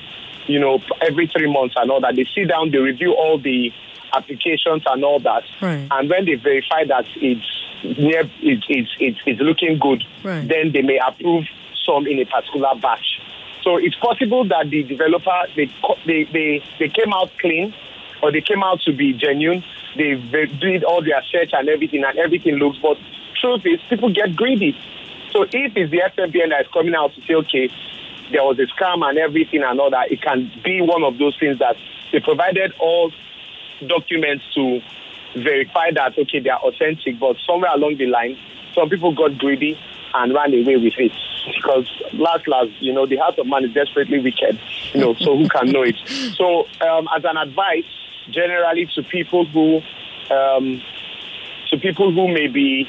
you 0.47 0.59
know, 0.59 0.81
every 1.01 1.27
three 1.27 1.51
months 1.51 1.75
and 1.77 1.91
all 1.91 2.01
that. 2.01 2.15
They 2.15 2.25
sit 2.35 2.47
down, 2.47 2.71
they 2.71 2.77
review 2.77 3.13
all 3.13 3.37
the 3.37 3.71
applications 4.13 4.83
and 4.85 5.03
all 5.03 5.19
that. 5.19 5.43
Right. 5.61 5.87
And 5.91 6.09
when 6.09 6.25
they 6.25 6.35
verify 6.35 6.85
that 6.85 7.05
it's 7.15 7.99
near, 7.99 8.21
it, 8.21 8.63
it's, 8.69 8.95
it's, 8.99 9.19
it's 9.25 9.41
looking 9.41 9.77
good, 9.79 10.03
right. 10.23 10.47
then 10.47 10.71
they 10.71 10.81
may 10.81 10.99
approve 11.05 11.45
some 11.85 12.07
in 12.07 12.19
a 12.19 12.25
particular 12.25 12.75
batch. 12.75 13.10
So 13.63 13.77
it's 13.77 13.95
possible 13.95 14.47
that 14.47 14.69
the 14.69 14.83
developer 14.83 15.43
they 15.55 15.69
they 16.05 16.23
they, 16.25 16.63
they 16.79 16.89
came 16.89 17.13
out 17.13 17.31
clean, 17.39 17.73
or 18.21 18.31
they 18.31 18.41
came 18.41 18.63
out 18.63 18.81
to 18.81 18.93
be 18.93 19.13
genuine. 19.13 19.63
They, 19.95 20.15
did 20.15 20.83
all 20.83 21.03
their 21.03 21.21
search 21.31 21.51
and 21.53 21.67
everything, 21.67 22.03
and 22.03 22.17
everything 22.17 22.55
looks. 22.55 22.77
But 22.81 22.97
truth 23.39 23.61
is, 23.65 23.79
people 23.89 24.13
get 24.13 24.35
greedy. 24.35 24.77
So 25.31 25.43
if 25.43 25.73
it's 25.75 25.91
the 25.91 26.01
FMBN 26.15 26.49
that 26.49 26.61
is 26.61 26.67
coming 26.73 26.95
out 26.95 27.13
to 27.15 27.21
say, 27.21 27.35
okay, 27.35 27.69
there 28.31 28.43
was 28.43 28.57
a 28.59 28.67
scam 28.67 29.07
and 29.07 29.17
everything 29.17 29.63
and 29.63 29.79
all 29.79 29.91
that, 29.91 30.11
it 30.11 30.21
can 30.21 30.51
be 30.63 30.81
one 30.81 31.03
of 31.03 31.17
those 31.17 31.37
things 31.39 31.59
that 31.59 31.75
they 32.11 32.19
provided 32.19 32.73
all 32.79 33.11
documents 33.87 34.45
to 34.55 34.81
verify 35.35 35.91
that 35.91 36.17
okay 36.17 36.39
they 36.39 36.49
are 36.49 36.59
authentic, 36.59 37.19
but 37.19 37.37
somewhere 37.45 37.71
along 37.73 37.97
the 37.97 38.05
line, 38.05 38.37
some 38.75 38.89
people 38.89 39.13
got 39.13 39.37
greedy 39.37 39.77
and 40.13 40.33
ran 40.33 40.53
away 40.53 40.77
with 40.77 40.93
it. 40.97 41.11
Because 41.55 41.89
last, 42.13 42.47
last, 42.47 42.71
you 42.79 42.93
know, 42.93 43.05
the 43.05 43.17
heart 43.17 43.37
of 43.39 43.47
man 43.47 43.65
is 43.65 43.73
desperately 43.73 44.19
wicked, 44.19 44.59
you 44.93 44.99
know, 44.99 45.13
so 45.15 45.37
who 45.37 45.47
can 45.49 45.71
know 45.71 45.83
it? 45.83 45.95
So, 46.35 46.67
um, 46.81 47.07
as 47.15 47.23
an 47.23 47.37
advice, 47.37 47.85
generally 48.29 48.87
to 48.95 49.03
people 49.03 49.45
who, 49.45 49.81
um, 50.33 50.81
to 51.69 51.77
people 51.77 52.11
who 52.11 52.27
may 52.27 52.47
be, 52.47 52.87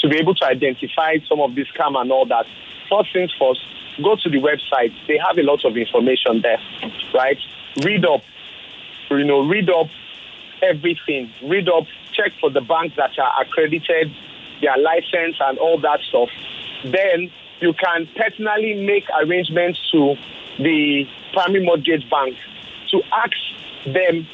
to 0.00 0.08
be 0.08 0.16
able 0.16 0.34
to 0.34 0.44
identify 0.46 1.18
some 1.28 1.40
of 1.40 1.54
this 1.54 1.68
scam 1.68 2.00
and 2.00 2.10
all 2.10 2.26
that, 2.26 2.46
first 2.90 3.12
things 3.12 3.32
first, 3.38 3.60
go 4.02 4.16
to 4.16 4.28
the 4.28 4.38
website. 4.38 4.92
They 5.06 5.18
have 5.18 5.38
a 5.38 5.42
lot 5.42 5.64
of 5.64 5.76
information 5.76 6.42
there, 6.42 6.60
right? 7.14 7.38
Read 7.82 8.04
up, 8.04 8.22
you 9.10 9.24
know, 9.24 9.46
read 9.46 9.70
up 9.70 9.88
everything. 10.62 11.30
Read 11.42 11.68
up, 11.68 11.84
check 12.12 12.32
for 12.40 12.50
the 12.50 12.60
banks 12.60 12.96
that 12.96 13.18
are 13.18 13.42
accredited 13.42 14.14
their 14.60 14.76
license 14.78 15.36
and 15.40 15.58
all 15.58 15.78
that 15.80 16.00
stuff, 16.08 16.28
then 16.84 17.30
you 17.60 17.72
can 17.72 18.08
personally 18.16 18.74
make 18.74 19.04
arrangements 19.10 19.80
to 19.90 20.16
the 20.58 21.06
primary 21.32 21.64
mortgage 21.64 22.08
bank 22.10 22.36
to 22.90 23.02
ask 23.12 23.36
them 23.84 24.26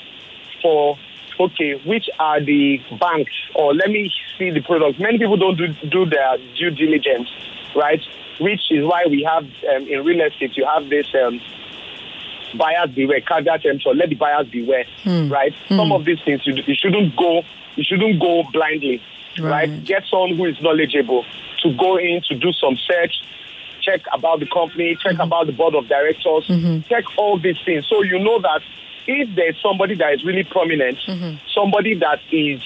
for 0.61 0.99
okay, 1.41 1.75
which 1.87 2.09
are 2.19 2.41
the 2.41 2.81
banks 3.01 3.33
or 3.55 3.75
let 3.75 3.91
me 3.91 4.13
see 4.39 4.51
the 4.51 4.61
products. 4.61 4.99
Many 4.99 5.19
people 5.19 5.37
don't 5.37 5.57
do, 5.57 5.69
do 5.89 6.07
their 6.07 6.37
due 6.57 6.71
diligence, 6.71 7.29
right? 7.75 8.01
Which 8.41 8.71
is 8.71 8.85
why 8.85 9.07
we 9.09 9.23
have 9.25 9.45
um, 9.45 9.89
in 9.89 10.05
real 10.05 10.25
estate 10.27 10.57
you 10.57 10.67
have 10.67 10.89
this 10.89 11.07
um, 11.15 11.41
buyers 12.57 12.91
beware, 12.95 13.21
caveat 13.21 13.65
emptor, 13.67 13.95
let 13.95 14.11
the 14.11 14.15
buyers 14.15 14.47
beware, 14.49 14.85
mm. 15.05 15.31
right? 15.31 15.55
Mm. 15.69 15.77
Some 15.77 15.93
of 15.93 16.05
these 16.05 16.21
things 16.25 16.47
you, 16.47 16.55
you 16.67 16.75
shouldn't 16.75 17.17
go 17.17 17.43
you 17.77 17.85
shouldn't 17.85 18.21
go 18.21 18.45
blindly 18.53 19.03
right. 19.39 19.69
right? 19.69 19.85
Get 19.85 20.05
someone 20.11 20.37
who 20.37 20.45
is 20.47 20.61
knowledgeable 20.61 21.25
to 21.63 21.77
go 21.77 21.97
in 21.97 22.23
to 22.29 22.35
do 22.35 22.53
some 22.53 22.77
search, 22.77 23.23
check 23.81 24.03
about 24.13 24.41
the 24.41 24.47
company, 24.47 24.97
check 25.01 25.13
mm-hmm. 25.13 25.21
about 25.21 25.47
the 25.47 25.53
board 25.53 25.75
of 25.75 25.89
directors, 25.89 26.47
mm-hmm. 26.49 26.81
check 26.89 27.05
all 27.17 27.39
these 27.39 27.59
things. 27.65 27.87
So 27.89 28.03
you 28.03 28.19
know 28.19 28.41
that 28.41 28.63
if 29.07 29.35
there's 29.35 29.61
somebody 29.63 29.95
that 29.97 30.15
is 30.15 30.25
really 30.25 30.45
prominent, 30.45 30.99
mm-hmm. 31.07 31.37
somebody 31.53 31.95
that 31.99 32.21
is 32.31 32.63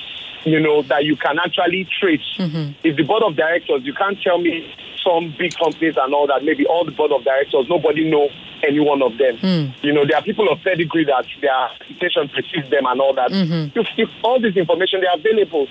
you 0.47 0.61
know, 0.61 0.81
that 0.83 1.05
you 1.05 1.17
can 1.17 1.39
actually 1.41 1.89
trace. 1.99 2.37
If 2.85 2.97
the 2.97 3.03
board 3.03 3.25
of 3.25 3.35
directors, 3.35 3.83
you 3.83 3.93
can't 3.93 4.21
tell 4.23 4.39
me 4.39 4.73
some 5.07 5.35
big 5.39 5.55
companies 5.57 5.95
and 5.97 6.13
all 6.13 6.27
that, 6.27 6.43
maybe 6.43 6.67
all 6.67 6.85
the 6.85 6.91
board 6.91 7.13
of 7.13 7.23
directors, 7.25 7.67
nobody 7.69 8.09
know 8.11 8.29
any 8.67 8.81
one 8.81 9.03
of 9.03 9.17
them. 9.19 9.39
You 9.83 9.93
know, 9.93 10.05
there 10.07 10.17
are 10.17 10.23
people 10.23 10.49
of 10.51 10.61
pedigree 10.63 11.05
that 11.05 11.27
their 11.41 11.53
application 11.55 12.29
precedes 12.29 12.69
them 12.71 12.87
and 12.87 13.01
all 13.01 13.15
that. 13.15 13.31
If, 13.75 13.87
if 13.97 14.09
all 14.25 14.41
this 14.41 14.57
information, 14.57 15.01
they're 15.03 15.15
available. 15.15 15.69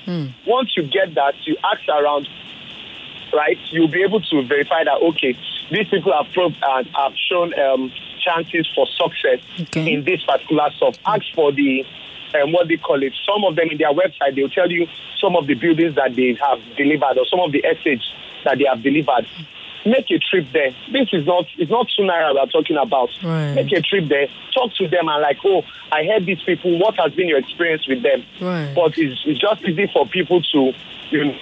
Once 0.48 0.78
you 0.78 0.84
get 0.84 1.16
that, 1.16 1.34
you 1.46 1.58
ask 1.72 1.82
around, 1.90 2.30
right, 3.34 3.58
you'll 3.72 3.90
be 3.90 4.04
able 4.04 4.22
to 4.22 4.44
verify 4.44 4.84
that, 4.84 5.02
okay, 5.02 5.38
these 5.72 5.88
people 5.90 6.14
have, 6.14 6.32
proved, 6.34 6.56
uh, 6.64 6.84
have 6.96 7.14
shown 7.18 7.58
um, 7.60 7.92
chances 8.22 8.68
for 8.74 8.88
success 8.88 9.40
in 9.90 10.04
this 10.06 10.24
particular 10.24 10.70
stuff. 10.78 10.96
Ask 11.06 11.26
for 11.34 11.52
the, 11.52 11.84
um, 12.34 12.52
what 12.52 12.68
they 12.68 12.78
call 12.78 13.02
it, 13.04 13.14
some 13.26 13.44
of 13.44 13.56
them 13.56 13.70
in 13.70 13.78
their 13.78 13.94
website, 13.94 14.36
they'll 14.36 14.50
tell 14.50 14.70
you 14.72 14.88
some 15.20 15.36
of 15.36 15.48
the 15.48 15.54
buildings 15.54 15.96
that 15.96 16.16
they 16.16 16.38
have 16.42 16.60
delivered 16.76 17.18
or 17.18 17.26
some 17.26 17.40
of 17.40 17.52
the 17.52 17.60
estates 17.60 18.06
that 18.44 18.58
they 18.58 18.66
have 18.66 18.82
delivered. 18.82 19.28
Make 19.86 20.10
a 20.10 20.18
trip 20.18 20.48
there. 20.52 20.72
This 20.92 21.10
is 21.14 21.28
not, 21.28 21.46
it's 21.58 21.70
not 21.70 21.88
two 21.96 22.04
naira 22.04 22.34
we're 22.34 22.48
talking 22.48 22.76
about. 22.76 23.10
Right. 23.24 23.54
Make 23.54 23.72
a 23.72 23.82
trip 23.82 24.08
there. 24.08 24.28
Talk 24.52 24.74
to 24.78 24.88
them 24.88 25.08
and 25.08 25.22
like, 25.22 25.38
oh, 25.46 25.64
I 25.92 26.04
heard 26.06 26.26
these 26.26 26.42
people. 26.42 26.80
What 26.80 26.96
has 26.96 27.14
been 27.14 27.28
your 27.28 27.38
experience 27.38 27.88
with 27.88 28.02
them? 28.02 28.26
Right. 28.42 28.74
But 28.74 28.98
it's, 28.98 29.22
it's 29.26 29.40
just 29.40 29.62
easy 29.62 29.88
for 29.94 30.08
people 30.08 30.42
to, 30.42 30.74
you 31.12 31.26
know, 31.26 31.38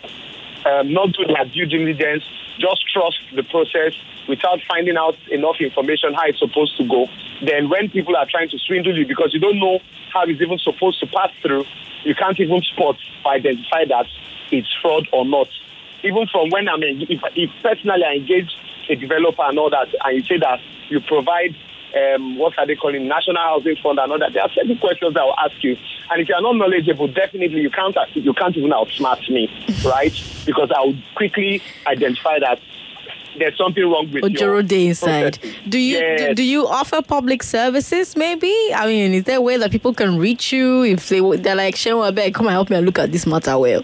um, 0.65 0.93
not 0.93 1.13
do 1.13 1.25
their 1.25 1.45
due 1.45 1.65
diligence, 1.65 2.23
just 2.59 2.83
trust 2.91 3.19
the 3.35 3.43
process 3.43 3.93
without 4.27 4.59
finding 4.67 4.97
out 4.97 5.15
enough 5.31 5.57
information 5.59 6.13
how 6.13 6.25
it's 6.25 6.39
supposed 6.39 6.77
to 6.77 6.87
go. 6.87 7.07
Then 7.45 7.69
when 7.69 7.89
people 7.89 8.15
are 8.15 8.27
trying 8.29 8.49
to 8.49 8.57
swindle 8.59 8.97
you 8.97 9.05
because 9.05 9.33
you 9.33 9.39
don't 9.39 9.59
know 9.59 9.79
how 10.13 10.23
it's 10.23 10.41
even 10.41 10.59
supposed 10.59 10.99
to 10.99 11.07
pass 11.07 11.31
through, 11.41 11.65
you 12.03 12.15
can't 12.15 12.39
even 12.39 12.61
spot 12.61 12.97
or 13.25 13.31
identify 13.31 13.85
that 13.85 14.05
it's 14.51 14.71
fraud 14.81 15.07
or 15.11 15.25
not. 15.25 15.47
Even 16.03 16.27
from 16.27 16.49
when 16.49 16.67
I 16.67 16.77
mean, 16.77 17.05
if, 17.09 17.21
if 17.35 17.49
personally 17.61 18.03
I 18.03 18.15
engage 18.15 18.51
a 18.89 18.95
developer 18.95 19.43
and 19.43 19.57
all 19.57 19.69
that, 19.69 19.87
and 20.03 20.17
you 20.17 20.23
say 20.23 20.37
that 20.37 20.59
you 20.89 20.99
provide 20.99 21.55
um, 21.95 22.37
what 22.37 22.57
are 22.57 22.67
they 22.67 22.75
calling 22.75 23.07
national 23.07 23.37
housing 23.37 23.75
fund 23.77 23.99
and 23.99 24.11
all 24.11 24.19
that. 24.19 24.33
There 24.33 24.43
are 24.43 24.51
certain 24.51 24.77
questions 24.77 25.15
I 25.15 25.23
will 25.23 25.37
ask 25.37 25.63
you, 25.63 25.77
and 26.11 26.21
if 26.21 26.29
you 26.29 26.35
are 26.35 26.41
not 26.41 26.55
knowledgeable, 26.55 27.07
definitely 27.07 27.61
you 27.61 27.69
can't 27.69 27.95
you 28.13 28.33
can't 28.33 28.55
even 28.57 28.71
outsmart 28.71 29.27
me, 29.29 29.49
right? 29.85 30.13
Because 30.45 30.71
I 30.75 30.81
will 30.81 30.95
quickly 31.15 31.61
identify 31.87 32.39
that 32.39 32.59
there's 33.39 33.57
something 33.57 33.83
wrong 33.83 34.11
with 34.11 34.23
your 34.31 34.61
Ojoro 34.61 34.67
Day 34.67 34.87
inside. 34.87 35.39
processing. 35.39 35.69
Do 35.69 35.79
you 35.79 35.97
do, 35.99 36.05
Yes. 36.23 36.35
do 36.35 36.43
you 36.43 36.67
offer 36.67 37.01
public 37.01 37.41
services? 37.41 38.15
Maybe 38.15 38.53
I 38.75 38.85
mean, 38.85 39.13
is 39.13 39.23
there 39.23 39.37
a 39.37 39.41
way 39.41 39.57
that 39.57 39.71
people 39.71 39.93
can 39.93 40.19
reach 40.19 40.51
you 40.53 40.83
if 40.83 41.09
they 41.09 41.19
they're 41.37 41.55
like, 41.55 41.75
Shewa, 41.75 42.13
beg, 42.13 42.35
come 42.35 42.45
and 42.47 42.53
help 42.53 42.69
me 42.69 42.75
and 42.77 42.85
look 42.85 42.99
at 42.99 43.11
this 43.11 43.25
matter 43.25 43.57
well. 43.57 43.83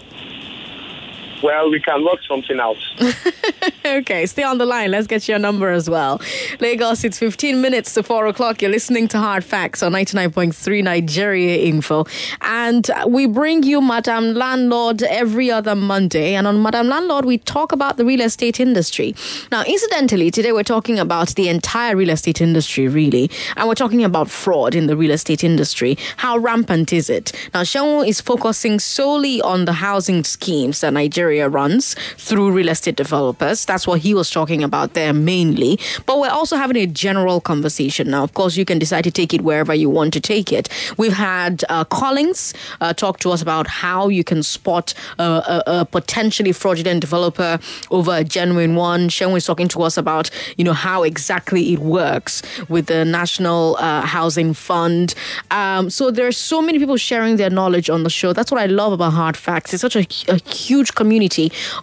Well, 1.42 1.70
we 1.70 1.80
can 1.80 2.04
work 2.04 2.20
something 2.28 2.60
out. 2.60 2.76
okay, 3.86 4.26
stay 4.26 4.42
on 4.42 4.58
the 4.58 4.66
line. 4.66 4.90
Let's 4.90 5.06
get 5.06 5.26
your 5.26 5.38
number 5.38 5.70
as 5.70 5.88
well. 5.88 6.20
Lagos, 6.60 7.02
it's 7.02 7.18
15 7.18 7.60
minutes 7.60 7.94
to 7.94 8.02
4 8.02 8.26
o'clock. 8.26 8.60
You're 8.60 8.70
listening 8.70 9.08
to 9.08 9.18
Hard 9.18 9.42
Facts 9.42 9.82
on 9.82 9.92
99.3 9.92 10.84
Nigeria 10.84 11.64
Info. 11.64 12.04
And 12.42 12.90
we 13.06 13.26
bring 13.26 13.62
you 13.62 13.80
Madam 13.80 14.34
Landlord 14.34 15.02
every 15.02 15.50
other 15.50 15.74
Monday. 15.74 16.34
And 16.34 16.46
on 16.46 16.62
Madam 16.62 16.88
Landlord, 16.88 17.24
we 17.24 17.38
talk 17.38 17.72
about 17.72 17.96
the 17.96 18.04
real 18.04 18.20
estate 18.20 18.60
industry. 18.60 19.14
Now, 19.50 19.64
incidentally, 19.64 20.30
today 20.30 20.52
we're 20.52 20.62
talking 20.62 20.98
about 20.98 21.34
the 21.36 21.48
entire 21.48 21.96
real 21.96 22.10
estate 22.10 22.40
industry, 22.42 22.86
really. 22.86 23.30
And 23.56 23.66
we're 23.66 23.74
talking 23.74 24.04
about 24.04 24.28
fraud 24.28 24.74
in 24.74 24.88
the 24.88 24.96
real 24.96 25.12
estate 25.12 25.42
industry. 25.42 25.96
How 26.18 26.36
rampant 26.36 26.92
is 26.92 27.08
it? 27.08 27.32
Now, 27.54 27.62
Sean 27.62 28.06
is 28.06 28.20
focusing 28.20 28.78
solely 28.78 29.40
on 29.40 29.64
the 29.64 29.72
housing 29.72 30.22
schemes 30.24 30.80
that 30.80 30.92
Nigeria 30.92 31.29
runs 31.38 31.94
through 32.16 32.50
real 32.52 32.68
estate 32.68 32.96
developers. 32.96 33.64
That's 33.64 33.86
what 33.86 34.00
he 34.00 34.14
was 34.14 34.30
talking 34.30 34.62
about 34.62 34.94
there 34.94 35.12
mainly. 35.12 35.78
But 36.06 36.18
we're 36.18 36.30
also 36.30 36.56
having 36.56 36.76
a 36.76 36.86
general 36.86 37.40
conversation. 37.40 38.10
Now, 38.10 38.24
of 38.24 38.34
course, 38.34 38.56
you 38.56 38.64
can 38.64 38.78
decide 38.78 39.04
to 39.04 39.10
take 39.10 39.32
it 39.34 39.42
wherever 39.42 39.74
you 39.74 39.90
want 39.90 40.12
to 40.14 40.20
take 40.20 40.52
it. 40.52 40.68
We've 40.96 41.12
had 41.12 41.64
uh, 41.68 41.84
Collins 41.84 42.54
uh, 42.80 42.92
talk 42.92 43.18
to 43.20 43.30
us 43.30 43.42
about 43.42 43.66
how 43.66 44.08
you 44.08 44.24
can 44.24 44.42
spot 44.42 44.94
a, 45.18 45.62
a, 45.66 45.84
potentially 45.84 46.52
fraudulent 46.52 47.00
developer 47.00 47.58
over 47.90 48.16
a 48.16 48.24
genuine 48.24 48.74
one. 48.74 49.08
Sean 49.08 49.32
was 49.32 49.44
talking 49.44 49.68
to 49.68 49.82
us 49.82 49.96
about, 49.96 50.30
you 50.56 50.64
know, 50.64 50.72
how 50.72 51.02
exactly 51.02 51.72
it 51.72 51.80
works 51.80 52.42
with 52.68 52.86
the 52.86 53.04
National 53.04 53.76
uh, 53.76 54.02
Housing 54.02 54.54
Fund. 54.54 55.14
Um, 55.50 55.90
so 55.90 56.10
there 56.10 56.26
are 56.26 56.32
so 56.32 56.62
many 56.62 56.78
people 56.78 56.96
sharing 56.96 57.36
their 57.36 57.50
knowledge 57.50 57.90
on 57.90 58.02
the 58.02 58.10
show. 58.10 58.32
That's 58.32 58.50
what 58.50 58.60
I 58.60 58.66
love 58.66 58.92
about 58.92 59.12
Hard 59.12 59.36
Facts. 59.36 59.74
It's 59.74 59.82
such 59.82 59.96
a, 59.96 60.06
a 60.28 60.36
huge 60.50 60.94
community 60.94 61.19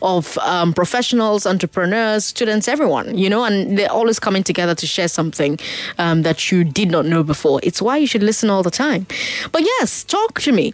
of 0.01 0.38
um, 0.39 0.73
professionals, 0.73 1.45
entrepreneurs, 1.45 2.25
students, 2.25 2.67
everyone, 2.67 3.17
you 3.17 3.29
know, 3.29 3.43
and 3.43 3.77
they're 3.77 3.91
always 3.91 4.19
coming 4.19 4.43
together 4.43 4.75
to 4.75 4.88
share 4.88 5.07
something 5.07 5.59
um, 5.97 6.23
that 6.23 6.51
you 6.51 6.63
did 6.63 6.89
not 6.89 7.05
know 7.05 7.23
before. 7.23 7.59
It's 7.63 7.81
why 7.81 7.97
you 7.97 8.07
should 8.07 8.23
listen 8.23 8.49
all 8.49 8.63
the 8.63 8.71
time. 8.71 9.05
But 9.51 9.61
yes, 9.61 10.03
talk 10.03 10.41
to 10.41 10.51
me. 10.51 10.73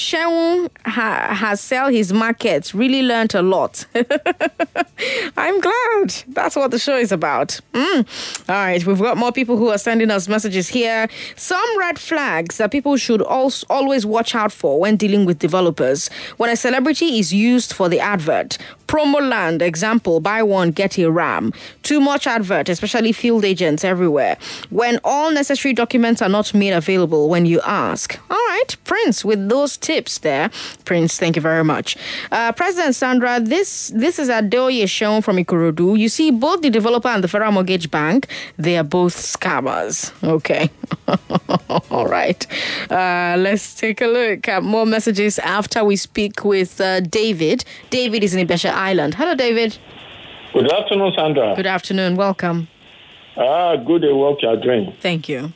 Ha- 0.84 1.34
has 1.34 1.60
sell 1.60 1.88
his 1.88 2.12
market, 2.12 2.72
really 2.74 3.02
learned 3.02 3.34
a 3.34 3.42
lot. 3.42 3.84
I'm 5.36 5.60
glad. 5.60 6.14
That's 6.28 6.56
what 6.56 6.70
the 6.70 6.78
show 6.78 6.96
is 6.96 7.12
about. 7.12 7.60
Mm. 7.72 8.48
All 8.48 8.54
right, 8.54 8.84
we've 8.86 8.98
got 8.98 9.16
more 9.16 9.32
people 9.32 9.56
who 9.56 9.68
are 9.68 9.78
sending 9.78 10.10
us 10.10 10.28
messages 10.28 10.68
here. 10.68 11.08
Some 11.36 11.78
red 11.78 11.98
flags 11.98 12.58
that 12.58 12.70
people 12.70 12.96
should 12.96 13.22
also 13.22 13.66
always 13.68 14.06
watch 14.06 14.34
out 14.34 14.52
for 14.52 14.78
when 14.80 14.96
dealing 14.96 15.26
with 15.26 15.38
developers. 15.38 16.08
When 16.36 16.50
a 16.50 16.56
celebrity 16.56 17.18
is 17.18 17.32
used 17.32 17.72
for 17.72 17.88
the 17.88 18.00
advert, 18.00 18.58
promo 18.86 19.26
land, 19.26 19.62
example, 19.62 20.20
buy 20.20 20.42
one, 20.42 20.70
get 20.70 20.98
a 20.98 21.10
RAM. 21.10 21.52
Too 21.82 22.00
much 22.00 22.26
advert, 22.26 22.68
especially 22.68 23.12
field 23.12 23.44
agents 23.44 23.84
everywhere. 23.84 24.36
When 24.70 24.98
all 25.04 25.30
necessary 25.30 25.72
documents 25.74 26.22
are 26.22 26.28
not 26.28 26.54
made 26.54 26.72
available 26.72 27.28
when 27.28 27.46
you 27.46 27.60
ask. 27.62 28.18
All 28.30 28.36
right, 28.36 28.76
Prince, 28.84 29.24
with 29.24 29.48
those 29.48 29.76
tips 29.76 30.18
there. 30.18 30.50
Prince, 30.84 31.18
thank 31.18 31.36
you 31.36 31.42
very 31.42 31.64
much. 31.64 31.96
Uh, 32.30 32.52
President 32.52 32.94
Sandra, 32.94 33.40
this 33.40 33.92
this 33.94 34.18
is 34.18 34.28
Adoye 34.28 34.88
shown 34.88 35.22
from 35.22 35.36
Ikorodu. 35.36 35.98
You 35.98 36.08
see, 36.08 36.30
both 36.30 36.62
the 36.62 36.70
developer 36.70 37.08
and 37.08 37.22
the 37.22 37.28
Federal 37.28 37.52
Mortgage 37.52 37.90
Bank, 37.90 38.28
they 38.56 38.76
are 38.76 38.84
both 38.84 39.14
scammers. 39.16 40.12
Okay. 40.22 40.70
All 41.90 42.06
right. 42.06 42.46
Uh, 42.90 43.36
let's 43.38 43.74
take 43.74 44.00
a 44.00 44.06
look 44.06 44.48
at 44.48 44.62
more 44.62 44.86
messages 44.86 45.38
after 45.40 45.84
we 45.84 45.96
speak 45.96 46.44
with 46.44 46.80
uh, 46.80 47.00
David. 47.00 47.64
David 47.90 48.22
is 48.24 48.34
in 48.34 48.46
Ibesha 48.46 48.70
Island. 48.76 49.14
Hello, 49.14 49.34
David. 49.34 49.76
Good 50.52 50.70
afternoon, 50.72 51.12
Sandra. 51.16 51.54
Good 51.56 51.66
afternoon. 51.66 52.16
Welcome. 52.16 52.68
Ah, 53.36 53.76
good 53.76 54.02
work 54.14 54.40
you 54.42 54.48
are 54.48 54.56
doing. 54.56 54.92
Thank 55.00 55.28
you. 55.28 55.52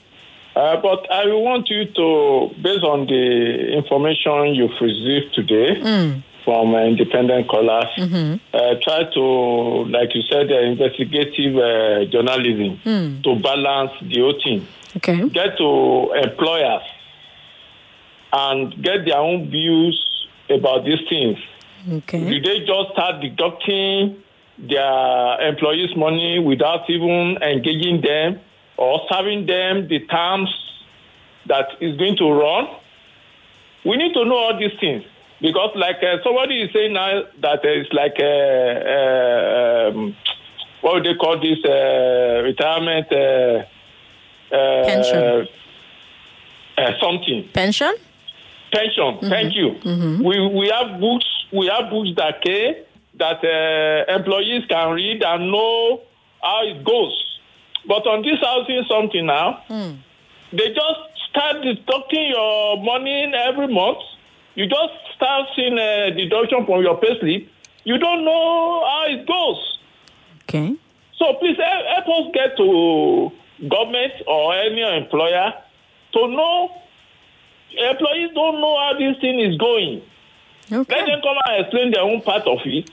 Uh, 0.56 0.76
but 0.82 1.10
I 1.10 1.26
want 1.26 1.70
you 1.70 1.84
to, 1.86 2.54
based 2.60 2.84
on 2.84 3.06
the 3.06 3.72
information 3.80 4.54
you've 4.54 4.78
received 4.80 5.34
today 5.34 5.80
Mm. 5.80 6.22
from 6.44 6.74
uh, 6.74 6.80
independent 6.84 7.48
callers, 7.48 7.86
Mm-hmm. 7.96 8.34
uh, 8.52 8.74
try 8.82 9.04
to, 9.14 9.24
like 9.96 10.14
you 10.14 10.22
said, 10.30 10.50
uh, 10.50 10.58
investigative 10.72 11.56
uh, 11.56 12.04
journalism 12.12 12.80
Mm. 12.84 13.22
to 13.22 13.36
balance 13.36 13.92
the 14.02 14.20
whole 14.20 14.38
thing. 14.44 14.66
Okay. 14.96 15.28
Get 15.28 15.56
to 15.58 16.12
employers 16.24 16.82
and 18.32 18.82
get 18.82 19.04
their 19.04 19.18
own 19.18 19.48
views 19.50 19.96
about 20.50 20.84
these 20.84 21.00
things. 21.08 21.38
Okay. 21.88 22.28
Did 22.28 22.44
they 22.44 22.60
just 22.60 22.92
start 22.92 23.20
deducting 23.22 24.22
their 24.58 25.48
employees' 25.48 25.96
money 25.96 26.38
without 26.38 26.88
even 26.90 27.38
engaging 27.42 28.00
them 28.02 28.40
or 28.76 29.00
serving 29.10 29.46
them 29.46 29.88
the 29.88 30.00
terms 30.06 30.50
that 31.46 31.68
is 31.80 31.96
going 31.96 32.16
to 32.16 32.30
run? 32.30 32.68
We 33.84 33.96
need 33.96 34.12
to 34.14 34.24
know 34.24 34.36
all 34.36 34.58
these 34.58 34.78
things 34.78 35.04
because, 35.40 35.70
like 35.74 35.96
uh, 36.02 36.22
somebody 36.22 36.62
is 36.62 36.72
saying 36.72 36.92
now, 36.92 37.22
that 37.40 37.60
it's 37.64 37.92
like 37.92 38.16
uh, 38.20 39.98
um, 39.98 40.16
what 40.82 40.94
would 40.96 41.04
they 41.04 41.14
call 41.14 41.40
this 41.40 41.58
uh, 41.64 42.42
retirement 42.42 43.06
uh, 43.10 43.64
uh, 44.54 44.84
Pension. 44.84 45.48
Uh, 46.76 46.92
something 47.00 47.48
Pension? 47.52 47.94
pension. 48.72 49.18
Thank 49.28 49.54
you. 49.54 49.76
We 50.22 50.46
we 50.46 50.68
have 50.68 51.00
books. 51.00 51.26
We 51.52 51.66
have 51.66 51.90
books 51.90 52.10
that 52.16 52.42
care 52.42 52.84
that 53.18 53.44
uh, 53.44 54.12
employees 54.14 54.64
can 54.68 54.92
read 54.92 55.22
and 55.22 55.50
know 55.50 56.00
how 56.42 56.62
it 56.64 56.84
goes. 56.84 57.38
But 57.86 58.06
on 58.06 58.22
this 58.22 58.38
housing 58.40 58.84
something 58.88 59.26
now, 59.26 59.62
they 59.68 60.68
just 60.68 61.00
start 61.28 61.62
deducting 61.62 62.30
your 62.30 62.82
money 62.82 63.32
every 63.34 63.68
month. 63.68 63.98
You 64.54 64.66
just 64.66 64.92
start 65.16 65.48
seeing 65.56 65.78
a 65.78 66.10
deduction 66.10 66.66
from 66.66 66.82
your 66.82 67.00
payslip. 67.00 67.48
You 67.84 67.98
don't 67.98 68.24
know 68.24 68.84
how 68.86 69.04
it 69.08 69.26
goes. 69.26 69.78
Okay. 70.42 70.76
So 71.16 71.34
please 71.34 71.56
help, 71.56 71.84
help 71.86 72.26
us 72.26 72.32
get 72.34 72.56
to 72.58 73.30
government 73.68 74.12
or 74.26 74.54
any 74.54 74.82
employer 74.82 75.52
to 76.12 76.28
know. 76.28 76.70
Employees 77.72 78.30
don't 78.34 78.60
know 78.60 78.76
how 78.78 78.98
this 78.98 79.18
thing 79.20 79.38
is 79.40 79.56
going. 79.56 80.02
Okay. 80.72 80.94
Let 80.96 81.06
them 81.06 81.20
come 81.22 81.36
and 81.46 81.64
explain 81.64 81.90
their 81.92 82.02
own 82.02 82.22
part 82.22 82.46
of 82.46 82.58
it, 82.64 82.90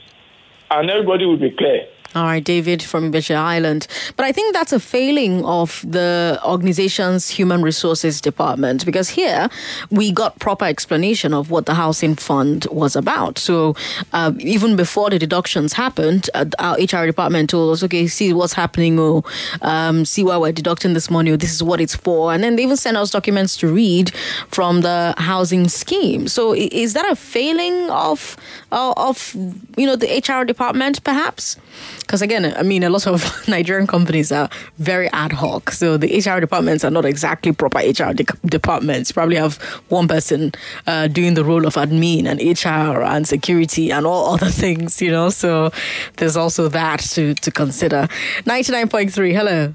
and 0.70 0.90
everybody 0.90 1.26
will 1.26 1.36
be 1.36 1.50
clear. 1.50 1.86
All 2.14 2.24
right, 2.24 2.42
David 2.42 2.82
from 2.82 3.12
Ibeche 3.12 3.36
Island. 3.36 3.86
But 4.16 4.24
I 4.24 4.32
think 4.32 4.54
that's 4.54 4.72
a 4.72 4.80
failing 4.80 5.44
of 5.44 5.84
the 5.86 6.40
organization's 6.42 7.28
human 7.28 7.60
resources 7.60 8.22
department 8.22 8.86
because 8.86 9.10
here 9.10 9.50
we 9.90 10.10
got 10.10 10.38
proper 10.38 10.64
explanation 10.64 11.34
of 11.34 11.50
what 11.50 11.66
the 11.66 11.74
housing 11.74 12.14
fund 12.14 12.66
was 12.70 12.96
about. 12.96 13.38
So 13.38 13.76
uh, 14.14 14.32
even 14.38 14.74
before 14.74 15.10
the 15.10 15.18
deductions 15.18 15.74
happened, 15.74 16.30
uh, 16.32 16.46
our 16.58 16.76
HR 16.76 17.04
department 17.04 17.50
told 17.50 17.74
us, 17.74 17.82
okay, 17.82 18.06
see 18.06 18.32
what's 18.32 18.54
happening, 18.54 18.98
oh, 18.98 19.22
um, 19.60 20.06
see 20.06 20.24
why 20.24 20.38
we're 20.38 20.52
deducting 20.52 20.94
this 20.94 21.10
money, 21.10 21.30
oh, 21.32 21.36
this 21.36 21.52
is 21.52 21.62
what 21.62 21.78
it's 21.78 21.94
for. 21.94 22.32
And 22.32 22.42
then 22.42 22.56
they 22.56 22.62
even 22.62 22.78
sent 22.78 22.96
us 22.96 23.10
documents 23.10 23.54
to 23.58 23.70
read 23.70 24.14
from 24.50 24.80
the 24.80 25.12
housing 25.18 25.68
scheme. 25.68 26.26
So 26.26 26.54
is 26.54 26.94
that 26.94 27.06
a 27.12 27.16
failing 27.16 27.90
of, 27.90 28.38
of 28.70 29.34
you 29.76 29.86
know, 29.86 29.96
the 29.96 30.06
HR 30.18 30.44
department 30.44 31.02
perhaps? 31.04 31.56
Because 32.00 32.22
again, 32.22 32.54
I 32.56 32.62
mean, 32.62 32.82
a 32.82 32.90
lot 32.90 33.06
of 33.06 33.24
Nigerian 33.48 33.86
companies 33.86 34.32
are 34.32 34.48
very 34.78 35.08
ad 35.12 35.32
hoc. 35.32 35.70
So 35.70 35.96
the 35.96 36.18
HR 36.18 36.40
departments 36.40 36.84
are 36.84 36.90
not 36.90 37.04
exactly 37.04 37.52
proper 37.52 37.78
HR 37.78 38.12
de- 38.12 38.24
departments. 38.46 39.12
Probably 39.12 39.36
have 39.36 39.56
one 39.88 40.08
person 40.08 40.52
uh, 40.86 41.08
doing 41.08 41.34
the 41.34 41.44
role 41.44 41.66
of 41.66 41.74
admin 41.74 42.26
and 42.26 42.40
HR 42.40 43.02
and 43.02 43.26
security 43.26 43.90
and 43.90 44.06
all 44.06 44.34
other 44.34 44.50
things, 44.50 45.00
you 45.00 45.10
know. 45.10 45.30
So 45.30 45.70
there's 46.16 46.36
also 46.36 46.68
that 46.68 47.00
to, 47.00 47.34
to 47.34 47.50
consider. 47.50 48.08
99.3, 48.44 49.32
hello. 49.32 49.74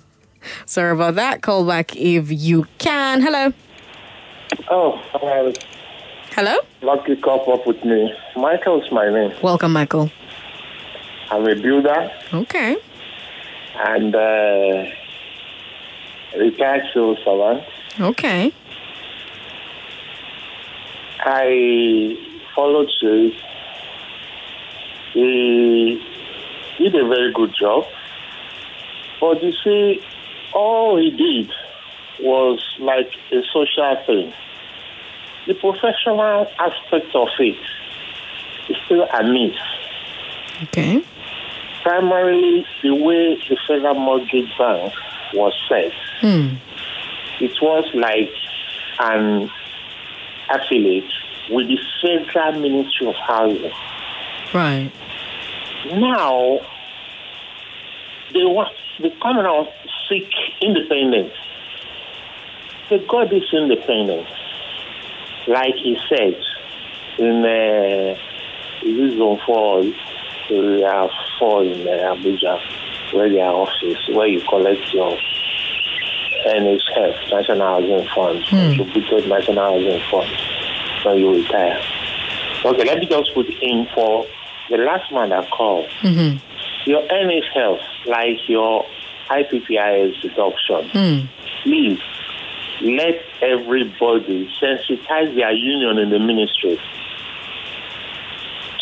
Sorry 0.66 0.92
about 0.92 1.16
that. 1.16 1.42
Call 1.42 1.66
back 1.66 1.96
if 1.96 2.32
you 2.32 2.68
can. 2.78 3.22
Hello. 3.22 3.54
Oh, 4.70 5.02
well, 5.22 5.54
Hello. 6.36 6.56
lucky 6.82 7.16
cop 7.18 7.48
up 7.48 7.66
with 7.68 7.84
me. 7.86 8.12
Michael's 8.36 8.92
my 8.92 9.10
name. 9.10 9.34
Welcome, 9.42 9.74
Michael. 9.74 10.10
I'm 11.30 11.48
a 11.48 11.56
builder 11.56 12.12
Okay. 12.34 12.76
and 13.76 14.16
uh, 14.16 14.86
retired 16.38 16.84
civil 16.94 17.16
servant. 17.24 17.64
Okay. 18.00 18.52
I 21.20 22.18
followed 22.56 22.90
suit. 23.00 23.34
He 25.14 26.02
did 26.80 26.96
a 26.96 27.08
very 27.08 27.32
good 27.34 27.54
job. 27.60 27.86
But 29.22 29.42
you 29.44 29.54
see, 29.64 30.02
all 30.54 30.98
he 30.98 31.12
did 31.12 31.52
was 32.22 32.60
like 32.80 33.12
a 33.32 33.42
social 33.54 33.96
thing. 34.06 34.34
The 35.48 35.54
professional 35.56 36.48
aspect 36.60 37.14
of 37.16 37.28
it 37.40 37.58
is 38.70 38.78
still 38.86 39.04
a 39.04 39.24
miss. 39.24 39.58
Okay. 40.64 41.04
Primarily, 41.84 42.66
the 42.82 42.96
way 42.96 43.36
the 43.50 43.58
Federal 43.68 43.96
Mortgage 43.96 44.50
Bank 44.58 44.94
was 45.34 45.54
set, 45.68 45.92
Hmm. 46.22 46.56
it 47.42 47.52
was 47.62 47.86
like 47.94 48.32
an 49.00 49.52
affiliate 50.50 51.12
with 51.50 51.68
the 51.68 51.78
Federal 52.02 52.60
Ministry 52.62 53.08
of 53.08 53.16
Housing. 53.16 53.72
Right. 54.54 54.92
Now, 55.92 56.60
they 58.34 58.46
want 58.46 58.70
come 59.22 59.38
out 59.40 59.68
seek 60.08 60.30
independence. 60.62 61.34
They 62.90 63.00
got 63.00 63.30
this 63.30 63.44
independence, 63.52 64.30
like 65.48 65.76
he 65.76 65.98
said 66.10 66.36
in 67.20 67.46
uh, 67.46 68.16
zone 69.18 69.40
four, 69.46 69.84
area 70.50 71.10
four 71.40 71.64
in 71.64 71.88
uh, 71.88 72.16
Abuja, 72.16 72.60
where 73.14 73.30
their 73.30 73.48
office, 73.50 74.08
where 74.10 74.28
you 74.28 74.42
collect 74.50 74.82
your 74.94 75.18
NHF, 76.46 77.32
National 77.32 77.60
Housing 77.62 78.08
Fund, 78.16 78.44
contributed 78.76 79.30
National 79.30 79.56
Housing 79.72 80.02
Fund, 80.12 80.30
when 81.06 81.18
you 81.20 81.36
retire. 81.36 81.80
Okay, 82.66 82.84
let 82.86 82.98
me 83.00 83.06
just 83.08 83.34
put 83.34 83.48
in 83.62 83.88
for 83.94 84.26
the 84.70 84.78
last 84.78 85.12
man 85.12 85.30
that 85.30 85.50
called 85.52 85.88
Mm-hmm. 86.02 86.90
your 86.90 87.02
NHF, 87.08 87.80
like 88.08 88.38
your 88.50 88.86
IPPIS 89.30 90.22
deduction, 90.22 90.90
Hmm. 90.92 91.26
please 91.64 92.00
let 92.82 93.16
everybody 93.44 94.50
sensitize 94.62 95.36
their 95.36 95.52
union 95.52 95.98
in 95.98 96.10
the 96.10 96.20
ministry 96.20 96.80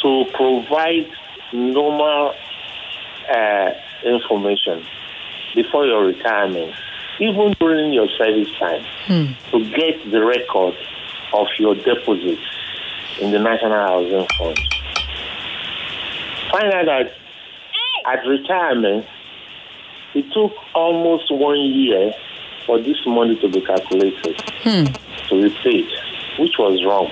to 0.01 0.25
provide 0.33 1.09
normal 1.53 2.33
uh, 3.29 3.69
information 4.03 4.85
before 5.55 5.85
your 5.85 6.05
retirement, 6.05 6.73
even 7.19 7.53
during 7.59 7.93
your 7.93 8.07
service 8.17 8.49
time, 8.59 8.83
Hmm. 9.07 9.25
to 9.51 9.59
get 9.71 10.09
the 10.11 10.23
record 10.23 10.75
of 11.33 11.47
your 11.59 11.75
deposits 11.75 12.41
in 13.19 13.31
the 13.31 13.39
National 13.39 13.71
Housing 13.73 14.27
Fund. 14.37 14.59
Find 16.51 16.73
out 16.73 16.85
that 16.85 17.11
at 18.07 18.25
retirement, 18.27 19.05
it 20.13 20.25
took 20.33 20.53
almost 20.73 21.31
one 21.31 21.59
year 21.59 22.13
for 22.65 22.79
this 22.79 22.97
money 23.05 23.37
to 23.39 23.47
be 23.49 23.61
calculated, 23.61 24.41
Hmm. 24.63 24.85
to 25.29 25.41
be 25.41 25.49
paid, 25.63 25.89
which 26.37 26.53
was 26.59 26.83
wrong. 26.85 27.09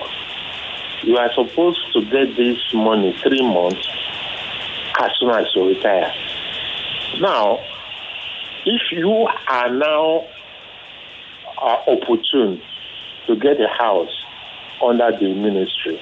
You 1.02 1.16
are 1.16 1.32
supposed 1.34 1.80
to 1.94 2.02
get 2.02 2.36
this 2.36 2.58
money 2.72 3.16
three 3.22 3.42
months 3.42 3.84
as 5.00 5.10
soon 5.18 5.30
as 5.30 5.46
you 5.54 5.68
retire. 5.68 6.12
Now, 7.20 7.58
if 8.64 8.82
you 8.92 9.28
are 9.48 9.70
now 9.70 10.26
uh, 11.60 11.76
opportune 11.88 12.62
to 13.26 13.36
get 13.36 13.60
a 13.60 13.68
house 13.68 14.14
under 14.80 15.10
the 15.18 15.34
ministry, 15.34 16.00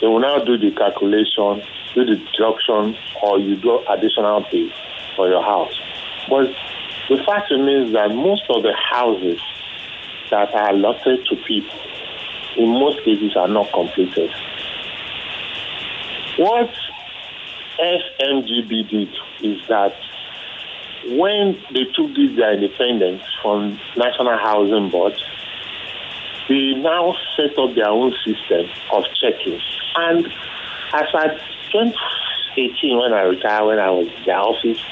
they 0.00 0.06
will 0.06 0.20
now 0.20 0.44
do 0.44 0.58
the 0.58 0.70
calculation, 0.72 1.62
do 1.94 2.04
the 2.04 2.16
deduction, 2.16 2.96
or 3.22 3.38
you 3.38 3.56
do 3.56 3.80
additional 3.88 4.42
pay 4.44 4.70
for 5.16 5.28
your 5.28 5.42
house. 5.42 5.80
But 6.28 6.48
the 7.08 7.22
fact 7.24 7.50
remains 7.50 7.92
that 7.94 8.08
most 8.14 8.44
of 8.50 8.62
the 8.62 8.74
houses 8.74 9.40
that 10.34 10.52
are 10.52 10.70
allotted 10.70 11.24
to 11.26 11.36
people, 11.46 11.78
in 12.56 12.68
most 12.70 12.98
cases, 13.04 13.36
are 13.36 13.46
not 13.46 13.72
completed. 13.72 14.28
What 16.36 16.74
FMGB 17.78 18.90
did 18.90 19.08
is 19.42 19.60
that 19.68 19.94
when 21.06 21.56
they 21.70 21.84
took 21.94 22.16
this 22.16 22.34
their 22.34 22.54
independence 22.54 23.22
from 23.42 23.78
National 23.96 24.36
Housing 24.38 24.90
Board, 24.90 25.14
they 26.48 26.72
now 26.78 27.14
set 27.36 27.56
up 27.56 27.76
their 27.76 27.88
own 27.88 28.12
system 28.24 28.68
of 28.90 29.04
checking. 29.14 29.60
And 29.94 30.26
as 30.94 31.14
at 31.14 31.38
2018, 31.70 32.98
when 32.98 33.12
I 33.12 33.22
retired, 33.22 33.66
when 33.66 33.78
I 33.78 33.90
was 33.90 34.08
in 34.08 34.24
the 34.24 34.32
office, 34.32 34.82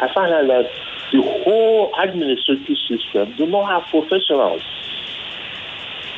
I 0.00 0.12
found 0.12 0.34
out 0.34 0.46
that 0.48 0.70
the 1.12 1.22
whole 1.22 1.92
administrative 1.98 2.76
system 2.88 3.34
do 3.36 3.46
not 3.46 3.70
have 3.70 3.90
professionals. 3.90 4.62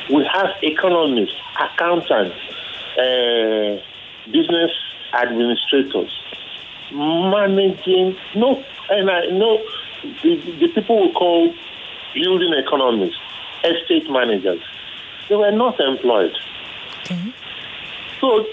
We 0.09 0.27
have 0.33 0.49
economists, 0.61 1.35
accountants, 1.59 2.35
uh, 2.97 3.81
business 4.31 4.71
administrators 5.13 6.11
managing 6.93 8.15
no, 8.35 8.63
and 8.89 9.09
I 9.09 9.25
know 9.27 9.63
the, 10.21 10.35
the 10.59 10.67
people 10.73 11.01
we 11.01 11.13
call 11.13 11.53
building 12.13 12.53
economists, 12.53 13.19
estate 13.63 14.09
managers. 14.09 14.61
They 15.29 15.35
were 15.35 15.51
not 15.51 15.79
employed. 15.79 16.33
So, 18.19 18.45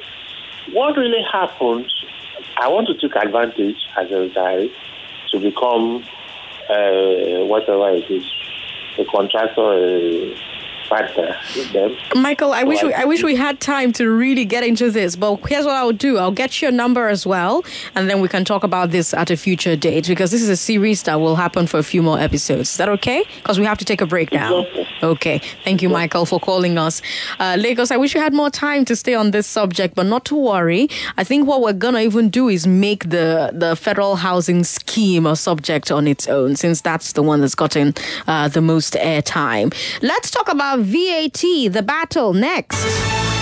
what 0.73 0.97
really 0.97 1.23
happened? 1.33 1.93
I 2.57 2.69
want 2.69 2.89
to 2.89 2.95
take 2.95 3.17
advantage 3.17 3.77
as 3.97 4.11
a 4.11 4.29
retiree 4.29 4.73
to 5.31 5.39
become 5.39 6.05
uh, 6.69 7.47
whatever 7.47 7.91
it 7.91 8.11
is, 8.11 8.25
a 8.99 9.05
contractor, 9.05 9.73
a 9.73 10.37
with 10.91 11.73
them. 11.73 11.97
Michael, 12.21 12.53
I 12.53 12.63
So 12.63 12.69
wish 12.69 12.83
we, 12.83 12.93
I 12.95 13.05
wish 13.05 13.23
we 13.23 13.37
had 13.37 13.61
time 13.61 13.93
to 13.95 14.09
really 14.11 14.45
get 14.45 14.65
into 14.65 14.91
this, 14.91 15.17
but 15.17 15.37
here's 15.49 15.65
what 15.65 15.75
I'll 15.77 15.93
do. 15.93 16.19
I'll 16.19 16.31
get 16.33 16.61
your 16.61 16.73
number 16.73 17.09
as 17.09 17.27
well, 17.27 17.65
and 17.95 18.09
then 18.11 18.21
we 18.21 18.29
can 18.29 18.45
talk 18.45 18.65
about 18.65 18.91
this 18.91 19.15
at 19.15 19.31
a 19.31 19.37
future 19.37 19.77
date 19.77 20.07
because 20.09 20.31
this 20.31 20.43
is 20.43 20.49
a 20.49 20.57
series 20.57 21.03
that 21.05 21.21
will 21.21 21.37
happen 21.37 21.67
for 21.67 21.79
a 21.79 21.83
few 21.83 22.03
more 22.03 22.19
episodes. 22.19 22.71
Is 22.71 22.77
that 22.77 22.89
okay? 22.89 23.25
Because 23.37 23.59
we 23.59 23.65
have 23.65 23.79
to 23.79 23.85
take 23.85 24.01
a 24.01 24.07
break 24.07 24.33
now. 24.33 24.67
Okay. 25.03 25.41
Thank 25.65 25.83
you, 25.83 25.89
Michael, 25.89 26.27
for 26.27 26.41
calling 26.41 26.79
us. 26.79 27.03
Uh, 27.39 27.57
Lagos, 27.59 27.91
I 27.91 27.97
wish 27.97 28.15
we 28.15 28.21
had 28.21 28.33
more 28.35 28.51
time 28.51 28.85
to 28.87 28.97
stay 28.97 29.15
on 29.15 29.31
this 29.31 29.47
subject, 29.47 29.95
but 29.95 30.07
not 30.07 30.25
to 30.27 30.35
worry. 30.35 30.89
I 31.17 31.25
think 31.25 31.47
what 31.47 31.61
we're 31.63 31.73
gonna 31.73 32.01
even 32.01 32.31
do 32.31 32.49
is 32.49 32.67
make 32.67 33.11
the 33.11 33.51
the 33.53 33.77
federal 33.77 34.17
housing 34.17 34.65
scheme 34.65 35.27
a 35.27 35.37
subject 35.37 35.91
on 35.91 36.07
its 36.07 36.29
own, 36.29 36.57
since 36.57 36.81
that's 36.81 37.13
the 37.13 37.23
one 37.23 37.41
that's 37.41 37.55
gotten 37.55 37.95
uh, 38.27 38.49
the 38.49 38.61
most 38.61 38.95
airtime. 38.95 39.75
Let's 40.03 40.31
talk 40.31 40.49
about 40.49 40.80
VAT, 40.81 41.43
the 41.73 41.83
battle 41.85 42.33
next. 42.33 43.40